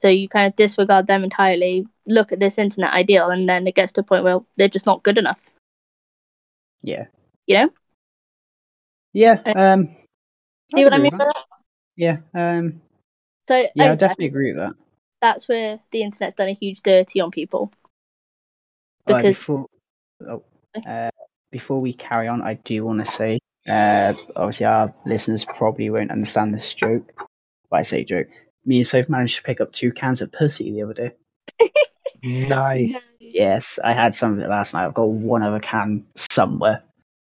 So 0.01 0.09
you 0.09 0.27
kind 0.27 0.47
of 0.51 0.55
disregard 0.57 1.07
them 1.07 1.23
entirely, 1.23 1.85
look 2.07 2.31
at 2.31 2.39
this 2.39 2.57
internet 2.57 2.91
ideal, 2.91 3.29
and 3.29 3.47
then 3.47 3.67
it 3.67 3.75
gets 3.75 3.93
to 3.93 4.01
a 4.01 4.03
point 4.03 4.23
where 4.23 4.39
they're 4.57 4.67
just 4.67 4.85
not 4.85 5.03
good 5.03 5.17
enough. 5.17 5.39
Yeah. 6.81 7.05
You 7.47 7.55
know? 7.55 7.69
Yeah. 9.13 9.41
Uh, 9.45 9.59
Um. 9.59 9.95
See 10.73 10.81
I'd 10.81 10.83
what 10.85 10.93
I 10.93 10.97
mean 10.97 11.03
with 11.05 11.11
by 11.13 11.25
that. 11.25 11.35
that? 11.35 11.45
Yeah. 11.95 12.17
Um. 12.33 12.81
So 13.47 13.67
Yeah, 13.75 13.91
I 13.91 13.95
definitely 13.95 14.27
agree 14.27 14.53
with 14.53 14.61
that. 14.63 14.75
that's 15.21 15.47
where 15.47 15.79
the 15.91 16.03
internet's 16.03 16.35
done 16.35 16.49
a 16.49 16.53
huge 16.53 16.81
dirty 16.81 17.19
on 17.19 17.31
people. 17.31 17.71
Alright, 19.09 19.25
Because 19.25 19.37
before 19.37 19.65
oh, 20.29 20.43
uh, 20.87 21.09
before 21.51 21.81
we 21.81 21.93
carry 21.93 22.27
on, 22.27 22.41
I 22.41 22.53
do 22.55 22.85
want 22.85 23.03
to 23.03 23.11
say, 23.11 23.39
uh, 23.67 24.13
obviously 24.35 24.65
our 24.65 24.93
listeners 25.05 25.43
probably 25.43 25.89
won't 25.89 26.11
understand 26.11 26.53
this 26.53 26.73
joke, 26.73 27.27
but 27.69 27.77
I 27.79 27.81
say 27.81 28.03
joke. 28.03 28.27
Me 28.65 28.77
and 28.77 28.87
Soph 28.87 29.09
managed 29.09 29.37
to 29.37 29.43
pick 29.43 29.59
up 29.59 29.71
two 29.71 29.91
cans 29.91 30.21
of 30.21 30.31
pussy 30.31 30.71
the 30.71 30.83
other 30.83 30.93
day. 30.93 31.11
Nice. 32.23 33.13
Yes, 33.33 33.79
I 33.81 33.93
had 33.93 34.13
some 34.13 34.33
of 34.33 34.39
it 34.39 34.49
last 34.49 34.73
night. 34.73 34.85
I've 34.85 34.93
got 34.93 35.07
one 35.07 35.41
other 35.41 35.61
can 35.61 36.05
somewhere, 36.17 36.83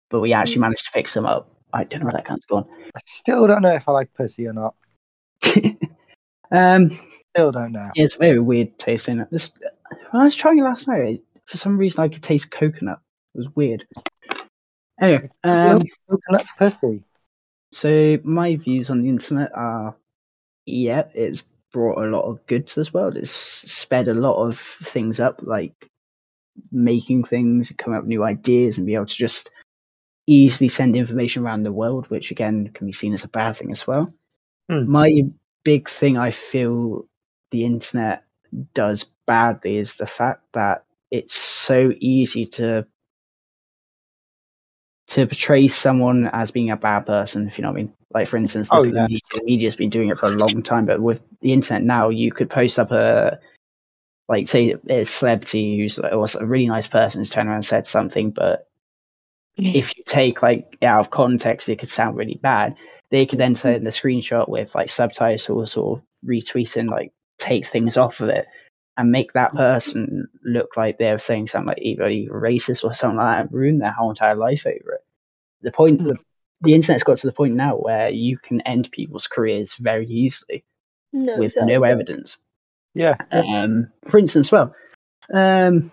but 0.10 0.20
we 0.20 0.34
actually 0.34 0.58
Mm. 0.58 0.62
managed 0.62 0.86
to 0.88 0.92
pick 0.92 1.08
some 1.08 1.26
up. 1.26 1.50
I 1.74 1.84
don't 1.84 2.02
know 2.02 2.06
where 2.06 2.14
that 2.14 2.26
can's 2.26 2.46
gone. 2.46 2.68
I 2.96 3.00
still 3.06 3.48
don't 3.48 3.64
know 3.64 3.74
if 3.74 3.88
I 3.90 3.92
like 3.92 4.14
pussy 4.14 4.48
or 4.48 4.54
not. 4.54 4.76
um, 6.52 6.98
Still 7.36 7.52
don't 7.52 7.72
know. 7.72 7.90
yeah, 7.96 8.04
it's 8.04 8.16
very 8.16 8.40
weird 8.40 8.78
tasting 8.78 9.20
it. 9.20 9.28
This, 9.32 9.50
when 10.12 10.22
I 10.22 10.24
was 10.24 10.36
trying 10.36 10.60
it 10.60 10.64
last 10.64 10.88
night, 10.88 11.24
for 11.46 11.58
some 11.58 11.78
reason 11.78 12.02
I 12.02 12.10
could 12.10 12.24
taste 12.24 12.52
coconut. 12.52 13.00
It 13.34 13.40
was 13.40 13.48
weird. 13.56 13.86
Anyway, 15.02 15.30
um, 15.44 15.82
Coconut 16.08 16.46
pussy. 16.58 17.04
So 17.72 18.20
my 18.24 18.56
views 18.56 18.92
on 18.92 19.02
the 19.02 19.10
internet 19.10 19.52
are, 19.56 19.96
yeah, 20.68 21.06
it's 21.16 21.44
brought 21.74 21.98
a 21.98 22.08
lot 22.08 22.26
of 22.26 22.46
good 22.46 22.68
to 22.68 22.80
this 22.80 22.94
world. 22.94 23.18
It's 23.18 23.32
sped 23.32 24.08
a 24.08 24.14
lot 24.14 24.48
of 24.48 24.60
things 24.84 25.20
up, 25.20 25.42
like 25.42 25.74
making 26.72 27.24
things, 27.24 27.74
coming 27.78 27.98
up 27.98 28.04
with 28.04 28.10
new 28.10 28.24
ideas, 28.24 28.78
and 28.78 28.86
be 28.86 28.94
able 28.94 29.08
to 29.08 29.16
just 29.16 29.50
easily 30.28 30.70
send 30.70 30.96
information 30.96 31.44
around 31.44 31.64
the 31.64 31.72
world, 31.72 32.08
which 32.10 32.32
again 32.32 32.70
can 32.74 32.88
be 32.88 32.94
seen 32.94 33.14
as 33.14 33.24
a 33.24 33.28
bad 33.30 33.58
thing 33.58 33.72
as 33.72 33.86
well. 33.86 34.14
Hmm. 34.70 34.90
My 34.92 35.24
big 35.64 35.90
thing 35.90 36.18
I 36.18 36.32
feel 36.32 37.06
the 37.52 37.66
internet 37.66 38.24
does 38.74 39.06
badly 39.26 39.78
is 39.78 39.96
the 39.96 40.06
fact 40.08 40.44
that 40.54 40.86
it's 41.12 41.34
so 41.36 41.92
easy 42.00 42.46
to 42.46 42.86
to 45.10 45.28
portray 45.28 45.68
someone 45.68 46.28
as 46.32 46.52
being 46.52 46.72
a 46.72 46.78
bad 46.78 47.02
person, 47.06 47.48
if 47.48 47.58
you 47.58 47.62
know 47.64 47.70
what 47.70 47.80
I 47.80 47.84
mean. 47.84 47.94
Like 48.14 48.28
for 48.28 48.38
instance, 48.38 48.70
the 48.70 48.78
Oh, 48.78 48.84
yeah. 48.84 49.08
media, 49.08 49.20
the 49.34 49.44
media's 49.44 49.76
been 49.76 49.90
doing 49.90 50.10
it 50.10 50.18
for 50.18 50.28
a 50.28 50.38
long 50.38 50.64
time, 50.64 50.86
but 50.86 51.02
with 51.02 51.24
the 51.42 51.54
internet 51.54 51.84
now, 51.84 52.10
you 52.10 52.32
could 52.32 52.50
post 52.50 52.80
up 52.80 52.92
a 52.92 53.40
like 54.30 54.48
say 54.48 54.76
a 54.90 55.04
celebrity 55.04 55.78
who's 55.78 56.00
like, 56.00 56.14
or 56.14 56.26
a 56.40 56.46
really 56.46 56.68
nice 56.68 56.88
person 56.88 57.20
who's 57.22 57.30
turned 57.30 57.50
around 57.50 57.58
and 57.58 57.66
said 57.66 57.88
something, 57.88 58.32
but 58.32 58.68
if 59.58 59.98
you 59.98 60.04
take 60.06 60.42
like 60.42 60.78
out 60.82 61.00
of 61.00 61.10
context, 61.10 61.70
it 61.70 61.80
could 61.80 61.90
sound 61.90 62.18
really 62.18 62.40
bad. 62.42 62.76
They 63.12 63.26
could 63.26 63.40
then 63.40 63.56
send 63.56 63.86
the 63.86 63.92
screenshot 63.92 64.50
with 64.50 64.74
like 64.74 64.90
subtitles 64.90 65.78
or 65.78 66.02
retweeting, 66.26 66.90
like 66.90 67.12
take 67.38 67.66
things 67.66 67.98
off 67.98 68.20
of 68.22 68.30
it 68.30 68.48
and 68.98 69.12
make 69.12 69.34
that 69.34 69.54
person 69.54 70.28
look 70.44 70.78
like 70.78 70.98
they're 70.98 71.20
saying 71.20 71.48
something 71.48 71.70
like 71.70 71.82
either 71.82 72.04
racist 72.32 72.84
or 72.84 72.94
something 72.94 73.18
like 73.18 73.38
that 73.38 73.42
and 73.42 73.54
ruin 73.54 73.80
their 73.80 73.92
whole 73.92 74.10
entire 74.10 74.36
life 74.36 74.66
over 74.66 74.94
it. 74.94 75.02
The 75.62 75.72
point, 75.72 76.04
the, 76.04 76.18
the 76.62 76.74
internet's 76.74 77.04
got 77.04 77.18
to 77.20 77.28
the 77.28 77.34
point 77.34 77.56
now 77.56 77.76
where 77.76 78.10
you 78.10 78.38
can 78.38 78.62
end 78.62 78.92
people's 78.92 79.28
careers 79.28 79.76
very 79.76 80.08
easily 80.08 80.64
no, 81.12 81.38
with 81.38 81.54
no 81.60 81.84
evidence. 81.84 82.38
Yeah. 82.94 83.16
Um, 83.32 83.92
for 84.10 84.20
instance, 84.20 84.52
well, 84.52 84.76
um, 85.34 85.92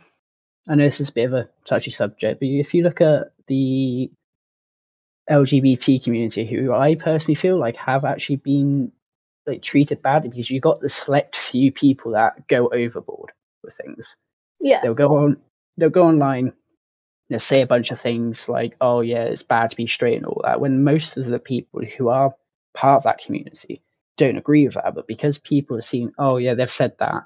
I 0.68 0.74
know 0.74 0.84
this 0.84 1.00
is 1.00 1.08
a 1.11 1.12
bit 1.12 1.24
of 1.24 1.34
a 1.34 1.48
touchy 1.64 1.90
subject, 1.90 2.40
but 2.40 2.46
if 2.46 2.74
you 2.74 2.82
look 2.82 3.00
at 3.00 3.32
the 3.46 4.11
LGBT 5.28 6.02
community, 6.02 6.46
who 6.46 6.72
I 6.72 6.94
personally 6.94 7.34
feel 7.34 7.58
like 7.58 7.76
have 7.76 8.04
actually 8.04 8.36
been 8.36 8.92
like 9.46 9.62
treated 9.62 10.02
badly 10.02 10.30
because 10.30 10.50
you 10.50 10.61
got 10.61 10.80
the 10.80 10.88
select 10.88 11.36
few 11.36 11.72
people 11.72 12.12
that 12.12 12.46
go 12.48 12.68
overboard 12.68 13.32
with 13.62 13.74
things. 13.74 14.16
Yeah, 14.61 14.80
They'll 14.82 14.94
go 14.94 15.16
on, 15.16 15.40
they'll 15.76 15.90
go 15.90 16.06
online, 16.06 16.52
they'll 17.28 17.40
say 17.40 17.62
a 17.62 17.66
bunch 17.66 17.90
of 17.90 18.00
things 18.00 18.48
like, 18.48 18.76
"Oh 18.80 19.00
yeah, 19.00 19.24
it's 19.24 19.42
bad 19.42 19.70
to 19.70 19.76
be 19.76 19.86
straight" 19.86 20.16
and 20.16 20.26
all 20.26 20.42
that. 20.44 20.61
When 20.61 20.84
most 20.84 21.16
of 21.16 21.26
the 21.26 21.38
people 21.38 21.82
who 21.82 22.08
are 22.08 22.32
part 22.74 22.98
of 22.98 23.04
that 23.04 23.18
community 23.24 23.82
don't 24.16 24.36
agree 24.38 24.66
with 24.66 24.74
that, 24.74 24.94
but 24.94 25.06
because 25.06 25.38
people 25.38 25.76
are 25.78 25.82
seeing, 25.82 26.12
"Oh 26.18 26.36
yeah, 26.36 26.54
they've 26.54 26.70
said 26.70 26.98
that," 26.98 27.24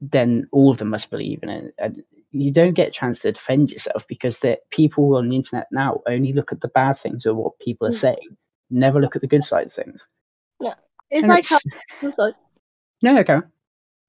then 0.00 0.48
all 0.52 0.70
of 0.70 0.78
them 0.78 0.90
must 0.90 1.10
believe 1.10 1.42
in 1.42 1.48
it. 1.48 1.74
And 1.78 2.02
you 2.40 2.50
don't 2.52 2.74
get 2.74 2.88
a 2.88 2.92
chance 2.92 3.20
to 3.20 3.32
defend 3.32 3.70
yourself 3.70 4.06
because 4.08 4.38
the 4.40 4.58
people 4.70 5.16
on 5.16 5.28
the 5.28 5.36
internet 5.36 5.66
now 5.72 6.00
only 6.06 6.32
look 6.32 6.52
at 6.52 6.60
the 6.60 6.68
bad 6.68 6.94
things 6.98 7.26
or 7.26 7.34
what 7.34 7.58
people 7.58 7.86
are 7.86 7.90
Mm. 7.90 8.00
saying, 8.00 8.36
never 8.70 9.00
look 9.00 9.16
at 9.16 9.22
the 9.22 9.28
good 9.28 9.44
side 9.44 9.66
of 9.66 9.72
things. 9.72 10.04
No, 10.60 10.74
it's 11.10 11.24
And 11.24 11.28
like 11.28 11.44
it's- 11.50 12.14
sorry. 12.16 12.32
no, 13.02 13.18
okay. 13.18 13.40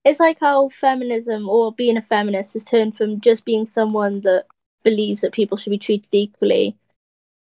it's 0.05 0.19
like 0.19 0.39
how 0.39 0.69
feminism 0.69 1.49
or 1.49 1.73
being 1.73 1.97
a 1.97 2.01
feminist 2.01 2.53
has 2.53 2.63
turned 2.63 2.95
from 2.97 3.19
just 3.21 3.43
being 3.45 3.65
someone 3.65 4.21
that 4.21 4.45
believes 4.83 5.21
that 5.21 5.33
people 5.33 5.57
should 5.57 5.71
be 5.71 5.77
treated 5.77 6.09
equally 6.13 6.77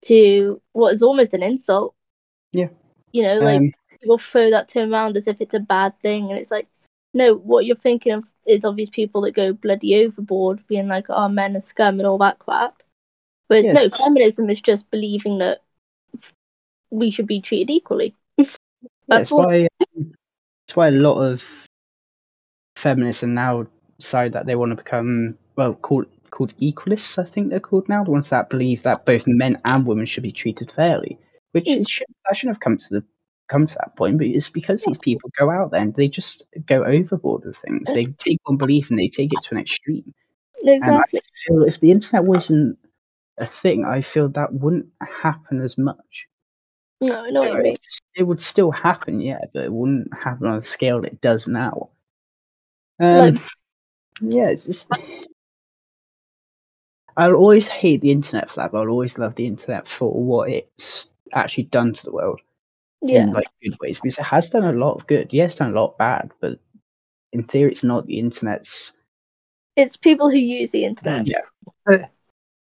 to 0.05 0.61
what 0.73 0.93
is 0.93 1.03
almost 1.03 1.33
an 1.33 1.43
insult. 1.43 1.93
Yeah. 2.51 2.69
You 3.11 3.23
know, 3.23 3.39
like 3.39 3.59
Um, 3.59 3.73
people 3.99 4.17
throw 4.17 4.49
that 4.49 4.69
term 4.69 4.93
around 4.93 5.17
as 5.17 5.27
if 5.27 5.39
it's 5.41 5.53
a 5.53 5.59
bad 5.59 5.97
thing, 6.01 6.29
and 6.29 6.39
it's 6.39 6.51
like, 6.51 6.67
no, 7.13 7.35
what 7.35 7.65
you're 7.65 7.75
thinking 7.75 8.13
of 8.13 8.23
is 8.45 8.65
of 8.65 8.75
these 8.75 8.89
people 8.89 9.21
that 9.21 9.35
go 9.35 9.53
bloody 9.53 10.03
overboard, 10.05 10.65
being 10.67 10.87
like, 10.87 11.05
oh, 11.09 11.27
men 11.29 11.55
are 11.55 11.61
scum 11.61 11.99
and 11.99 12.07
all 12.07 12.17
that 12.19 12.39
crap. 12.39 12.81
Whereas, 13.47 13.65
Yeah, 13.65 13.73
no, 13.73 13.89
feminism 13.89 14.49
is 14.49 14.61
just 14.61 14.89
believing 14.91 15.37
that 15.39 15.59
we 16.89 17.11
should 17.11 17.27
be 17.27 17.41
treated 17.41 17.69
equally. 17.69 18.15
Yeah, 19.07 19.19
That's 19.19 19.23
it's 19.23 19.31
all. 19.31 19.45
why 19.45 19.67
um, 19.97 20.13
it's 20.67 20.75
why 20.75 20.87
a 20.87 20.91
lot 20.91 21.21
of 21.21 21.43
feminists 22.77 23.23
are 23.23 23.27
now 23.27 23.67
decide 23.99 24.33
that 24.33 24.45
they 24.45 24.55
want 24.55 24.71
to 24.71 24.75
become 24.75 25.37
well 25.55 25.73
called 25.73 26.05
called 26.31 26.53
equalists. 26.59 27.17
I 27.19 27.25
think 27.25 27.49
they're 27.49 27.59
called 27.59 27.87
now 27.89 28.03
the 28.03 28.11
ones 28.11 28.29
that 28.29 28.49
believe 28.49 28.83
that 28.83 29.05
both 29.05 29.23
men 29.27 29.61
and 29.65 29.85
women 29.85 30.05
should 30.05 30.23
be 30.23 30.31
treated 30.31 30.71
fairly. 30.71 31.19
Which 31.51 31.67
Mm. 31.67 31.87
should 31.87 32.07
that 32.27 32.35
shouldn't 32.35 32.55
have 32.55 32.61
come 32.61 32.77
to 32.77 32.89
the 32.89 33.03
come 33.53 33.67
to 33.67 33.75
that 33.75 33.95
point, 33.95 34.17
but 34.17 34.25
it's 34.25 34.49
because 34.49 34.81
these 34.83 34.97
people 34.97 35.29
go 35.37 35.51
out 35.51 35.69
there 35.69 35.81
and 35.81 35.93
they 35.93 36.07
just 36.07 36.43
go 36.65 36.83
overboard 36.83 37.45
with 37.45 37.57
things. 37.57 37.87
They 37.93 38.05
take 38.05 38.39
one 38.45 38.57
belief 38.57 38.89
and 38.89 38.97
they 38.97 39.09
take 39.09 39.31
it 39.31 39.43
to 39.43 39.55
an 39.55 39.61
extreme. 39.61 40.11
And 40.63 40.83
I 40.83 41.01
Exactly. 41.01 41.21
feel 41.45 41.63
if 41.63 41.79
the 41.79 41.91
internet 41.91 42.23
wasn't 42.25 42.79
a 43.37 43.45
thing, 43.45 43.85
I 43.85 44.01
feel 44.01 44.27
that 44.29 44.53
wouldn't 44.53 44.87
happen 44.99 45.61
as 45.61 45.77
much. 45.77 46.27
No, 46.99 47.53
mean. 47.53 47.73
It, 47.73 47.79
it 48.15 48.23
would 48.23 48.41
still 48.41 48.71
happen, 48.71 49.21
yeah, 49.21 49.41
but 49.53 49.65
it 49.65 49.71
wouldn't 49.71 50.11
happen 50.13 50.47
on 50.47 50.59
the 50.59 50.65
scale 50.65 51.03
it 51.03 51.21
does 51.21 51.47
now. 51.47 51.89
Um, 52.99 53.35
Like- 53.35 53.41
yeah, 54.21 54.49
it's 54.49 54.65
just. 54.65 54.89
I'll 57.15 57.35
always 57.35 57.67
hate 57.67 58.01
the 58.01 58.11
internet 58.11 58.49
for 58.49 58.61
that, 58.61 58.71
but 58.71 58.79
I'll 58.79 58.89
always 58.89 59.19
love 59.19 59.35
the 59.35 59.45
internet 59.45 59.87
for 59.87 60.11
what 60.11 60.49
it's 60.49 61.07
actually 61.31 61.65
done 61.65 61.93
to 61.93 62.03
the 62.03 62.11
world 62.11 62.41
Yeah. 63.03 63.23
in 63.23 63.33
like 63.33 63.47
good 63.61 63.75
ways 63.81 63.99
because 63.99 64.17
it 64.17 64.23
has 64.23 64.49
done 64.49 64.63
a 64.63 64.71
lot 64.71 64.95
of 64.95 65.07
good. 65.07 65.29
Yeah, 65.31 65.45
it's 65.45 65.55
done 65.55 65.71
a 65.71 65.75
lot 65.75 65.91
of 65.91 65.97
bad, 65.97 66.31
but 66.39 66.59
in 67.31 67.43
theory, 67.43 67.71
it's 67.71 67.83
not 67.83 68.05
the 68.05 68.19
internet's. 68.19 68.91
It's 69.75 69.97
people 69.97 70.29
who 70.29 70.37
use 70.37 70.71
the 70.71 70.85
internet. 70.85 71.25
Mm, 71.25 71.33
yeah, 71.89 72.05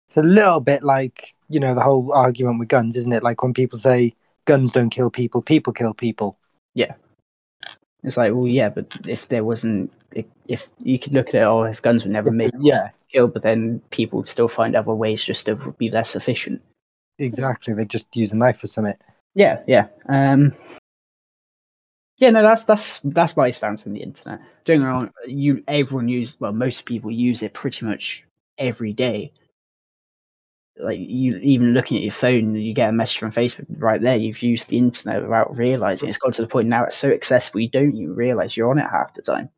It's 0.08 0.18
a 0.18 0.22
little 0.22 0.60
bit 0.60 0.84
like, 0.84 1.34
you 1.50 1.60
know, 1.60 1.74
the 1.74 1.82
whole 1.82 2.14
argument 2.14 2.60
with 2.60 2.70
guns, 2.70 2.96
isn't 2.96 3.12
it? 3.14 3.24
Like 3.24 3.42
when 3.42 3.54
people 3.54 3.80
say 3.80 4.14
guns 4.46 4.72
don't 4.72 4.90
kill 4.90 5.10
people, 5.10 5.42
people 5.42 5.74
kill 5.74 5.94
people. 5.94 6.38
Yeah, 6.76 6.94
it's 8.04 8.18
like, 8.18 8.34
well, 8.34 8.48
yeah, 8.48 8.70
but 8.70 8.88
if 9.08 9.28
there 9.28 9.44
wasn't, 9.44 9.92
if, 10.12 10.26
if 10.48 10.68
you 10.80 10.98
could 11.00 11.14
look 11.14 11.30
at 11.30 11.36
it, 11.36 11.42
oh, 11.44 11.64
if 11.64 11.82
guns 11.82 12.06
were 12.06 12.12
never 12.12 12.32
made 12.32 12.52
Yeah, 12.60 12.90
kill, 13.10 13.28
but 13.28 13.44
then 13.44 13.82
people 13.90 14.20
would 14.20 14.28
still 14.28 14.48
find 14.48 14.76
other 14.76 14.94
ways 14.94 15.24
just 15.24 15.46
to 15.48 15.56
be 15.56 15.90
less 15.90 16.16
efficient. 16.16 16.62
exactly. 17.20 17.74
They 17.74 17.86
just 17.86 18.16
use 18.16 18.32
a 18.32 18.38
knife 18.38 18.64
or 18.64 18.68
something. 18.68 18.96
Yeah, 19.34 19.64
yeah. 19.68 19.88
Um, 20.08 20.54
yeah, 22.18 22.30
no, 22.30 22.44
that's 22.44 22.66
that's 22.66 23.00
that's 23.04 23.36
my 23.36 23.50
stance 23.50 23.88
on 23.88 23.94
the 23.94 24.04
internet. 24.04 24.42
Don't 24.66 24.84
wrong, 24.84 25.12
you 25.26 25.64
everyone 25.68 26.08
use 26.08 26.38
well, 26.40 26.54
most 26.54 26.86
people 26.86 27.12
use 27.12 27.42
it 27.42 27.54
pretty 27.54 27.86
much 27.86 28.26
every 28.58 28.94
day. 28.94 29.34
Like 30.78 31.00
you 31.00 31.38
even 31.38 31.74
looking 31.74 31.98
at 31.98 32.04
your 32.04 32.12
phone, 32.12 32.56
you 32.56 32.74
get 32.74 32.90
a 32.90 32.94
message 32.94 33.20
from 33.20 33.32
Facebook 33.32 33.66
right 33.70 34.02
there. 34.02 34.16
You've 34.16 34.42
used 34.42 34.68
the 34.68 34.78
internet 34.78 35.22
without 35.22 35.56
realizing. 35.58 36.10
It's 36.10 36.18
got 36.18 36.34
to 36.36 36.42
the 36.42 36.48
point 36.48 36.68
now 36.68 36.86
it's 36.86 36.98
so 36.98 37.10
accessible 37.10 37.60
you 37.60 37.70
don't 37.70 37.96
even 37.96 38.16
realize 38.16 38.56
you're 38.56 38.70
on 38.70 38.80
it 38.80 38.88
half 38.90 39.14
the 39.14 39.22
time. 39.22 39.50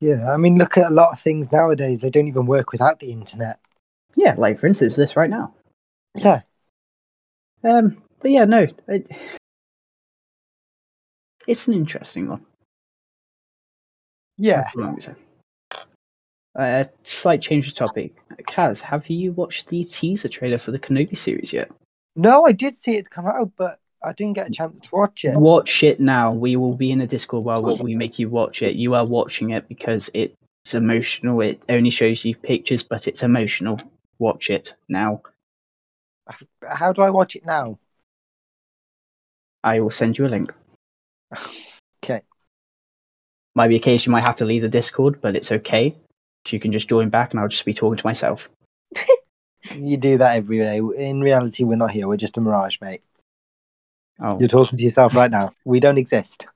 Yeah, 0.00 0.32
I 0.32 0.36
mean, 0.36 0.56
look 0.56 0.78
at 0.78 0.90
a 0.90 0.94
lot 0.94 1.12
of 1.12 1.20
things 1.20 1.52
nowadays. 1.52 2.00
They 2.00 2.10
don't 2.10 2.28
even 2.28 2.46
work 2.46 2.72
without 2.72 3.00
the 3.00 3.12
internet. 3.12 3.58
Yeah, 4.16 4.34
like 4.36 4.58
for 4.58 4.66
instance, 4.66 4.96
this 4.96 5.16
right 5.16 5.30
now. 5.30 5.54
Yeah, 6.14 6.42
Um, 7.62 8.02
but 8.20 8.30
yeah, 8.30 8.44
no, 8.44 8.66
it, 8.88 9.10
it's 11.46 11.66
an 11.68 11.74
interesting 11.74 12.28
one. 12.28 12.46
yeah. 14.36 14.62
That's 14.62 14.76
what 14.76 14.84
I'm 14.84 14.90
gonna 14.90 15.02
say. 15.02 15.14
Uh, 16.58 16.84
slight 17.04 17.40
change 17.40 17.68
of 17.68 17.74
topic. 17.74 18.14
Caz, 18.46 18.80
have 18.80 19.08
you 19.08 19.32
watched 19.32 19.68
the 19.68 19.84
teaser 19.84 20.28
trailer 20.28 20.58
for 20.58 20.72
the 20.72 20.78
Kenobi 20.78 21.16
series 21.16 21.52
yet? 21.52 21.70
No, 22.16 22.44
I 22.44 22.52
did 22.52 22.76
see 22.76 22.96
it 22.96 23.08
come 23.08 23.26
out, 23.26 23.52
but 23.56 23.78
I 24.02 24.12
didn't 24.12 24.34
get 24.34 24.48
a 24.48 24.50
chance 24.50 24.80
to 24.80 24.88
watch 24.92 25.24
it. 25.24 25.36
Watch 25.36 25.82
it 25.82 26.00
now. 26.00 26.32
We 26.32 26.56
will 26.56 26.74
be 26.74 26.90
in 26.90 27.00
a 27.00 27.06
Discord 27.06 27.44
while 27.44 27.78
we 27.78 27.94
make 27.94 28.18
you 28.18 28.28
watch 28.28 28.62
it. 28.62 28.74
You 28.74 28.94
are 28.94 29.06
watching 29.06 29.50
it 29.50 29.68
because 29.68 30.10
it's 30.12 30.74
emotional. 30.74 31.40
It 31.40 31.62
only 31.68 31.90
shows 31.90 32.24
you 32.24 32.34
pictures, 32.34 32.82
but 32.82 33.06
it's 33.06 33.22
emotional. 33.22 33.78
Watch 34.18 34.50
it 34.50 34.74
now. 34.88 35.22
How 36.62 36.92
do 36.92 37.02
I 37.02 37.10
watch 37.10 37.36
it 37.36 37.44
now? 37.44 37.78
I 39.62 39.80
will 39.80 39.90
send 39.90 40.18
you 40.18 40.26
a 40.26 40.28
link. 40.28 40.52
Okay. 42.02 42.22
Might 43.54 43.68
be 43.68 43.76
a 43.76 43.80
case 43.80 44.06
you 44.06 44.12
might 44.12 44.26
have 44.26 44.36
to 44.36 44.44
leave 44.44 44.62
the 44.62 44.68
Discord, 44.68 45.20
but 45.20 45.36
it's 45.36 45.52
okay. 45.52 45.96
So 46.46 46.56
you 46.56 46.60
can 46.60 46.72
just 46.72 46.88
join 46.88 47.10
back, 47.10 47.32
and 47.32 47.40
I'll 47.40 47.48
just 47.48 47.64
be 47.64 47.74
talking 47.74 47.98
to 47.98 48.06
myself. 48.06 48.48
You 49.74 49.98
do 49.98 50.18
that 50.18 50.36
every 50.36 50.58
day. 50.58 50.78
In 50.78 51.20
reality, 51.20 51.64
we're 51.64 51.76
not 51.76 51.90
here. 51.90 52.08
We're 52.08 52.16
just 52.16 52.38
a 52.38 52.40
mirage, 52.40 52.78
mate. 52.80 53.02
Oh, 54.18 54.38
You're 54.38 54.48
talking 54.48 54.76
to 54.76 54.82
yourself 54.82 55.14
right 55.14 55.30
now. 55.30 55.52
We 55.64 55.80
don't 55.80 55.98
exist. 55.98 56.46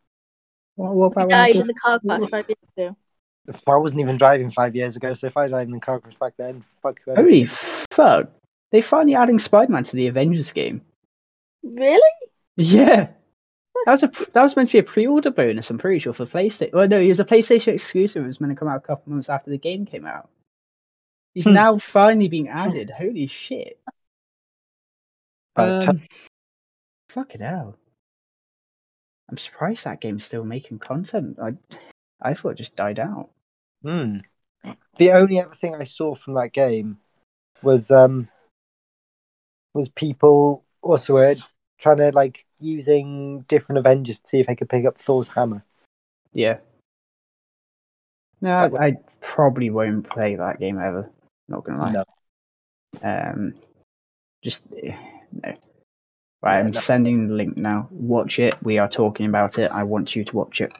what, 0.74 0.94
what 0.94 1.18
I 1.18 1.22
about 1.22 1.28
when 1.28 1.28
died 1.28 1.56
in 1.56 1.66
the 1.66 1.74
car 1.74 2.00
crash 2.00 2.30
five 2.30 2.46
years 2.48 2.58
ago. 2.76 2.96
I 3.66 3.76
wasn't 3.76 4.00
even 4.00 4.16
driving 4.16 4.50
five 4.50 4.74
years 4.74 4.96
ago, 4.96 5.12
so 5.12 5.26
if 5.26 5.36
I 5.36 5.48
died 5.48 5.66
in 5.66 5.72
the 5.72 5.80
car 5.80 6.00
crash 6.00 6.14
back 6.16 6.32
then, 6.36 6.64
fuck 6.82 7.00
whoever. 7.04 7.22
Holy 7.22 7.44
fuck! 7.44 8.30
They 8.72 8.80
finally 8.80 9.14
adding 9.14 9.38
Spider-Man 9.38 9.84
to 9.84 9.96
the 9.96 10.08
Avengers 10.08 10.52
game. 10.52 10.80
Really? 11.62 12.00
Yeah. 12.56 13.08
That 13.86 13.92
was 13.92 14.02
a 14.02 14.06
that 14.32 14.42
was 14.42 14.56
meant 14.56 14.68
to 14.70 14.74
be 14.74 14.78
a 14.78 14.82
pre-order 14.82 15.30
bonus. 15.30 15.68
I'm 15.70 15.78
pretty 15.78 15.98
sure 15.98 16.12
for 16.12 16.24
PlayStation. 16.26 16.72
Well, 16.72 16.88
no, 16.88 16.98
it 16.98 17.08
was 17.08 17.20
a 17.20 17.24
PlayStation 17.24 17.74
exclusive. 17.74 18.24
It 18.24 18.26
was 18.28 18.40
meant 18.40 18.52
to 18.52 18.56
come 18.56 18.68
out 18.68 18.78
a 18.78 18.80
couple 18.80 19.12
months 19.12 19.28
after 19.28 19.50
the 19.50 19.58
game 19.58 19.84
came 19.84 20.06
out. 20.06 20.30
He's 21.34 21.44
Hmm. 21.44 21.52
now 21.52 21.78
finally 21.78 22.28
being 22.28 22.48
added. 22.48 22.90
Holy 22.90 23.26
shit! 23.26 23.78
Right, 25.58 25.82
t- 25.82 25.88
Um, 25.88 26.02
fucking 27.10 27.40
hell! 27.40 27.76
I'm 29.28 29.36
surprised 29.38 29.84
that 29.84 30.00
game's 30.00 30.24
still 30.24 30.44
making 30.44 30.78
content. 30.78 31.38
I 31.42 31.54
I 32.22 32.34
thought 32.34 32.50
it 32.50 32.58
just 32.58 32.76
died 32.76 32.98
out. 32.98 33.30
Hmm. 33.82 34.18
The 34.96 35.12
only 35.12 35.40
other 35.40 35.54
thing 35.54 35.74
I 35.74 35.84
saw 35.84 36.14
from 36.14 36.34
that 36.34 36.52
game 36.52 36.98
was 37.62 37.90
um 37.90 38.28
was 39.74 39.88
people 39.90 40.64
what's 40.80 41.06
the 41.08 41.14
word 41.14 41.40
trying 41.84 41.98
to 41.98 42.10
like 42.12 42.46
using 42.58 43.42
different 43.42 43.78
Avengers 43.78 44.18
to 44.20 44.26
see 44.26 44.40
if 44.40 44.46
they 44.46 44.56
could 44.56 44.70
pick 44.70 44.86
up 44.86 44.98
Thor's 44.98 45.28
hammer. 45.28 45.62
Yeah. 46.32 46.58
No, 48.40 48.52
I, 48.52 48.86
I 48.86 48.96
probably 49.20 49.70
won't 49.70 50.08
play 50.08 50.34
that 50.34 50.58
game 50.58 50.78
ever. 50.78 51.10
Not 51.48 51.64
gonna 51.64 51.82
lie. 51.82 51.90
No. 51.92 52.04
Um, 53.02 53.54
just 54.42 54.62
eh, 54.82 54.96
no. 55.42 55.54
Right, 56.42 56.58
I'm 56.58 56.72
sending 56.74 57.28
the 57.28 57.34
link 57.34 57.56
now. 57.56 57.88
Watch 57.90 58.38
it. 58.38 58.54
We 58.62 58.78
are 58.78 58.88
talking 58.88 59.26
about 59.26 59.58
it. 59.58 59.70
I 59.70 59.84
want 59.84 60.14
you 60.14 60.24
to 60.24 60.36
watch 60.36 60.60
it 60.60 60.72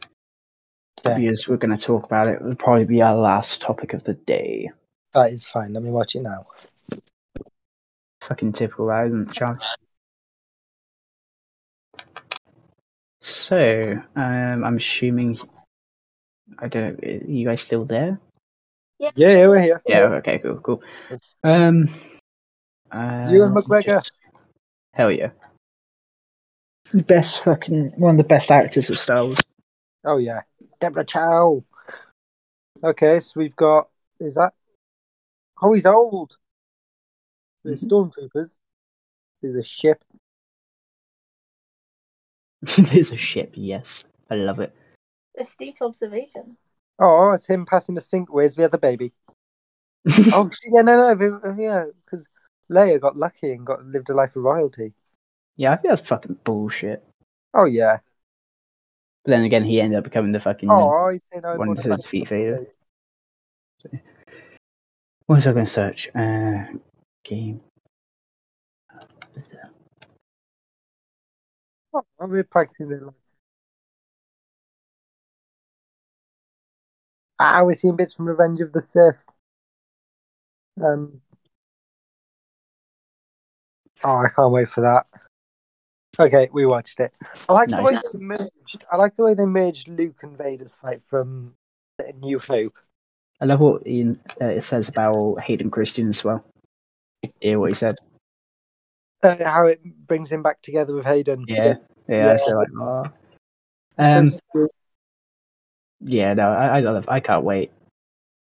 Okay, 1.07 1.21
because 1.23 1.49
we're 1.49 1.57
going 1.57 1.75
to 1.75 1.83
talk 1.83 2.05
about 2.05 2.29
it. 2.29 2.39
It'll 2.39 2.55
probably 2.55 2.85
be 2.85 3.01
our 3.01 3.17
last 3.17 3.63
topic 3.63 3.95
of 3.95 4.05
the 4.05 4.13
day. 4.13 4.71
that 5.15 5.33
is 5.33 5.47
fine. 5.47 5.73
Let 5.73 5.83
me 5.83 5.91
watch 5.91 6.17
it 6.17 6.21
now. 6.21 6.47
Fucking 8.21 8.53
typical, 8.53 8.91
isn't 8.91 9.31
it? 9.31 9.65
So, 13.25 13.97
um, 14.17 14.65
I'm 14.65 14.77
assuming. 14.77 15.39
I 16.59 16.69
don't 16.69 17.03
know. 17.03 17.09
Are 17.09 17.25
you 17.31 17.47
guys 17.47 17.63
still 17.63 17.87
there? 17.87 18.21
Yeah, 18.99 19.11
yeah, 19.17 19.47
we're 19.47 19.61
here. 19.63 19.83
Yeah. 19.87 20.03
Okay. 20.21 20.39
Cool. 20.41 20.57
Cool. 20.57 20.83
Um. 21.43 21.89
Uh, 22.93 23.29
Ewan 23.31 23.55
McGregor. 23.55 23.83
just- 24.03 24.13
Hell 24.93 25.11
yeah. 25.11 25.31
Best 27.07 27.43
fucking 27.45 27.93
one 27.97 28.11
of 28.13 28.19
the 28.19 28.25
best 28.25 28.51
actors 28.51 28.91
of 28.91 28.99
Star 28.99 29.25
Wars. 29.25 29.39
Oh 30.05 30.19
yeah, 30.19 30.43
Deborah 30.79 31.05
Chow. 31.05 31.65
Okay, 32.85 33.21
so 33.21 33.33
we've 33.41 33.57
got 33.57 33.89
is 34.21 34.35
that? 34.35 34.53
Oh, 35.63 35.73
he's 35.73 35.87
old. 35.87 36.37
The 37.65 37.71
Mhm. 37.73 37.89
stormtroopers. 37.89 38.59
There's 39.41 39.55
a 39.55 39.63
ship. 39.63 40.05
There's 42.79 43.11
a 43.13 43.17
ship. 43.17 43.53
Yes, 43.55 44.05
I 44.31 44.37
love 44.37 44.61
it. 44.61 44.75
Astute 45.39 45.81
observation. 45.83 46.57
Oh, 46.99 47.33
it's 47.33 47.47
him 47.47 47.67
passing 47.67 47.95
the 47.95 48.01
sink. 48.01 48.33
Where's 48.33 48.55
the 48.57 48.65
other 48.65 48.79
baby? 48.79 49.13
Oh, 50.33 50.51
shit, 50.51 50.73
yeah, 50.73 50.83
no, 50.83 50.97
no, 50.97 51.15
but- 51.17 51.49
uh, 51.49 51.55
yeah, 51.57 51.87
because 52.05 52.29
Leia 52.71 53.01
got 53.01 53.17
lucky 53.17 53.53
and 53.53 53.67
got 53.67 53.85
lived 53.85 54.11
a 54.11 54.15
life 54.15 54.37
of 54.37 54.43
royalty. 54.43 54.93
yeah, 55.57 55.73
I 55.73 55.77
think 55.77 55.91
that's 55.91 56.07
fucking 56.09 56.39
bullshit. 56.45 57.03
Oh 57.55 57.65
yeah. 57.65 57.99
But 59.25 59.31
then 59.31 59.45
again, 59.45 59.65
he 59.65 59.81
ended 59.81 59.99
up 59.99 60.05
becoming 60.05 60.33
the 60.33 60.41
fucking. 60.41 60.71
Oh, 60.71 61.09
he's 61.09 61.23
saying 61.33 61.45
I 61.45 61.57
One 61.57 61.69
want 61.69 61.81
to 61.81 61.89
to 61.89 61.95
his 61.95 62.05
feet 62.07 62.29
faded. 62.29 62.67
What 65.27 65.37
was 65.37 65.47
I 65.47 65.53
going 65.53 65.65
to 65.65 65.71
search? 65.71 66.11
Uh, 66.15 66.65
game. 67.25 67.63
Oh, 71.95 72.03
we're 72.19 72.43
practicing 72.43 72.89
the 72.89 73.05
lights. 73.05 73.35
Ah, 77.39 77.63
we're 77.63 77.75
seeing 77.75 77.97
bits 77.97 78.15
from 78.15 78.27
Revenge 78.27 78.61
of 78.61 78.73
the 78.73 78.83
Sith. 78.83 79.25
Um. 80.83 81.21
Oh, 84.03 84.17
I 84.17 84.29
can't 84.35 84.53
wait 84.53 84.69
for 84.69 84.81
that. 84.81 85.07
Okay, 86.19 86.49
we 86.53 86.67
watched 86.67 87.01
it. 87.01 87.13
I 87.49 87.53
like 87.53 87.69
the 87.69 87.83
way 87.83 87.95
they 87.95 88.19
merged. 88.19 88.85
I 88.91 88.97
like 88.97 89.15
the 89.15 89.25
way 89.25 89.35
they 89.35 89.47
merged 89.47 89.89
Luke 89.89 90.21
and 90.23 90.37
Vader's 90.37 90.75
fight 90.75 91.03
from 91.05 91.55
New 92.21 92.39
Hope. 92.39 92.75
I 93.41 93.47
love 93.47 93.61
what 93.61 93.87
Ewan, 93.87 94.21
uh, 94.41 94.47
it 94.47 94.63
says 94.63 94.89
about 94.89 95.41
Hayden 95.41 95.71
Christensen 95.71 96.11
as 96.11 96.25
well. 96.25 96.45
Hear 97.41 97.59
what 97.59 97.71
he 97.71 97.77
said. 97.77 97.97
Uh, 99.25 99.37
how 99.45 99.67
it 99.67 99.81
brings 100.07 100.31
him 100.31 100.43
back 100.43 100.61
together 100.61 100.95
with 100.95 101.07
Hayden. 101.07 101.45
Yeah, 101.49 101.77
yeah. 102.09 102.27
Yeah. 102.33 102.37
So 102.37 102.59
like, 102.59 102.69
oh. 102.79 103.05
Um, 103.97 104.29
sweet. 104.29 104.71
yeah. 106.01 106.35
No, 106.35 106.49
I, 106.51 106.79
I 106.79 106.81
love. 106.81 107.07
I 107.09 107.21
can't 107.21 107.45
wait. 107.45 107.73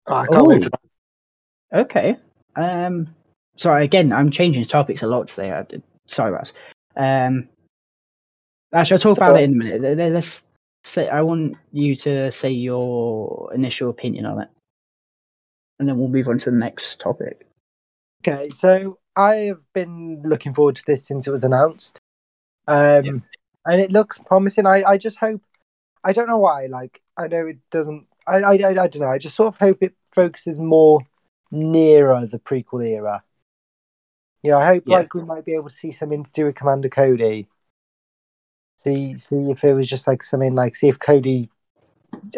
Oh, 0.07 0.15
I 0.15 0.27
can't 0.27 0.47
wait 0.47 0.63
for. 0.63 1.77
Okay. 1.79 2.17
Um. 2.55 3.13
Sorry. 3.57 3.83
Again, 3.83 4.13
I'm 4.13 4.31
changing 4.31 4.65
topics 4.65 5.01
a 5.01 5.07
lot 5.07 5.27
today. 5.27 5.51
I 5.51 5.63
did. 5.63 5.83
Sorry, 6.07 6.31
Russ. 6.31 6.53
Um. 6.95 7.49
Actually, 8.73 8.95
I'll 8.95 9.15
talk 9.15 9.17
about 9.17 9.39
it 9.41 9.43
in 9.43 9.53
a 9.53 9.55
minute. 9.55 9.81
Let- 9.81 9.97
let- 9.97 10.11
Let's 10.13 10.43
say. 10.85 11.09
I 11.09 11.21
want 11.21 11.57
you 11.73 11.95
to 11.97 12.31
say 12.31 12.51
your 12.51 13.51
initial 13.53 13.89
opinion 13.89 14.25
on 14.25 14.41
it, 14.41 14.47
and 15.79 15.89
then 15.89 15.97
we'll 15.97 16.07
move 16.07 16.29
on 16.29 16.37
to 16.39 16.51
the 16.51 16.55
next 16.57 17.01
topic. 17.01 17.45
Okay, 18.27 18.51
so 18.51 18.99
I 19.15 19.35
have 19.35 19.61
been 19.73 20.21
looking 20.23 20.53
forward 20.53 20.75
to 20.75 20.83
this 20.85 21.05
since 21.05 21.25
it 21.25 21.31
was 21.31 21.43
announced, 21.43 21.97
um, 22.67 23.23
and 23.65 23.81
it 23.81 23.91
looks 23.91 24.19
promising. 24.19 24.67
I, 24.67 24.83
I 24.83 24.97
just 24.97 25.17
hope. 25.17 25.41
I 26.03 26.13
don't 26.13 26.27
know 26.27 26.37
why. 26.37 26.67
Like 26.67 27.01
I 27.17 27.27
know 27.27 27.47
it 27.47 27.57
doesn't. 27.71 28.05
I, 28.27 28.37
I 28.37 28.51
I 28.51 28.69
I 28.69 28.73
don't 28.73 28.99
know. 28.99 29.07
I 29.07 29.17
just 29.17 29.35
sort 29.35 29.47
of 29.47 29.57
hope 29.59 29.81
it 29.81 29.95
focuses 30.13 30.59
more 30.59 31.01
nearer 31.49 32.27
the 32.27 32.37
prequel 32.37 32.87
era. 32.87 33.23
Yeah, 34.43 34.57
I 34.57 34.65
hope 34.67 34.83
Yeah. 34.85 34.97
like 34.97 35.13
we 35.15 35.23
might 35.23 35.45
be 35.45 35.55
able 35.55 35.69
to 35.69 35.75
see 35.75 35.91
something 35.91 36.23
to 36.23 36.31
do 36.31 36.45
with 36.45 36.55
Commander 36.55 36.89
Cody. 36.89 37.47
See 38.77 39.17
see 39.17 39.49
if 39.49 39.63
it 39.63 39.73
was 39.73 39.89
just 39.89 40.05
like 40.05 40.23
something 40.23 40.53
like 40.53 40.75
see 40.75 40.89
if 40.89 40.99
Cody. 40.99 41.49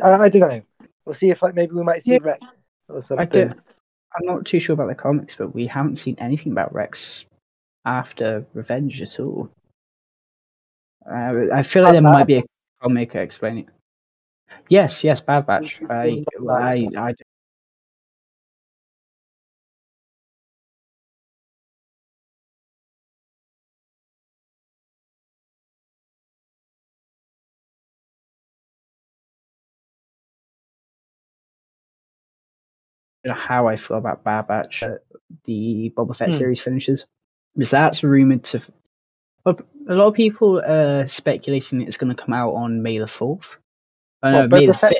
I, 0.01 0.11
I 0.11 0.29
don't 0.29 0.41
know. 0.41 0.61
We'll 1.05 1.13
see 1.13 1.29
if 1.29 1.41
like 1.41 1.55
maybe 1.55 1.73
we 1.73 1.83
might 1.83 2.03
see 2.03 2.13
Yeah. 2.13 2.19
Rex 2.21 2.65
or 2.87 2.97
I 2.97 3.01
something. 3.01 3.53
I'm 4.15 4.25
not 4.25 4.45
too 4.45 4.59
sure 4.59 4.73
about 4.73 4.87
the 4.87 4.95
comics, 4.95 5.35
but 5.35 5.53
we 5.53 5.67
haven't 5.67 5.97
seen 5.97 6.15
anything 6.19 6.51
about 6.51 6.73
Rex 6.73 7.25
after 7.85 8.45
Revenge 8.53 9.01
at 9.01 9.19
all. 9.19 9.49
Uh, 11.05 11.47
I 11.53 11.63
feel 11.63 11.83
like 11.83 11.93
Bad 11.93 11.93
there 11.93 12.01
might 12.01 12.27
be 12.27 12.37
a 12.37 12.43
comic 12.81 13.15
explaining. 13.15 13.69
Yes, 14.69 15.03
yes, 15.03 15.21
Bad 15.21 15.45
Batch. 15.47 15.81
I, 15.89 16.23
I, 16.49 16.87
I, 16.97 17.13
know 33.29 33.33
how 33.33 33.67
I 33.67 33.75
feel 33.77 33.97
about 33.97 34.23
Bad 34.23 34.47
Batch. 34.47 34.83
uh, 34.83 34.95
The 35.45 35.91
Boba 35.95 36.15
Fett 36.15 36.31
Hmm. 36.31 36.37
series 36.37 36.61
finishes, 36.61 37.05
because 37.55 37.71
that's 37.71 38.03
rumored 38.03 38.43
to. 38.45 38.61
A 39.45 39.55
a 39.89 39.95
lot 39.95 40.07
of 40.07 40.13
people 40.13 40.61
are 40.61 41.05
speculating 41.07 41.81
it's 41.81 41.97
going 41.97 42.15
to 42.15 42.21
come 42.23 42.33
out 42.33 42.53
on 42.53 42.81
May 42.81 42.99
the 42.99 43.07
fourth. 43.07 43.57
Oh, 44.21 44.31
no, 44.31 44.41
What, 44.41 44.51
May 44.51 44.67
the 44.67 44.73
fifth. 44.73 44.93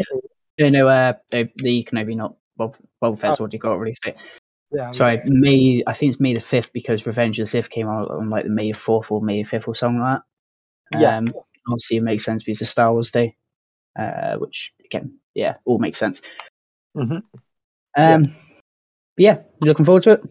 No, 0.60 0.70
no, 0.70 0.88
uh, 0.88 1.14
the, 1.32 1.50
the 1.56 1.84
Kenobi, 1.84 2.16
not 2.16 2.36
Bob. 2.58 2.76
Boba 3.02 3.18
Fett's 3.18 3.40
Oh. 3.40 3.44
already 3.44 3.58
got 3.58 3.80
released 3.80 4.06
it. 4.06 4.16
Yeah, 4.72 4.92
Sorry, 4.92 5.16
yeah. 5.18 5.24
May. 5.26 5.84
I 5.88 5.94
think 5.94 6.12
it's 6.12 6.20
May 6.20 6.34
the 6.34 6.40
fifth 6.42 6.74
because 6.74 7.06
Revenge 7.06 7.40
of 7.40 7.46
the 7.46 7.52
Sith 7.52 7.70
came 7.70 7.88
out 7.88 8.10
on 8.12 8.30
like 8.30 8.44
the 8.44 8.50
May 8.50 8.72
the 8.72 8.78
fourth 8.78 9.12
or 9.12 9.22
May 9.22 9.44
the 9.44 9.48
fifth 9.50 9.68
or 9.68 9.76
something 9.76 10.02
like 10.02 10.20
that. 10.92 11.00
Yeah. 11.00 11.18
Um, 11.18 11.34
obviously, 11.68 11.98
it 11.98 12.04
makes 12.04 12.24
sense 12.26 12.44
because 12.44 12.62
it's 12.62 12.70
Star 12.72 12.92
Wars 12.92 13.12
Day, 13.12 13.36
uh, 13.98 14.36
which 14.38 14.74
again, 14.84 15.20
yeah, 15.34 15.56
all 15.66 15.80
makes 15.80 15.98
sense. 16.00 16.22
Mhm. 16.98 17.24
Um, 17.98 18.24
but 19.16 19.24
yeah, 19.24 19.38
you 19.62 19.68
looking 19.68 19.86
forward 19.86 20.04
to 20.04 20.12
it. 20.14 20.24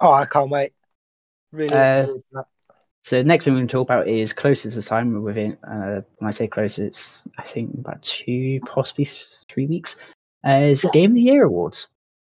Oh, 0.00 0.12
I 0.12 0.24
can't 0.26 0.50
wait. 0.50 0.72
Really. 1.52 1.74
Uh, 1.74 2.00
looking 2.02 2.06
forward 2.06 2.20
to 2.20 2.24
that. 2.34 2.46
So 3.04 3.16
the 3.18 3.24
next 3.24 3.44
thing 3.44 3.54
we're 3.54 3.58
going 3.58 3.68
to 3.68 3.72
talk 3.72 3.86
about 3.88 4.06
is 4.08 4.32
closest 4.32 4.76
to 4.76 4.82
time. 4.82 5.12
We're 5.12 5.20
within, 5.20 5.56
uh, 5.64 6.02
when 6.18 6.28
I 6.28 6.30
say 6.30 6.46
close, 6.46 6.78
it's 6.78 7.22
I 7.36 7.42
think 7.42 7.74
about 7.74 8.00
two, 8.02 8.60
possibly 8.66 9.04
three 9.04 9.66
weeks. 9.66 9.96
Uh, 10.46 10.60
is 10.70 10.84
Yeah. 10.84 10.90
Game 10.92 11.10
of 11.10 11.14
the 11.16 11.20
Year 11.20 11.44
awards. 11.44 11.88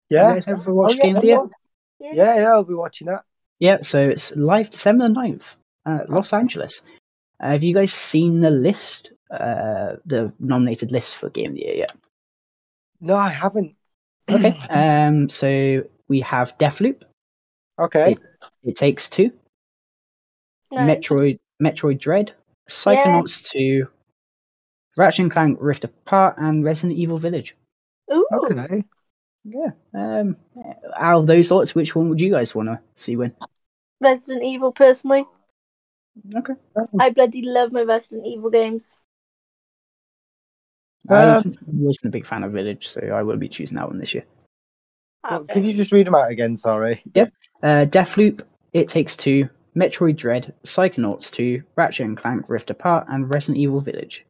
You 0.10 0.18
yeah. 0.18 0.34
guys 0.34 0.48
ever 0.48 0.72
Oh, 0.72 0.74
watched 0.74 0.98
yeah, 0.98 1.04
Game 1.04 1.16
of 1.18 1.22
the 1.22 1.28
Year? 1.28 1.38
Lord. 1.38 1.52
yeah, 2.00 2.36
yeah, 2.36 2.50
I'll 2.52 2.64
be 2.64 2.74
watching 2.74 3.08
that. 3.08 3.24
Yeah, 3.60 3.78
so 3.82 4.10
it's 4.10 4.36
live 4.36 4.70
December 4.72 5.08
9th, 5.08 5.56
uh, 5.86 6.00
Los 6.10 6.34
Angeles. 6.34 6.82
Uh, 7.40 7.52
have 7.52 7.64
you 7.64 7.74
guys 7.74 7.94
seen 7.94 8.42
the 8.42 8.50
list, 8.50 9.12
uh, 9.32 9.98
the 10.06 10.34
nominated 10.40 10.92
list 10.92 11.16
for 11.16 11.30
Game 11.30 11.52
of 11.52 11.56
the 11.56 11.62
Year 11.62 11.76
yet? 11.76 11.94
No, 13.00 13.16
I 13.16 13.30
haven't. 13.30 13.76
Okay. 14.30 14.58
um, 14.70 15.30
so 15.30 15.84
we 16.08 16.22
have 16.22 16.58
Deathloop, 16.58 17.04
Okay. 17.80 18.18
It 18.64 18.76
Takes 18.76 19.10
Two, 19.10 19.32
No. 20.72 20.80
Metroid, 20.80 21.40
Metroid 21.62 22.00
Dread, 22.00 22.34
Psychonauts 22.70 23.50
2, 23.50 23.88
Ratchet 24.98 25.24
and 25.24 25.32
Clank 25.32 25.58
Rift 25.62 25.84
Apart, 25.84 26.36
and 26.38 26.64
Resident 26.64 26.98
Evil 26.98 27.18
Village. 27.18 27.56
Ooh. 28.12 28.28
Okay. 28.34 28.84
Yeah. 29.44 29.72
Um, 29.94 30.38
out 30.98 31.20
of 31.20 31.28
those 31.28 31.52
lots, 31.52 31.76
which 31.76 31.96
one 31.96 32.10
would 32.10 32.22
you 32.22 32.32
guys 32.32 32.56
want 32.56 32.70
to 32.70 32.80
see 32.96 33.16
win? 33.16 33.36
Resident 34.00 34.44
Evil 34.44 34.72
personally. 34.72 35.26
Okay. 36.36 36.54
I 37.00 37.10
bloody 37.10 37.42
love 37.42 37.72
my 37.72 37.84
Resident 37.84 38.26
Evil 38.26 38.50
games. 38.50 38.96
I 41.10 41.38
Um, 41.38 41.56
wasn't 41.68 42.06
a 42.06 42.10
big 42.10 42.26
fan 42.26 42.43
of 42.43 42.51
Village, 42.51 42.88
so 42.88 43.01
I 43.01 43.22
will 43.24 43.38
be 43.38 43.49
choosing 43.49 43.76
that 43.78 43.88
one 43.88 43.99
this 43.99 44.14
year. 44.14 44.26
Well, 45.24 45.41
Okay. 45.41 45.53
can 45.53 45.64
you 45.64 45.74
just 45.76 45.91
read 45.91 46.08
them 46.08 46.16
out 46.16 46.32
again? 46.32 46.56
Sorry. 46.56 47.03
Uh, 47.64 47.86
Deathloop, 47.89 48.41
It 48.74 48.89
Takes 48.89 49.16
Two, 49.16 49.49
Metroid 49.76 50.16
Dread, 50.18 50.53
Psychonauts 50.64 51.32
2, 51.32 51.64
Ratchet 51.76 52.06
and 52.06 52.18
Clank 52.18 52.45
Rift 52.47 52.70
Apart, 52.70 53.08
and 53.10 53.30
Resident 53.30 53.58
Evil 53.58 53.82
Village. 53.82 54.26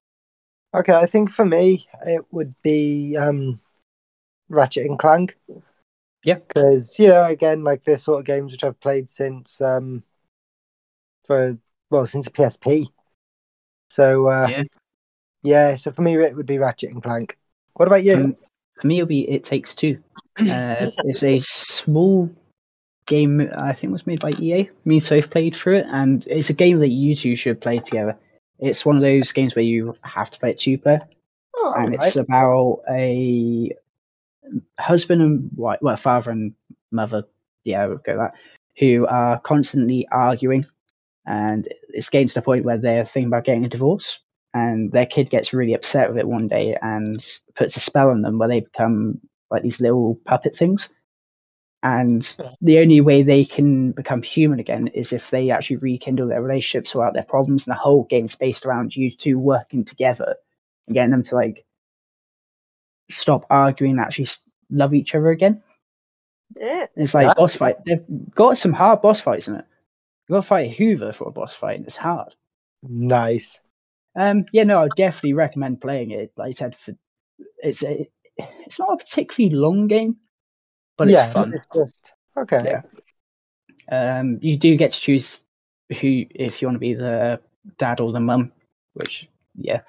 Okay, 0.73 0.93
I 0.93 1.05
think 1.05 1.31
for 1.31 1.45
me 1.45 1.87
it 2.05 2.25
would 2.31 2.53
be 2.61 3.15
um, 3.17 3.59
Ratchet 4.49 4.85
and 4.85 4.99
Clank. 4.99 5.37
Yeah. 6.23 6.35
Because 6.35 6.97
you 6.99 7.07
know, 7.07 7.25
again, 7.25 7.63
like 7.63 7.83
this 7.83 8.03
sort 8.03 8.19
of 8.19 8.25
games 8.25 8.51
which 8.51 8.63
I've 8.63 8.79
played 8.79 9.09
since 9.09 9.61
um, 9.61 10.03
for 11.25 11.57
well 11.89 12.05
since 12.07 12.25
the 12.25 12.31
PSP. 12.31 12.89
So 13.89 14.27
uh, 14.27 14.47
Yeah. 14.49 14.63
Yeah, 15.45 15.75
so 15.75 15.91
for 15.91 16.01
me 16.01 16.15
it 16.15 16.35
would 16.35 16.45
be 16.45 16.57
Ratchet 16.57 16.91
and 16.91 17.01
Clank. 17.01 17.37
What 17.73 17.87
about 17.87 18.03
you? 18.03 18.15
Um, 18.15 18.35
for 18.79 18.87
me, 18.87 18.97
it'll 18.97 19.07
be 19.07 19.29
It 19.29 19.43
Takes 19.43 19.75
Two. 19.75 19.99
Uh, 20.37 20.91
it's 21.05 21.23
a 21.23 21.39
small 21.39 22.29
game. 23.05 23.49
I 23.55 23.73
think 23.73 23.93
was 23.93 24.07
made 24.07 24.19
by 24.19 24.31
EA. 24.31 24.69
Me 24.83 24.95
and 24.95 25.03
Soph 25.03 25.29
played 25.29 25.55
through 25.55 25.77
it, 25.77 25.85
and 25.89 26.25
it's 26.27 26.49
a 26.49 26.53
game 26.53 26.79
that 26.79 26.89
you 26.89 27.15
two 27.15 27.35
should 27.35 27.61
play 27.61 27.79
together. 27.79 28.17
It's 28.59 28.85
one 28.85 28.95
of 28.95 29.01
those 29.01 29.31
games 29.31 29.55
where 29.55 29.63
you 29.63 29.95
have 30.01 30.29
to 30.31 30.39
play 30.39 30.51
it 30.51 30.57
two 30.57 30.77
player, 30.77 30.99
Oh, 31.55 31.73
and 31.77 31.95
it's 31.95 32.15
about 32.15 32.81
a 32.89 33.71
husband 34.79 35.21
and 35.21 35.49
wife, 35.55 35.79
well, 35.81 35.97
father 35.97 36.31
and 36.31 36.53
mother. 36.91 37.23
Yeah, 37.63 37.85
we'll 37.87 37.97
go 37.97 38.17
that. 38.17 38.33
Who 38.77 39.07
are 39.07 39.39
constantly 39.39 40.07
arguing, 40.11 40.65
and 41.25 41.67
it's 41.89 42.09
getting 42.09 42.27
to 42.27 42.33
the 42.35 42.41
point 42.41 42.65
where 42.65 42.77
they're 42.77 43.05
thinking 43.05 43.27
about 43.27 43.45
getting 43.45 43.65
a 43.65 43.69
divorce. 43.69 44.19
And 44.55 44.89
their 44.89 45.05
kid 45.05 45.29
gets 45.29 45.51
really 45.53 45.73
upset 45.73 46.07
with 46.07 46.17
it 46.17 46.27
one 46.27 46.47
day 46.47 46.77
and 46.81 47.23
puts 47.55 47.75
a 47.75 47.81
spell 47.81 48.09
on 48.09 48.21
them 48.21 48.39
where 48.39 48.47
they 48.47 48.61
become 48.61 49.19
like 49.51 49.63
these 49.63 49.81
little 49.81 50.17
puppet 50.23 50.55
things. 50.55 50.87
And 51.83 52.23
the 52.61 52.79
only 52.79 53.01
way 53.01 53.21
they 53.21 53.43
can 53.43 53.91
become 53.91 54.21
human 54.23 54.61
again 54.61 54.87
is 54.87 55.11
if 55.11 55.29
they 55.29 55.51
actually 55.51 55.75
rekindle 55.75 56.29
their 56.29 56.41
relationships 56.41 56.91
sort 56.91 57.05
out 57.05 57.13
their 57.13 57.23
problems, 57.23 57.67
and 57.67 57.75
the 57.75 57.79
whole 57.79 58.05
game's 58.05 58.37
based 58.37 58.65
around 58.65 58.95
you 58.95 59.11
two 59.11 59.37
working 59.37 59.83
together 59.83 60.37
and 60.87 60.93
getting 60.95 61.11
them 61.11 61.23
to 61.23 61.35
like 61.35 61.65
stop 63.11 63.45
arguing 63.49 63.91
and 63.91 63.99
actually 63.99 64.29
love 64.71 64.93
each 64.93 65.13
other 65.13 65.31
again. 65.31 65.61
yeah. 66.55 66.87
It's 66.95 67.13
like 67.13 67.27
Yeah. 67.27 67.33
boss 67.35 67.55
fight. 67.57 67.83
They've 67.85 68.05
got 68.33 68.57
some 68.57 68.73
hard 68.73 69.01
boss 69.01 69.19
fights 69.19 69.49
in 69.49 69.55
it. 69.55 69.65
You 70.29 70.35
got 70.35 70.41
to 70.41 70.47
fight 70.47 70.71
Hoover 70.77 71.11
for 71.11 71.27
a 71.27 71.31
boss 71.31 71.53
fight, 71.53 71.77
and 71.77 71.85
it's 71.85 71.97
hard. 71.97 72.33
Nice. 72.81 73.59
Um, 74.15 74.45
yeah, 74.51 74.63
no, 74.63 74.79
I 74.79 74.83
would 74.83 74.93
definitely 74.95 75.33
recommend 75.33 75.81
playing 75.81 76.11
it. 76.11 76.31
Like 76.37 76.49
I 76.49 76.53
said, 76.53 76.75
for 76.75 76.93
it's 77.59 77.83
a, 77.83 78.09
it's 78.37 78.79
not 78.79 78.93
a 78.93 78.97
particularly 78.97 79.55
long 79.55 79.87
game, 79.87 80.17
but 80.97 81.07
yeah, 81.09 81.25
it's 81.25 81.33
fun. 81.33 81.53
it's 81.53 81.67
just 81.73 82.13
okay. 82.37 82.63
Yeah. 82.65 82.81
Um, 83.91 84.39
you 84.41 84.57
do 84.57 84.75
get 84.77 84.93
to 84.93 85.01
choose 85.01 85.41
who 85.89 86.25
if 86.31 86.61
you 86.61 86.67
want 86.67 86.75
to 86.75 86.79
be 86.79 86.93
the 86.93 87.39
dad 87.77 87.99
or 87.99 88.11
the 88.11 88.19
mum, 88.19 88.51
which 88.93 89.29
yeah, 89.57 89.81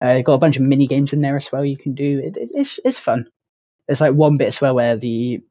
uh, 0.00 0.20
got 0.22 0.34
a 0.34 0.38
bunch 0.38 0.56
of 0.56 0.62
mini 0.62 0.86
games 0.86 1.12
in 1.12 1.20
there 1.20 1.36
as 1.36 1.50
well. 1.52 1.64
You 1.64 1.76
can 1.76 1.94
do 1.94 2.20
it. 2.24 2.36
it- 2.36 2.52
It's 2.54 2.80
it's 2.84 2.98
fun. 2.98 3.28
There's 3.86 4.00
like 4.00 4.14
one 4.14 4.36
bit 4.36 4.48
as 4.48 4.60
well 4.60 4.74
where 4.74 4.96
the 4.96 5.42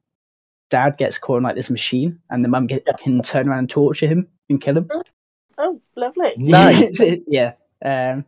dad 0.70 0.96
gets 0.96 1.18
caught 1.18 1.36
in 1.36 1.42
like 1.42 1.54
this 1.54 1.70
machine, 1.70 2.20
and 2.30 2.42
the 2.44 2.48
mum 2.48 2.66
get, 2.66 2.82
Yeah. 2.86 2.94
can 2.96 3.22
turn 3.22 3.48
around 3.48 3.58
and 3.60 3.70
torture 3.70 4.06
him 4.06 4.28
and 4.48 4.60
kill 4.60 4.78
him. 4.78 4.88
Oh, 5.58 5.80
lovely. 5.96 6.32
Nice. 6.38 6.98
yeah. 7.28 7.52
Um, 7.84 8.24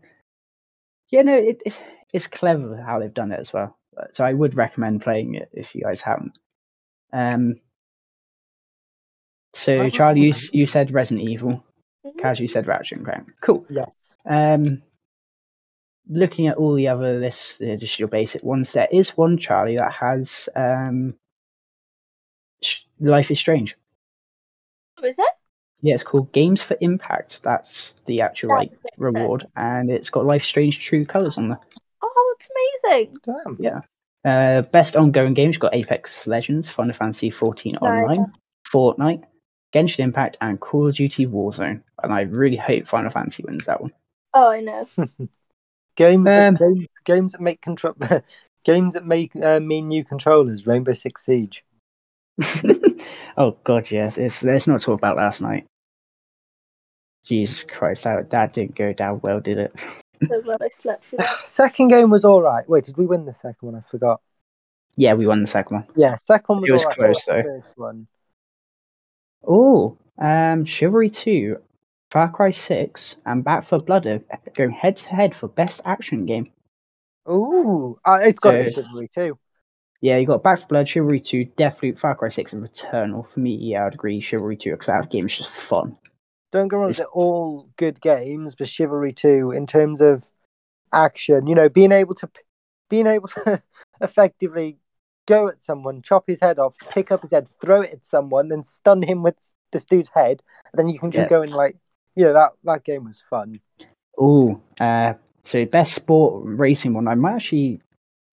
yeah, 1.11 1.23
no, 1.23 1.37
it, 1.37 1.63
it, 1.65 1.81
it's 2.13 2.27
clever 2.27 2.83
how 2.85 2.99
they've 2.99 3.13
done 3.13 3.33
it 3.33 3.41
as 3.41 3.53
well. 3.53 3.77
So 4.13 4.25
I 4.25 4.33
would 4.33 4.57
recommend 4.57 5.03
playing 5.03 5.35
it 5.37 5.49
if 5.53 5.75
you 5.75 5.83
guys 5.83 6.01
haven't. 6.01 6.37
Um, 7.13 7.61
so 9.55 9.89
Charlie, 9.89 10.23
you, 10.23 10.35
you 10.53 10.67
said 10.67 10.93
Resident 10.93 11.29
Evil. 11.29 11.65
Mhm. 12.05 12.17
Caz, 12.17 12.41
you 12.41 12.49
said 12.49 12.67
Ratchet 12.67 12.99
and 12.99 13.07
Clank. 13.07 13.29
Cool. 13.41 13.65
Yes. 13.71 14.17
Um, 14.27 14.83
looking 16.09 16.49
at 16.49 16.57
all 16.57 16.75
the 16.75 16.89
other 16.89 17.19
lists, 17.19 17.57
they're 17.59 17.77
just 17.77 17.99
your 17.99 18.09
basic 18.09 18.43
ones. 18.43 18.73
There 18.73 18.89
is 18.91 19.17
one 19.17 19.39
Charlie 19.39 19.77
that 19.77 19.93
has 19.93 20.49
um, 20.57 21.15
Life 23.01 23.31
is 23.31 23.39
Strange. 23.39 23.77
Oh, 24.99 25.07
is 25.07 25.19
it? 25.19 25.25
Yeah, 25.85 25.93
it's 25.95 26.03
called 26.03 26.33
Games 26.33 26.63
for 26.63 26.79
Impact. 26.81 27.43
That's 27.43 27.97
the 28.07 28.23
actual 28.23 28.49
That 28.49 28.55
like 28.55 28.71
makes 28.71 28.83
sense. 28.83 28.95
reward, 28.97 29.47
and 29.55 29.91
it's 29.91 30.09
got 30.09 30.25
Life 30.25 30.43
Strange 30.43 30.81
True 30.81 31.05
Colors 31.05 31.37
on 31.37 31.51
there. 31.51 31.59
Oh, 32.03 32.35
that's 32.39 32.49
amazing. 32.91 33.17
Damn. 33.23 33.57
Yeah. 33.61 33.81
Uh, 34.25 34.63
best 34.63 34.97
ongoing 34.97 35.35
games, 35.35 35.57
you've 35.57 35.61
got 35.61 35.75
Apex 35.75 36.27
Legends, 36.27 36.71
Final 36.71 36.95
Fantasy 36.95 37.29
14 37.29 37.73
Nice. 37.75 37.83
Online, 37.83 38.33
Fortnite, 38.73 39.25
Genshin 39.75 39.99
Impact, 39.99 40.39
and 40.41 40.59
Call 40.59 40.89
of 40.89 40.95
Duty 40.95 41.27
Warzone. 41.27 41.83
And 42.03 42.13
I 42.15 42.23
really 42.23 42.57
hope 42.57 42.87
Final 42.87 43.11
Fantasy 43.11 43.45
wins 43.47 43.67
that 43.67 43.83
one. 43.83 43.93
Oh, 44.33 44.49
I 44.49 44.61
know. 44.61 44.89
Games, 45.97 46.31
Um, 46.31 46.55
that, 46.55 46.59
games, 46.59 46.87
games 47.05 47.33
that 47.33 47.41
make 47.43 47.61
control, 47.61 47.95
games 48.65 48.95
that 48.95 49.05
make 49.07 49.37
uh, 49.37 49.61
mean 49.61 49.89
new 49.89 50.03
controllers. 50.03 50.67
Rainbow 50.67 50.95
Six 50.95 51.25
Siege. 51.27 51.63
oh 53.37 53.57
god, 53.63 53.91
yes. 53.91 54.17
It's, 54.19 54.43
let's 54.43 54.67
not 54.67 54.81
talk 54.81 54.99
about 54.99 55.17
last 55.17 55.41
night. 55.41 55.67
Jesus 57.25 57.63
Christ, 57.65 58.05
that 58.05 58.31
that 58.31 58.53
didn't 58.53 58.75
go 58.77 58.93
down 58.93 59.21
well, 59.23 59.41
did 59.41 59.59
it? 59.59 59.75
So 60.29 60.41
glad 60.41 60.63
I 60.63 60.69
slept 60.69 61.05
through 61.05 61.19
that. 61.19 61.47
Second 61.47 61.89
game 61.89 62.09
was 62.09 62.25
all 62.25 62.41
right. 62.41 62.67
Wait, 62.69 62.85
did 62.85 62.97
we 62.97 63.05
win 63.05 63.27
the 63.27 63.35
second 63.35 63.67
one? 63.67 63.75
I 63.75 63.81
forgot. 63.81 64.21
Yeah, 64.97 65.15
we 65.15 65.27
won 65.27 65.41
the 65.43 65.49
second 65.49 65.75
one. 65.79 65.87
Yeah, 65.97 66.15
second 66.15 66.45
one 66.55 66.61
was, 66.63 66.71
It 66.71 66.73
was 66.73 66.85
all 66.85 66.89
right. 66.91 66.97
close, 66.99 67.25
so 67.25 67.33
though. 67.33 67.43
First 67.43 67.73
one. 67.77 68.07
Oh, 69.47 69.99
um, 70.19 70.65
Chivalry 70.65 71.11
2, 71.11 71.57
Far 72.11 72.31
Cry 72.31 72.51
6, 72.53 73.17
and 73.27 73.45
Back 73.45 73.65
4 73.65 73.81
Blood 73.81 74.07
are 74.07 74.21
going 74.55 74.71
head 74.71 74.97
to 74.99 75.07
head 75.07 75.35
for 75.35 75.49
best 75.49 75.83
action 75.85 76.27
game. 76.27 76.47
Ooh, 77.29 77.99
uh, 78.05 78.21
it's 78.23 78.39
got 78.41 78.55
a 78.55 78.71
So- 78.71 78.83
Chivalry 78.83 79.11
2. 79.15 79.37
Yeah, 80.01 80.19
you 80.19 80.27
got 80.27 80.43
Back 80.43 80.61
4 80.61 80.69
Blood, 80.69 80.89
Chivalry 80.89 81.21
2, 81.21 81.47
Deathloop, 81.59 81.99
Far 81.99 82.15
Cry 82.15 82.29
6, 82.29 82.53
and 82.53 82.63
Returnal. 82.67 83.29
For 83.29 83.41
me, 83.41 83.57
yeah, 83.57 83.87
I'd 83.87 83.95
agree. 83.95 84.21
Chivalry 84.21 84.57
2, 84.57 84.71
because 84.71 84.87
that 84.87 85.11
game's 85.11 85.37
just 85.37 85.51
fun. 85.51 85.97
Don't 86.55 86.69
get 86.69 86.77
me 86.77 86.81
wrong, 86.83 86.91
It's- 86.91 86.99
they're 86.99 87.07
all 87.09 87.69
good 87.77 88.01
games, 88.01 88.55
but 88.55 88.69
Chivalry 88.69 89.13
2, 89.13 89.51
in 89.51 89.67
terms 89.67 90.01
of 90.01 90.31
action, 90.93 91.49
you 91.49 91.55
know, 91.57 91.69
being 91.69 91.91
able 91.91 92.15
to 92.15 92.31
being 92.89 93.09
able 93.09 93.27
to 93.27 93.61
effectively 94.01 94.79
go 95.27 95.49
at 95.49 95.61
someone, 95.61 96.01
chop 96.01 96.29
his 96.29 96.39
head 96.41 96.61
off, 96.61 96.77
pick 96.91 97.11
up 97.11 97.23
his 97.23 97.33
head, 97.33 97.49
throw 97.61 97.81
it 97.81 97.91
at 97.91 98.05
someone, 98.05 98.47
then 98.51 98.63
stun 98.63 99.03
him 99.03 99.25
with 99.25 99.57
this 99.73 99.85
dude's 99.85 100.11
head, 100.11 100.45
and 100.73 100.79
then 100.79 100.89
you 100.89 100.97
can 100.97 101.11
just 101.11 101.25
Yeah. 101.25 101.29
go 101.29 101.43
in 101.43 101.51
like, 101.51 101.77
yeah, 102.15 102.31
that 102.31 102.53
that 102.63 102.85
game 102.85 103.05
was 103.05 103.21
fun. 103.21 103.59
Oh, 104.17 104.61
uh, 104.79 105.15
so 105.43 105.67
best 105.67 105.93
sport 105.95 106.45
racing 106.47 106.95
one. 106.95 107.09
I 107.09 107.17
might 107.17 107.35
actually 107.35 107.81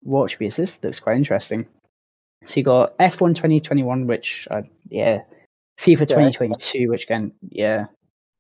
watch 0.05 0.39
because 0.39 0.57
this 0.57 0.85
looks 0.85 1.01
quite 1.01 1.17
interesting. 1.17 1.65
So 2.45 2.57
you 2.57 2.65
got 2.65 2.99
F1 2.99 3.35
2021, 3.35 4.07
which, 4.07 4.47
uh, 4.51 4.61
yeah, 4.91 5.23
FIFA 5.79 6.03
Okay. 6.03 6.07
2022, 6.07 6.91
which 6.91 7.05
again, 7.05 7.33
yeah, 7.49 7.87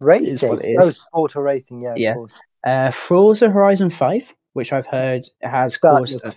Racing. 0.01 0.61
it 0.63 0.77
Oh, 0.81 0.91
sport 0.91 1.37
or 1.37 1.43
racing, 1.43 1.83
yeah, 1.83 1.95
Yeah. 1.97 2.11
of 2.11 2.17
course. 2.17 2.41
Uh, 2.65 2.91
Forza 2.91 3.49
Horizon 3.51 3.91
5, 3.91 4.35
which 4.55 4.73
I've 4.73 4.87
heard 4.87 5.29
has 5.43 5.75
That 5.75 5.81
caused 5.81 6.25
a 6.25 6.35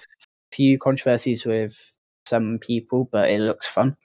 few 0.52 0.78
controversies 0.78 1.46
with 1.46 1.76
some 2.28 2.60
people, 2.60 3.10
but 3.12 3.30
it 3.30 3.40
looks 3.40 3.68
fun. 3.68 3.98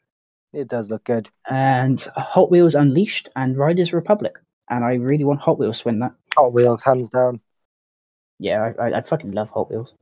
It 0.53 0.69
does 0.69 0.91
look 0.91 1.05
good. 1.05 1.29
And 1.49 2.01
Hot 2.17 2.51
Wheels 2.51 2.75
Unleashed 2.75 3.29
and 3.37 3.57
Riders 3.57 3.93
Republic. 3.93 4.39
And 4.71 4.85
I 4.85 4.95
really 4.95 5.25
want 5.25 5.41
Hot 5.41 5.59
Wheels 5.59 5.81
to 5.81 5.89
win 5.89 5.99
that. 6.01 6.15
Hot 6.37 6.53
Wheels, 6.53 6.83
hands 6.83 7.11
down. 7.11 7.41
Yeah, 8.39 8.73
I, 8.79 8.89
I, 8.89 8.99
I 8.99 9.01
fucking 9.03 9.33
love 9.33 9.51
Hot 9.51 9.71
Wheels. 9.71 9.93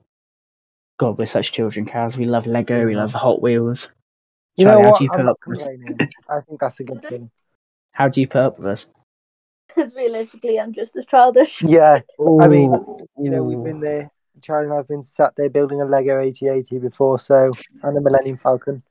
God, 0.98 1.18
we're 1.18 1.26
such 1.26 1.52
children, 1.52 1.84
Caz. 1.86 2.16
We 2.16 2.24
love 2.24 2.46
Lego, 2.46 2.86
we 2.86 2.94
love 2.94 3.12
Hot 3.12 3.42
Wheels. 3.42 3.88
You 4.56 4.64
Charlie, 4.64 4.78
know 4.82 4.84
how 4.84 4.90
what? 4.92 4.98
do 4.98 5.04
you 5.04 5.10
I'm 5.12 5.28
up 5.28 5.36
with 5.46 5.60
us? 5.60 5.66
I 6.30 6.40
think 6.40 6.60
that's 6.60 6.80
a 6.80 6.84
good 6.84 7.02
thing. 7.02 7.30
How 7.92 8.08
do 8.08 8.20
you 8.20 8.26
put 8.28 8.40
up 8.40 8.58
with 8.58 8.66
us? 8.68 8.86
Because 9.76 9.94
realistically, 9.94 10.58
I'm 10.58 10.72
just 10.72 10.96
as 10.96 11.04
childish. 11.04 11.62
Yeah, 11.62 12.00
I 12.40 12.48
mean, 12.48 12.72
you 13.18 13.30
know, 13.30 13.42
we've 13.42 13.62
been 13.62 13.80
there. 13.80 14.10
Charlie 14.42 14.66
and 14.66 14.74
I've 14.74 14.88
been 14.88 15.02
sat 15.02 15.34
there 15.36 15.50
building 15.50 15.80
a 15.80 15.84
Lego 15.84 16.18
8080 16.20 16.78
before, 16.78 17.18
so 17.18 17.52
and 17.82 17.96
a 17.96 18.00
Millennium 18.00 18.38
Falcon. 18.38 18.82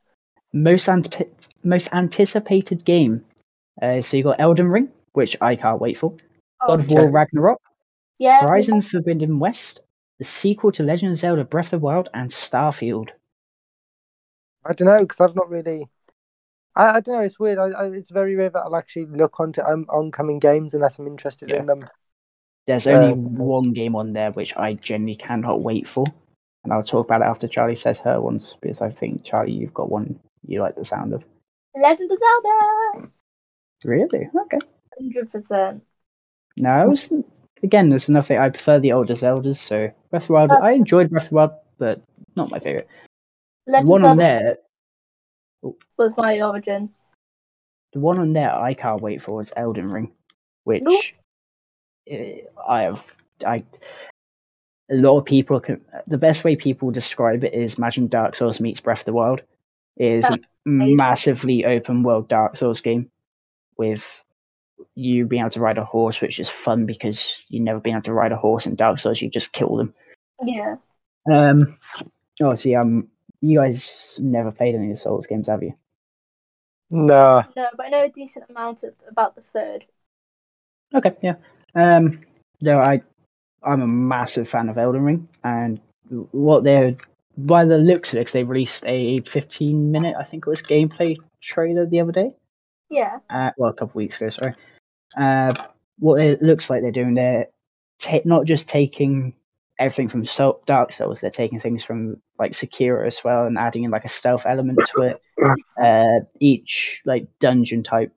most 0.54 0.88
ante- 0.90 1.30
most 1.64 1.90
anticipated 1.94 2.86
game. 2.86 3.24
Uh, 3.82 4.02
so 4.02 4.18
you 4.18 4.24
got 4.24 4.40
Elden 4.40 4.70
Ring, 4.70 4.90
which 5.14 5.38
I 5.42 5.56
can't 5.56 5.82
wait 5.82 5.98
for. 5.98 6.14
Oh, 6.62 6.68
God 6.68 6.80
of 6.82 6.90
War 6.90 7.02
Okay. 7.02 7.12
Ragnarok, 7.12 7.62
yeah, 8.20 8.42
Horizon 8.42 8.82
Forbidden 8.82 9.40
West, 9.40 9.82
the 10.20 10.26
sequel 10.26 10.72
to 10.74 10.84
Legend 10.84 11.12
of 11.14 11.18
Zelda: 11.18 11.44
Breath 11.44 11.74
of 11.74 11.82
the 11.82 11.86
Wild, 11.86 12.10
and 12.14 12.32
Starfield. 12.32 13.10
I 14.66 14.74
don't 14.74 14.88
know 14.88 15.02
because 15.02 15.22
I've 15.22 15.36
not 15.36 15.50
really. 15.50 15.88
I, 16.76 16.98
I 16.98 17.00
don't 17.00 17.16
know. 17.16 17.22
It's 17.22 17.40
weird. 17.40 17.58
I, 17.58 17.68
I, 17.70 17.86
it's 17.88 18.12
very 18.12 18.36
rare 18.36 18.50
that 18.50 18.60
I'll 18.60 18.76
actually 18.76 19.06
look 19.06 19.40
onto 19.40 19.62
um, 19.62 19.86
oncoming 19.90 20.40
games 20.40 20.74
unless 20.74 21.00
I'm 21.00 21.08
interested 21.08 21.50
Yeah. 21.50 21.60
in 21.60 21.66
them. 21.66 21.88
There's 22.68 22.88
only 22.88 23.12
Uh, 23.12 23.16
one 23.16 23.74
game 23.74 23.96
on 23.96 24.14
there 24.14 24.32
which 24.32 24.56
I 24.58 24.74
genuinely 24.74 25.16
cannot 25.16 25.62
wait 25.62 25.88
for, 25.88 26.04
and 26.64 26.74
I'll 26.74 26.84
talk 26.84 27.06
about 27.06 27.22
it 27.22 27.26
after 27.26 27.48
Charlie 27.48 27.76
says 27.76 28.00
her 28.00 28.20
ones 28.20 28.56
because 28.60 28.82
I 28.82 28.90
think 28.90 29.24
Charlie, 29.24 29.54
you've 29.54 29.74
got 29.74 29.92
one 29.92 30.20
you 30.48 30.62
like 30.62 30.76
the 30.76 30.84
sound 30.86 31.14
of. 31.14 31.24
Legend 31.76 32.12
of 32.12 32.18
Zelda. 32.18 33.10
Really? 33.84 34.30
Okay. 34.36 34.58
Hundred 35.00 35.32
percent. 35.32 35.84
No, 36.58 36.70
I 36.70 36.86
was 36.86 37.12
again. 37.62 37.90
There's 37.90 38.10
nothing. 38.10 38.40
I 38.40 38.50
prefer 38.50 38.80
the 38.80 38.94
older 38.94 39.14
Zeldas. 39.14 39.58
So 39.58 39.92
Breath 40.10 40.24
of 40.24 40.28
the 40.28 40.34
Wild. 40.34 40.52
I 40.52 40.72
enjoyed 40.72 41.10
Breath 41.10 41.28
of 41.28 41.34
Wild, 41.34 41.52
but 41.78 42.02
not 42.36 42.50
my 42.50 42.60
favorite. 42.60 42.88
Legend 43.68 43.86
of 43.86 43.90
one 43.90 44.06
on 44.06 44.18
there, 44.18 44.58
was 45.98 46.14
my 46.18 46.42
origin. 46.42 46.90
the 47.94 48.00
one 48.00 48.20
on 48.20 48.34
there, 48.34 48.54
I 48.54 48.74
can't 48.74 49.02
wait 49.02 49.22
for 49.22 49.42
is 49.42 49.54
Elden 49.56 49.90
Ring, 49.90 50.12
which 50.64 50.84
Nope. 50.84 51.02
eh, 52.10 52.42
I 52.68 52.84
have. 52.84 53.04
I 53.46 53.64
a 54.92 54.96
lot 54.96 55.18
of 55.18 55.26
people 55.26 55.60
can. 55.60 55.82
The 56.08 56.18
best 56.18 56.44
way 56.44 56.56
people 56.56 56.92
describe 56.92 57.44
it 57.44 57.54
is 57.54 57.76
imagine 57.76 58.08
Dark 58.08 58.36
Souls 58.36 58.60
meets 58.60 58.80
Breath 58.80 59.00
of 59.00 59.06
the 59.06 59.14
Wild. 59.14 59.42
It 59.98 60.12
is 60.12 60.26
a 60.26 60.38
amazing. 60.66 60.96
massively 60.98 61.66
open 61.66 62.04
world 62.04 62.28
Dark 62.28 62.58
Souls 62.58 62.82
game 62.82 63.10
with 63.78 64.24
you 64.94 65.26
being 65.26 65.42
able 65.42 65.50
to 65.52 65.62
ride 65.62 65.78
a 65.78 65.86
horse, 65.86 66.22
which 66.22 66.40
is 66.40 66.50
fun 66.50 66.86
because 66.86 67.40
you've 67.48 67.64
never 67.64 67.80
been 67.80 67.94
able 67.94 68.04
to 68.04 68.14
ride 68.14 68.32
a 68.32 68.38
horse 68.38 68.66
in 68.66 68.76
Dark 68.76 69.00
Souls. 69.00 69.22
You 69.22 69.30
just 69.30 69.54
kill 69.54 69.76
them. 69.78 69.94
Yeah. 70.44 70.76
Um, 71.32 71.78
obviously, 72.42 72.76
um, 72.76 73.08
you 73.46 73.60
guys 73.60 74.16
never 74.20 74.52
played 74.52 74.76
any 74.76 74.92
of 74.92 74.98
the 74.98 75.02
Souls 75.02 75.28
games, 75.28 75.48
have 75.48 75.64
you? 75.64 75.74
No. 76.92 77.44
No, 77.56 77.68
but 77.76 77.88
I 77.88 77.90
know 77.90 78.04
a 78.04 78.10
decent 78.10 78.46
amount 78.50 78.84
of, 78.84 78.94
about 79.10 79.36
the 79.36 79.42
third. 79.54 79.86
Okay, 80.94 81.16
yeah. 81.22 81.36
Um, 81.74 82.22
no, 82.62 82.80
I, 82.80 83.02
I'm 83.64 83.82
a 83.82 83.88
massive 83.88 84.48
fan 84.48 84.70
of 84.70 84.78
Elden 84.78 85.04
Ring, 85.04 85.28
and 85.44 85.80
what 86.32 86.64
they're 86.64 86.96
by 87.38 87.66
the 87.66 87.78
looks 87.78 88.14
of 88.14 88.20
it, 88.20 88.26
'cause 88.26 88.34
they 88.34 88.44
released 88.44 88.84
a 88.86 89.20
15 89.22 89.92
minute, 89.92 90.16
I 90.18 90.24
think 90.24 90.48
it 90.48 90.50
was, 90.50 90.62
gameplay 90.62 91.18
trailer 91.42 91.86
the 91.86 92.00
other 92.00 92.14
day. 92.14 92.34
Yeah. 92.90 93.20
Uh, 93.30 93.52
well, 93.58 93.72
a 93.72 93.74
couple 93.74 93.98
weeks 94.00 94.16
ago, 94.18 94.30
sorry. 94.30 94.56
Uh, 95.18 95.54
what 96.00 96.22
it 96.22 96.42
looks 96.42 96.70
like 96.70 96.82
they're 96.82 96.92
doing, 96.92 97.14
they're 97.14 97.48
ta- 98.00 98.20
not 98.24 98.46
just 98.46 98.70
taking 98.70 99.34
everything 99.80 100.08
from 100.10 100.26
Soul- 100.26 100.62
Dark 100.66 100.94
Souls, 100.94 101.22
they're 101.22 101.30
taking 101.32 101.60
things 101.60 101.84
from 101.84 102.22
like 102.40 102.52
Sekiro 102.54 103.06
as 103.06 103.24
well 103.24 103.46
and 103.46 103.58
adding 103.58 103.84
in 103.84 103.92
like 103.92 104.06
a 104.06 104.10
stealth 104.10 104.46
element 104.46 104.80
to 104.96 105.02
it. 105.04 105.22
Uh, 105.84 106.22
each 106.40 107.02
like 107.06 107.28
dungeon 107.40 107.84
type 107.84 108.14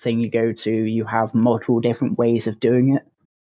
thing 0.00 0.18
you 0.20 0.30
go 0.30 0.52
to, 0.52 0.70
you 0.70 1.04
have 1.04 1.34
multiple 1.34 1.78
different 1.80 2.18
ways 2.18 2.46
of 2.46 2.58
doing 2.58 2.94
it 2.96 3.02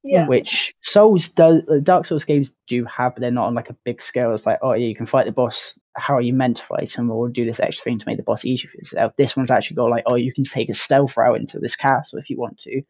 Yeah. 0.03 0.27
which 0.27 0.75
Souls 0.81 1.29
does 1.29 1.61
uh, 1.71 1.79
Dark 1.83 2.07
Souls 2.07 2.25
games 2.25 2.53
do 2.67 2.85
have, 2.87 3.15
but 3.15 3.21
they're 3.21 3.31
not 3.31 3.47
on 3.49 3.55
like 3.55 3.69
a 3.71 3.77
big 3.85 4.01
scale. 4.03 4.35
It's 4.35 4.47
like, 4.47 4.59
oh 4.63 4.73
yeah, 4.73 4.87
you 4.87 4.97
can 4.97 5.07
fight 5.07 5.27
the 5.27 5.33
boss. 5.33 5.79
How 5.95 6.17
are 6.17 6.23
you 6.23 6.33
meant 6.33 6.57
to 6.57 6.63
fight 6.65 6.95
him, 6.95 7.11
or 7.11 7.29
do 7.29 7.45
this 7.45 7.61
extra 7.61 7.85
thing 7.85 7.99
to 7.99 8.07
make 8.07 8.17
the 8.17 8.23
boss 8.23 8.45
easier 8.47 8.71
for 8.71 8.79
yourself? 8.79 9.13
This 9.19 9.37
one's 9.37 9.51
actually 9.51 9.77
got 9.77 9.91
like, 9.91 10.05
oh, 10.07 10.15
you 10.17 10.33
can 10.33 10.45
take 10.45 10.71
a 10.71 10.75
stealth 10.75 11.17
route 11.19 11.39
into 11.39 11.59
this 11.59 11.77
castle 11.77 12.19
if 12.19 12.31
you 12.31 12.39
want 12.39 12.59
to, 12.61 12.81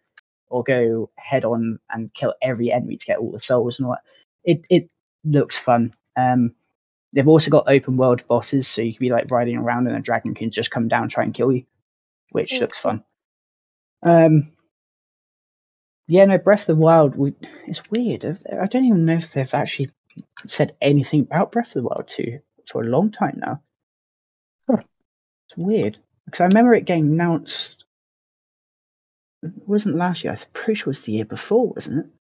or 0.49 0.63
go 0.63 1.11
head 1.17 1.45
on 1.45 1.81
and 1.91 2.15
kill 2.15 2.35
every 2.41 2.71
enemy 2.71 2.97
to 2.97 3.07
get 3.07 3.19
all 3.19 3.33
the 3.33 3.41
souls 3.41 3.79
and 3.81 3.87
all 3.87 3.93
that. 3.95 4.03
It 4.45 4.63
it 4.69 4.91
looks 5.25 5.59
fun. 5.59 5.95
Um, 6.17 6.55
they've 7.13 7.29
also 7.29 7.51
got 7.51 7.69
open 7.69 7.97
world 7.97 8.27
bosses, 8.27 8.69
so 8.69 8.83
you 8.83 8.93
can 8.93 9.01
be 9.01 9.11
like 9.11 9.31
riding 9.31 9.57
around 9.57 9.87
and 9.87 9.97
a 9.97 10.01
dragon 10.01 10.35
can 10.35 10.51
just 10.51 10.71
come 10.71 10.89
down 10.89 11.03
and 11.03 11.11
try 11.11 11.25
and 11.25 11.35
kill 11.35 11.53
you, 11.53 11.65
which 12.31 12.53
Mm. 12.53 12.61
looks 12.63 12.79
fun. 12.79 13.05
Um, 14.03 14.53
yeah, 16.09 16.25
no, 16.25 16.39
Breath 16.39 16.63
of 16.63 16.77
the 16.77 16.83
Wild. 16.83 17.17
We, 17.17 17.35
it's 17.67 17.83
weird. 17.91 18.25
I 18.25 18.67
don't 18.67 18.85
even 18.85 19.05
know 19.05 19.15
if 19.15 19.33
they've 19.33 19.55
actually 19.55 19.91
said 20.47 20.77
anything 20.81 21.23
about 21.23 21.53
Breath 21.53 21.69
of 21.77 21.83
the 21.83 21.89
Wild 21.89 22.09
2 22.09 22.41
for 22.67 22.83
a 22.83 22.87
long 22.89 23.11
time 23.11 23.39
now. 23.39 23.63
Huh. 24.69 24.83
It's 25.49 25.57
weird 25.57 25.99
because 26.25 26.41
I 26.41 26.47
remember 26.47 26.75
it 26.75 26.85
getting 26.85 27.07
announced. 27.07 27.85
It 29.43 29.53
wasn't 29.69 29.97
last 29.97 30.25
year. 30.25 30.33
I'm 30.33 30.39
pretty 30.53 30.79
sure 30.79 30.87
it 30.87 30.97
was 30.97 31.03
the 31.03 31.13
year 31.13 31.25
before, 31.25 31.69
wasn't 31.69 32.07
it? 32.07 32.13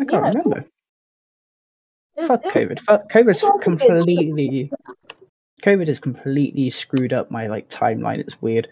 I 0.00 0.04
can't 0.04 0.24
Yeah. 0.24 0.28
remember. 0.30 0.64
Fuck 2.26 2.44
it- 2.46 2.52
COVID. 2.52 2.80
Fuck 2.80 3.10
COVID's 3.10 3.42
Well, 3.42 3.56
it's 3.58 3.66
a 3.66 3.76
bit- 3.76 3.78
completely. 3.78 4.72
COVID 5.62 5.88
has 5.88 6.00
completely 6.00 6.70
screwed 6.70 7.12
up 7.12 7.30
my 7.30 7.46
like 7.48 7.68
timeline. 7.68 8.18
It's 8.18 8.40
weird. 8.42 8.68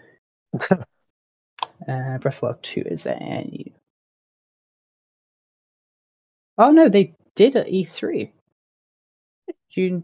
Uh, 1.87 2.17
Breath 2.17 2.35
of 2.37 2.39
the 2.41 2.45
Wild 2.47 2.63
2, 2.63 2.81
is 2.87 3.03
there 3.03 3.17
any? 3.21 3.71
Oh 6.57 6.71
no, 6.71 6.89
they 6.89 7.13
did 7.35 7.55
at 7.55 7.67
E3. 7.67 8.31
June. 9.69 10.03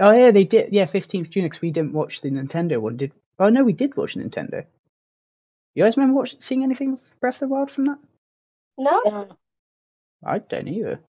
Oh 0.00 0.12
yeah, 0.12 0.30
they 0.30 0.44
did. 0.44 0.72
Yeah, 0.72 0.86
15th 0.86 1.30
June, 1.30 1.44
because 1.44 1.60
we 1.60 1.72
didn't 1.72 1.92
watch 1.94 2.20
the 2.20 2.30
Nintendo 2.30 2.78
one. 2.80 2.96
Did? 2.96 3.12
Oh 3.40 3.48
no, 3.48 3.64
we 3.64 3.72
did 3.72 3.96
watch 3.96 4.14
Nintendo. 4.14 4.64
You 5.74 5.82
guys 5.82 5.96
remember 5.96 6.14
watching, 6.20 6.40
seeing 6.40 6.62
anything 6.62 6.92
of 6.92 7.00
Breath 7.20 7.42
of 7.42 7.48
the 7.48 7.54
Wild 7.54 7.70
from 7.72 7.86
that? 7.86 7.98
No. 8.78 9.36
I 10.24 10.38
don't 10.38 10.68
either. 10.68 11.00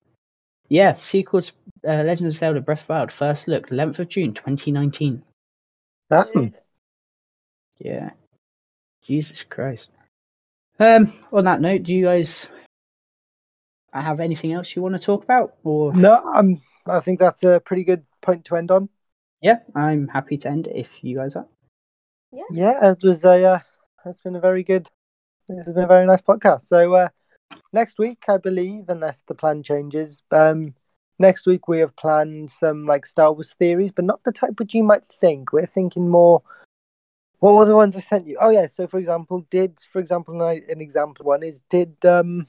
Yeah, 0.67 0.95
sequel 0.95 1.41
to 1.41 1.51
uh, 1.87 2.03
Legend 2.03 2.27
of 2.27 2.33
Zelda 2.33 2.61
Breath 2.61 2.81
of 2.81 2.87
the 2.87 2.93
Wild, 2.93 3.11
first 3.11 3.47
look, 3.47 3.69
11th 3.69 3.99
of 3.99 4.09
June, 4.09 4.33
2019. 4.33 5.23
Damn. 6.09 6.53
Yeah. 7.79 8.11
Jesus 9.03 9.43
Christ. 9.43 9.89
Um, 10.79 11.11
on 11.31 11.45
that 11.45 11.61
note, 11.61 11.83
do 11.83 11.93
you 11.93 12.05
guys 12.05 12.47
have 13.91 14.19
anything 14.19 14.53
else 14.53 14.75
you 14.75 14.81
want 14.81 14.95
to 14.95 15.01
talk 15.01 15.23
about? 15.23 15.55
Or 15.63 15.93
No, 15.93 16.15
I'm. 16.15 16.61
I 16.85 16.99
think 16.99 17.19
that's 17.19 17.43
a 17.43 17.61
pretty 17.63 17.83
good 17.83 18.03
point 18.21 18.45
to 18.45 18.55
end 18.55 18.71
on. 18.71 18.89
yeah, 19.41 19.59
I'm 19.75 20.07
happy 20.07 20.37
to 20.37 20.49
end 20.49 20.67
if 20.67 21.03
you 21.03 21.17
guys 21.17 21.35
are. 21.35 21.47
Yeah, 22.31 22.43
yeah 22.51 22.91
it 22.91 23.03
was 23.03 23.25
a. 23.25 23.43
Uh, 23.43 23.59
it's 24.05 24.21
been 24.21 24.35
a 24.35 24.39
very 24.39 24.63
good. 24.63 24.87
This 25.47 25.65
has 25.65 25.73
been 25.73 25.83
a 25.83 25.87
very 25.87 26.05
nice 26.05 26.21
podcast. 26.21 26.61
So 26.61 26.93
uh, 26.93 27.09
next 27.73 27.99
week, 27.99 28.23
I 28.27 28.37
believe, 28.37 28.85
unless 28.89 29.21
the 29.21 29.35
plan 29.35 29.63
changes, 29.63 30.21
um, 30.31 30.73
next 31.19 31.45
week 31.45 31.67
we 31.67 31.79
have 31.79 31.95
planned 31.95 32.51
some 32.51 32.85
like 32.85 33.05
Star 33.05 33.31
Wars 33.31 33.53
theories, 33.53 33.91
but 33.91 34.05
not 34.05 34.23
the 34.23 34.31
type 34.31 34.59
which 34.59 34.73
you 34.73 34.83
might 34.83 35.07
think. 35.11 35.51
We're 35.51 35.65
thinking 35.65 36.09
more. 36.09 36.41
What 37.39 37.55
were 37.55 37.65
the 37.65 37.75
ones 37.75 37.95
I 37.95 37.99
sent 37.99 38.27
you? 38.27 38.37
Oh 38.39 38.49
yeah. 38.49 38.67
So 38.67 38.87
for 38.87 38.97
example, 38.97 39.45
did 39.49 39.79
for 39.91 39.99
example 39.99 40.41
an 40.41 40.81
example 40.81 41.25
one 41.25 41.43
is 41.43 41.61
did 41.69 41.95
um. 42.05 42.47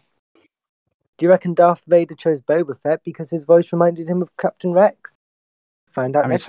Do 1.19 1.27
you 1.27 1.31
reckon 1.31 1.53
Darth 1.53 1.83
Vader 1.87 2.15
chose 2.15 2.41
Boba 2.41 2.79
Fett 2.81 3.03
because 3.05 3.29
his 3.29 3.45
voice 3.45 3.73
reminded 3.73 4.09
him 4.09 4.23
of 4.23 4.35
Captain 4.39 4.73
Rex? 4.73 5.19
Find 5.87 6.17
out 6.17 6.27
next. 6.29 6.49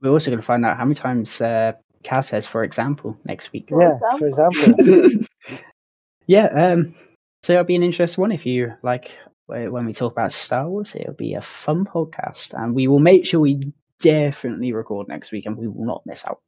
We're 0.00 0.10
also 0.10 0.30
going 0.30 0.40
to 0.40 0.46
find 0.46 0.64
out 0.64 0.78
how 0.78 0.84
many 0.84 0.94
times 0.94 1.38
uh, 1.42 1.72
Caz 2.02 2.28
says, 2.28 2.46
for 2.46 2.62
example, 2.62 3.18
next 3.26 3.52
week. 3.52 3.68
For 3.68 3.82
Yeah, 3.82 3.98
for 4.18 4.26
example. 4.26 4.86
example. 4.86 5.26
yeah, 6.26 6.46
um, 6.46 6.94
so 7.42 7.52
it'll 7.52 7.64
be 7.64 7.76
an 7.76 7.82
interesting 7.82 8.20
one 8.20 8.32
if 8.32 8.46
you 8.46 8.74
like 8.82 9.16
when 9.46 9.86
we 9.86 9.92
talk 9.92 10.12
about 10.12 10.32
Star 10.32 10.68
Wars. 10.68 10.94
It'll 10.94 11.14
be 11.14 11.34
a 11.34 11.42
fun 11.42 11.84
podcast, 11.84 12.54
and 12.54 12.74
we 12.74 12.88
will 12.88 13.00
make 13.00 13.26
sure 13.26 13.40
we 13.40 13.72
definitely 14.00 14.72
record 14.72 15.08
next 15.08 15.32
week, 15.32 15.46
and 15.46 15.56
we 15.56 15.68
will 15.68 15.84
not 15.84 16.02
miss 16.06 16.24
out. 16.24 16.40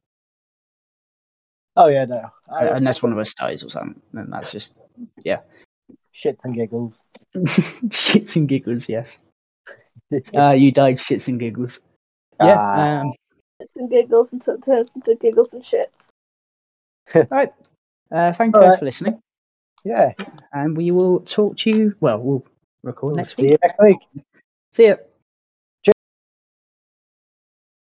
Oh 1.75 1.87
yeah, 1.87 2.05
no. 2.05 2.29
I, 2.51 2.67
unless 2.67 3.01
one 3.01 3.11
of 3.11 3.17
us 3.17 3.33
dies 3.33 3.63
or 3.63 3.69
something. 3.69 4.01
Then 4.13 4.29
that's 4.29 4.51
just 4.51 4.75
yeah. 5.23 5.39
shits 6.15 6.45
and 6.45 6.55
giggles. 6.55 7.03
shits 7.35 8.35
and 8.35 8.47
giggles. 8.47 8.87
Yes. 8.87 9.17
Uh, 10.35 10.51
you 10.51 10.71
died 10.71 10.97
shits 10.97 11.27
and 11.27 11.39
giggles. 11.39 11.79
Yeah. 12.39 12.55
Ah. 12.55 12.99
Um, 13.01 13.13
Shits 13.59 13.75
and 13.77 13.89
giggles 13.89 14.33
until 14.33 14.55
it 14.55 14.63
turns 14.63 14.91
into 14.95 15.15
giggles 15.15 15.53
and 15.53 15.63
shits. 15.63 16.09
right. 17.31 17.51
Uh, 18.11 18.31
thank 18.33 18.53
you 18.53 18.59
All 18.59 18.65
guys 18.65 18.71
right. 18.73 18.79
for 18.79 18.85
listening, 18.85 19.19
yeah. 19.83 20.11
and 20.53 20.75
we 20.77 20.91
will 20.91 21.19
talk 21.21 21.57
to 21.57 21.69
you. 21.69 21.95
Well, 21.99 22.19
we'll 22.19 22.45
record 22.83 23.11
We'll 23.11 23.17
next 23.17 23.35
see 23.35 23.43
week. 23.43 23.51
you 23.51 23.57
next 23.63 23.79
week. 23.81 24.25
See 24.73 24.87
ya. 24.87 24.95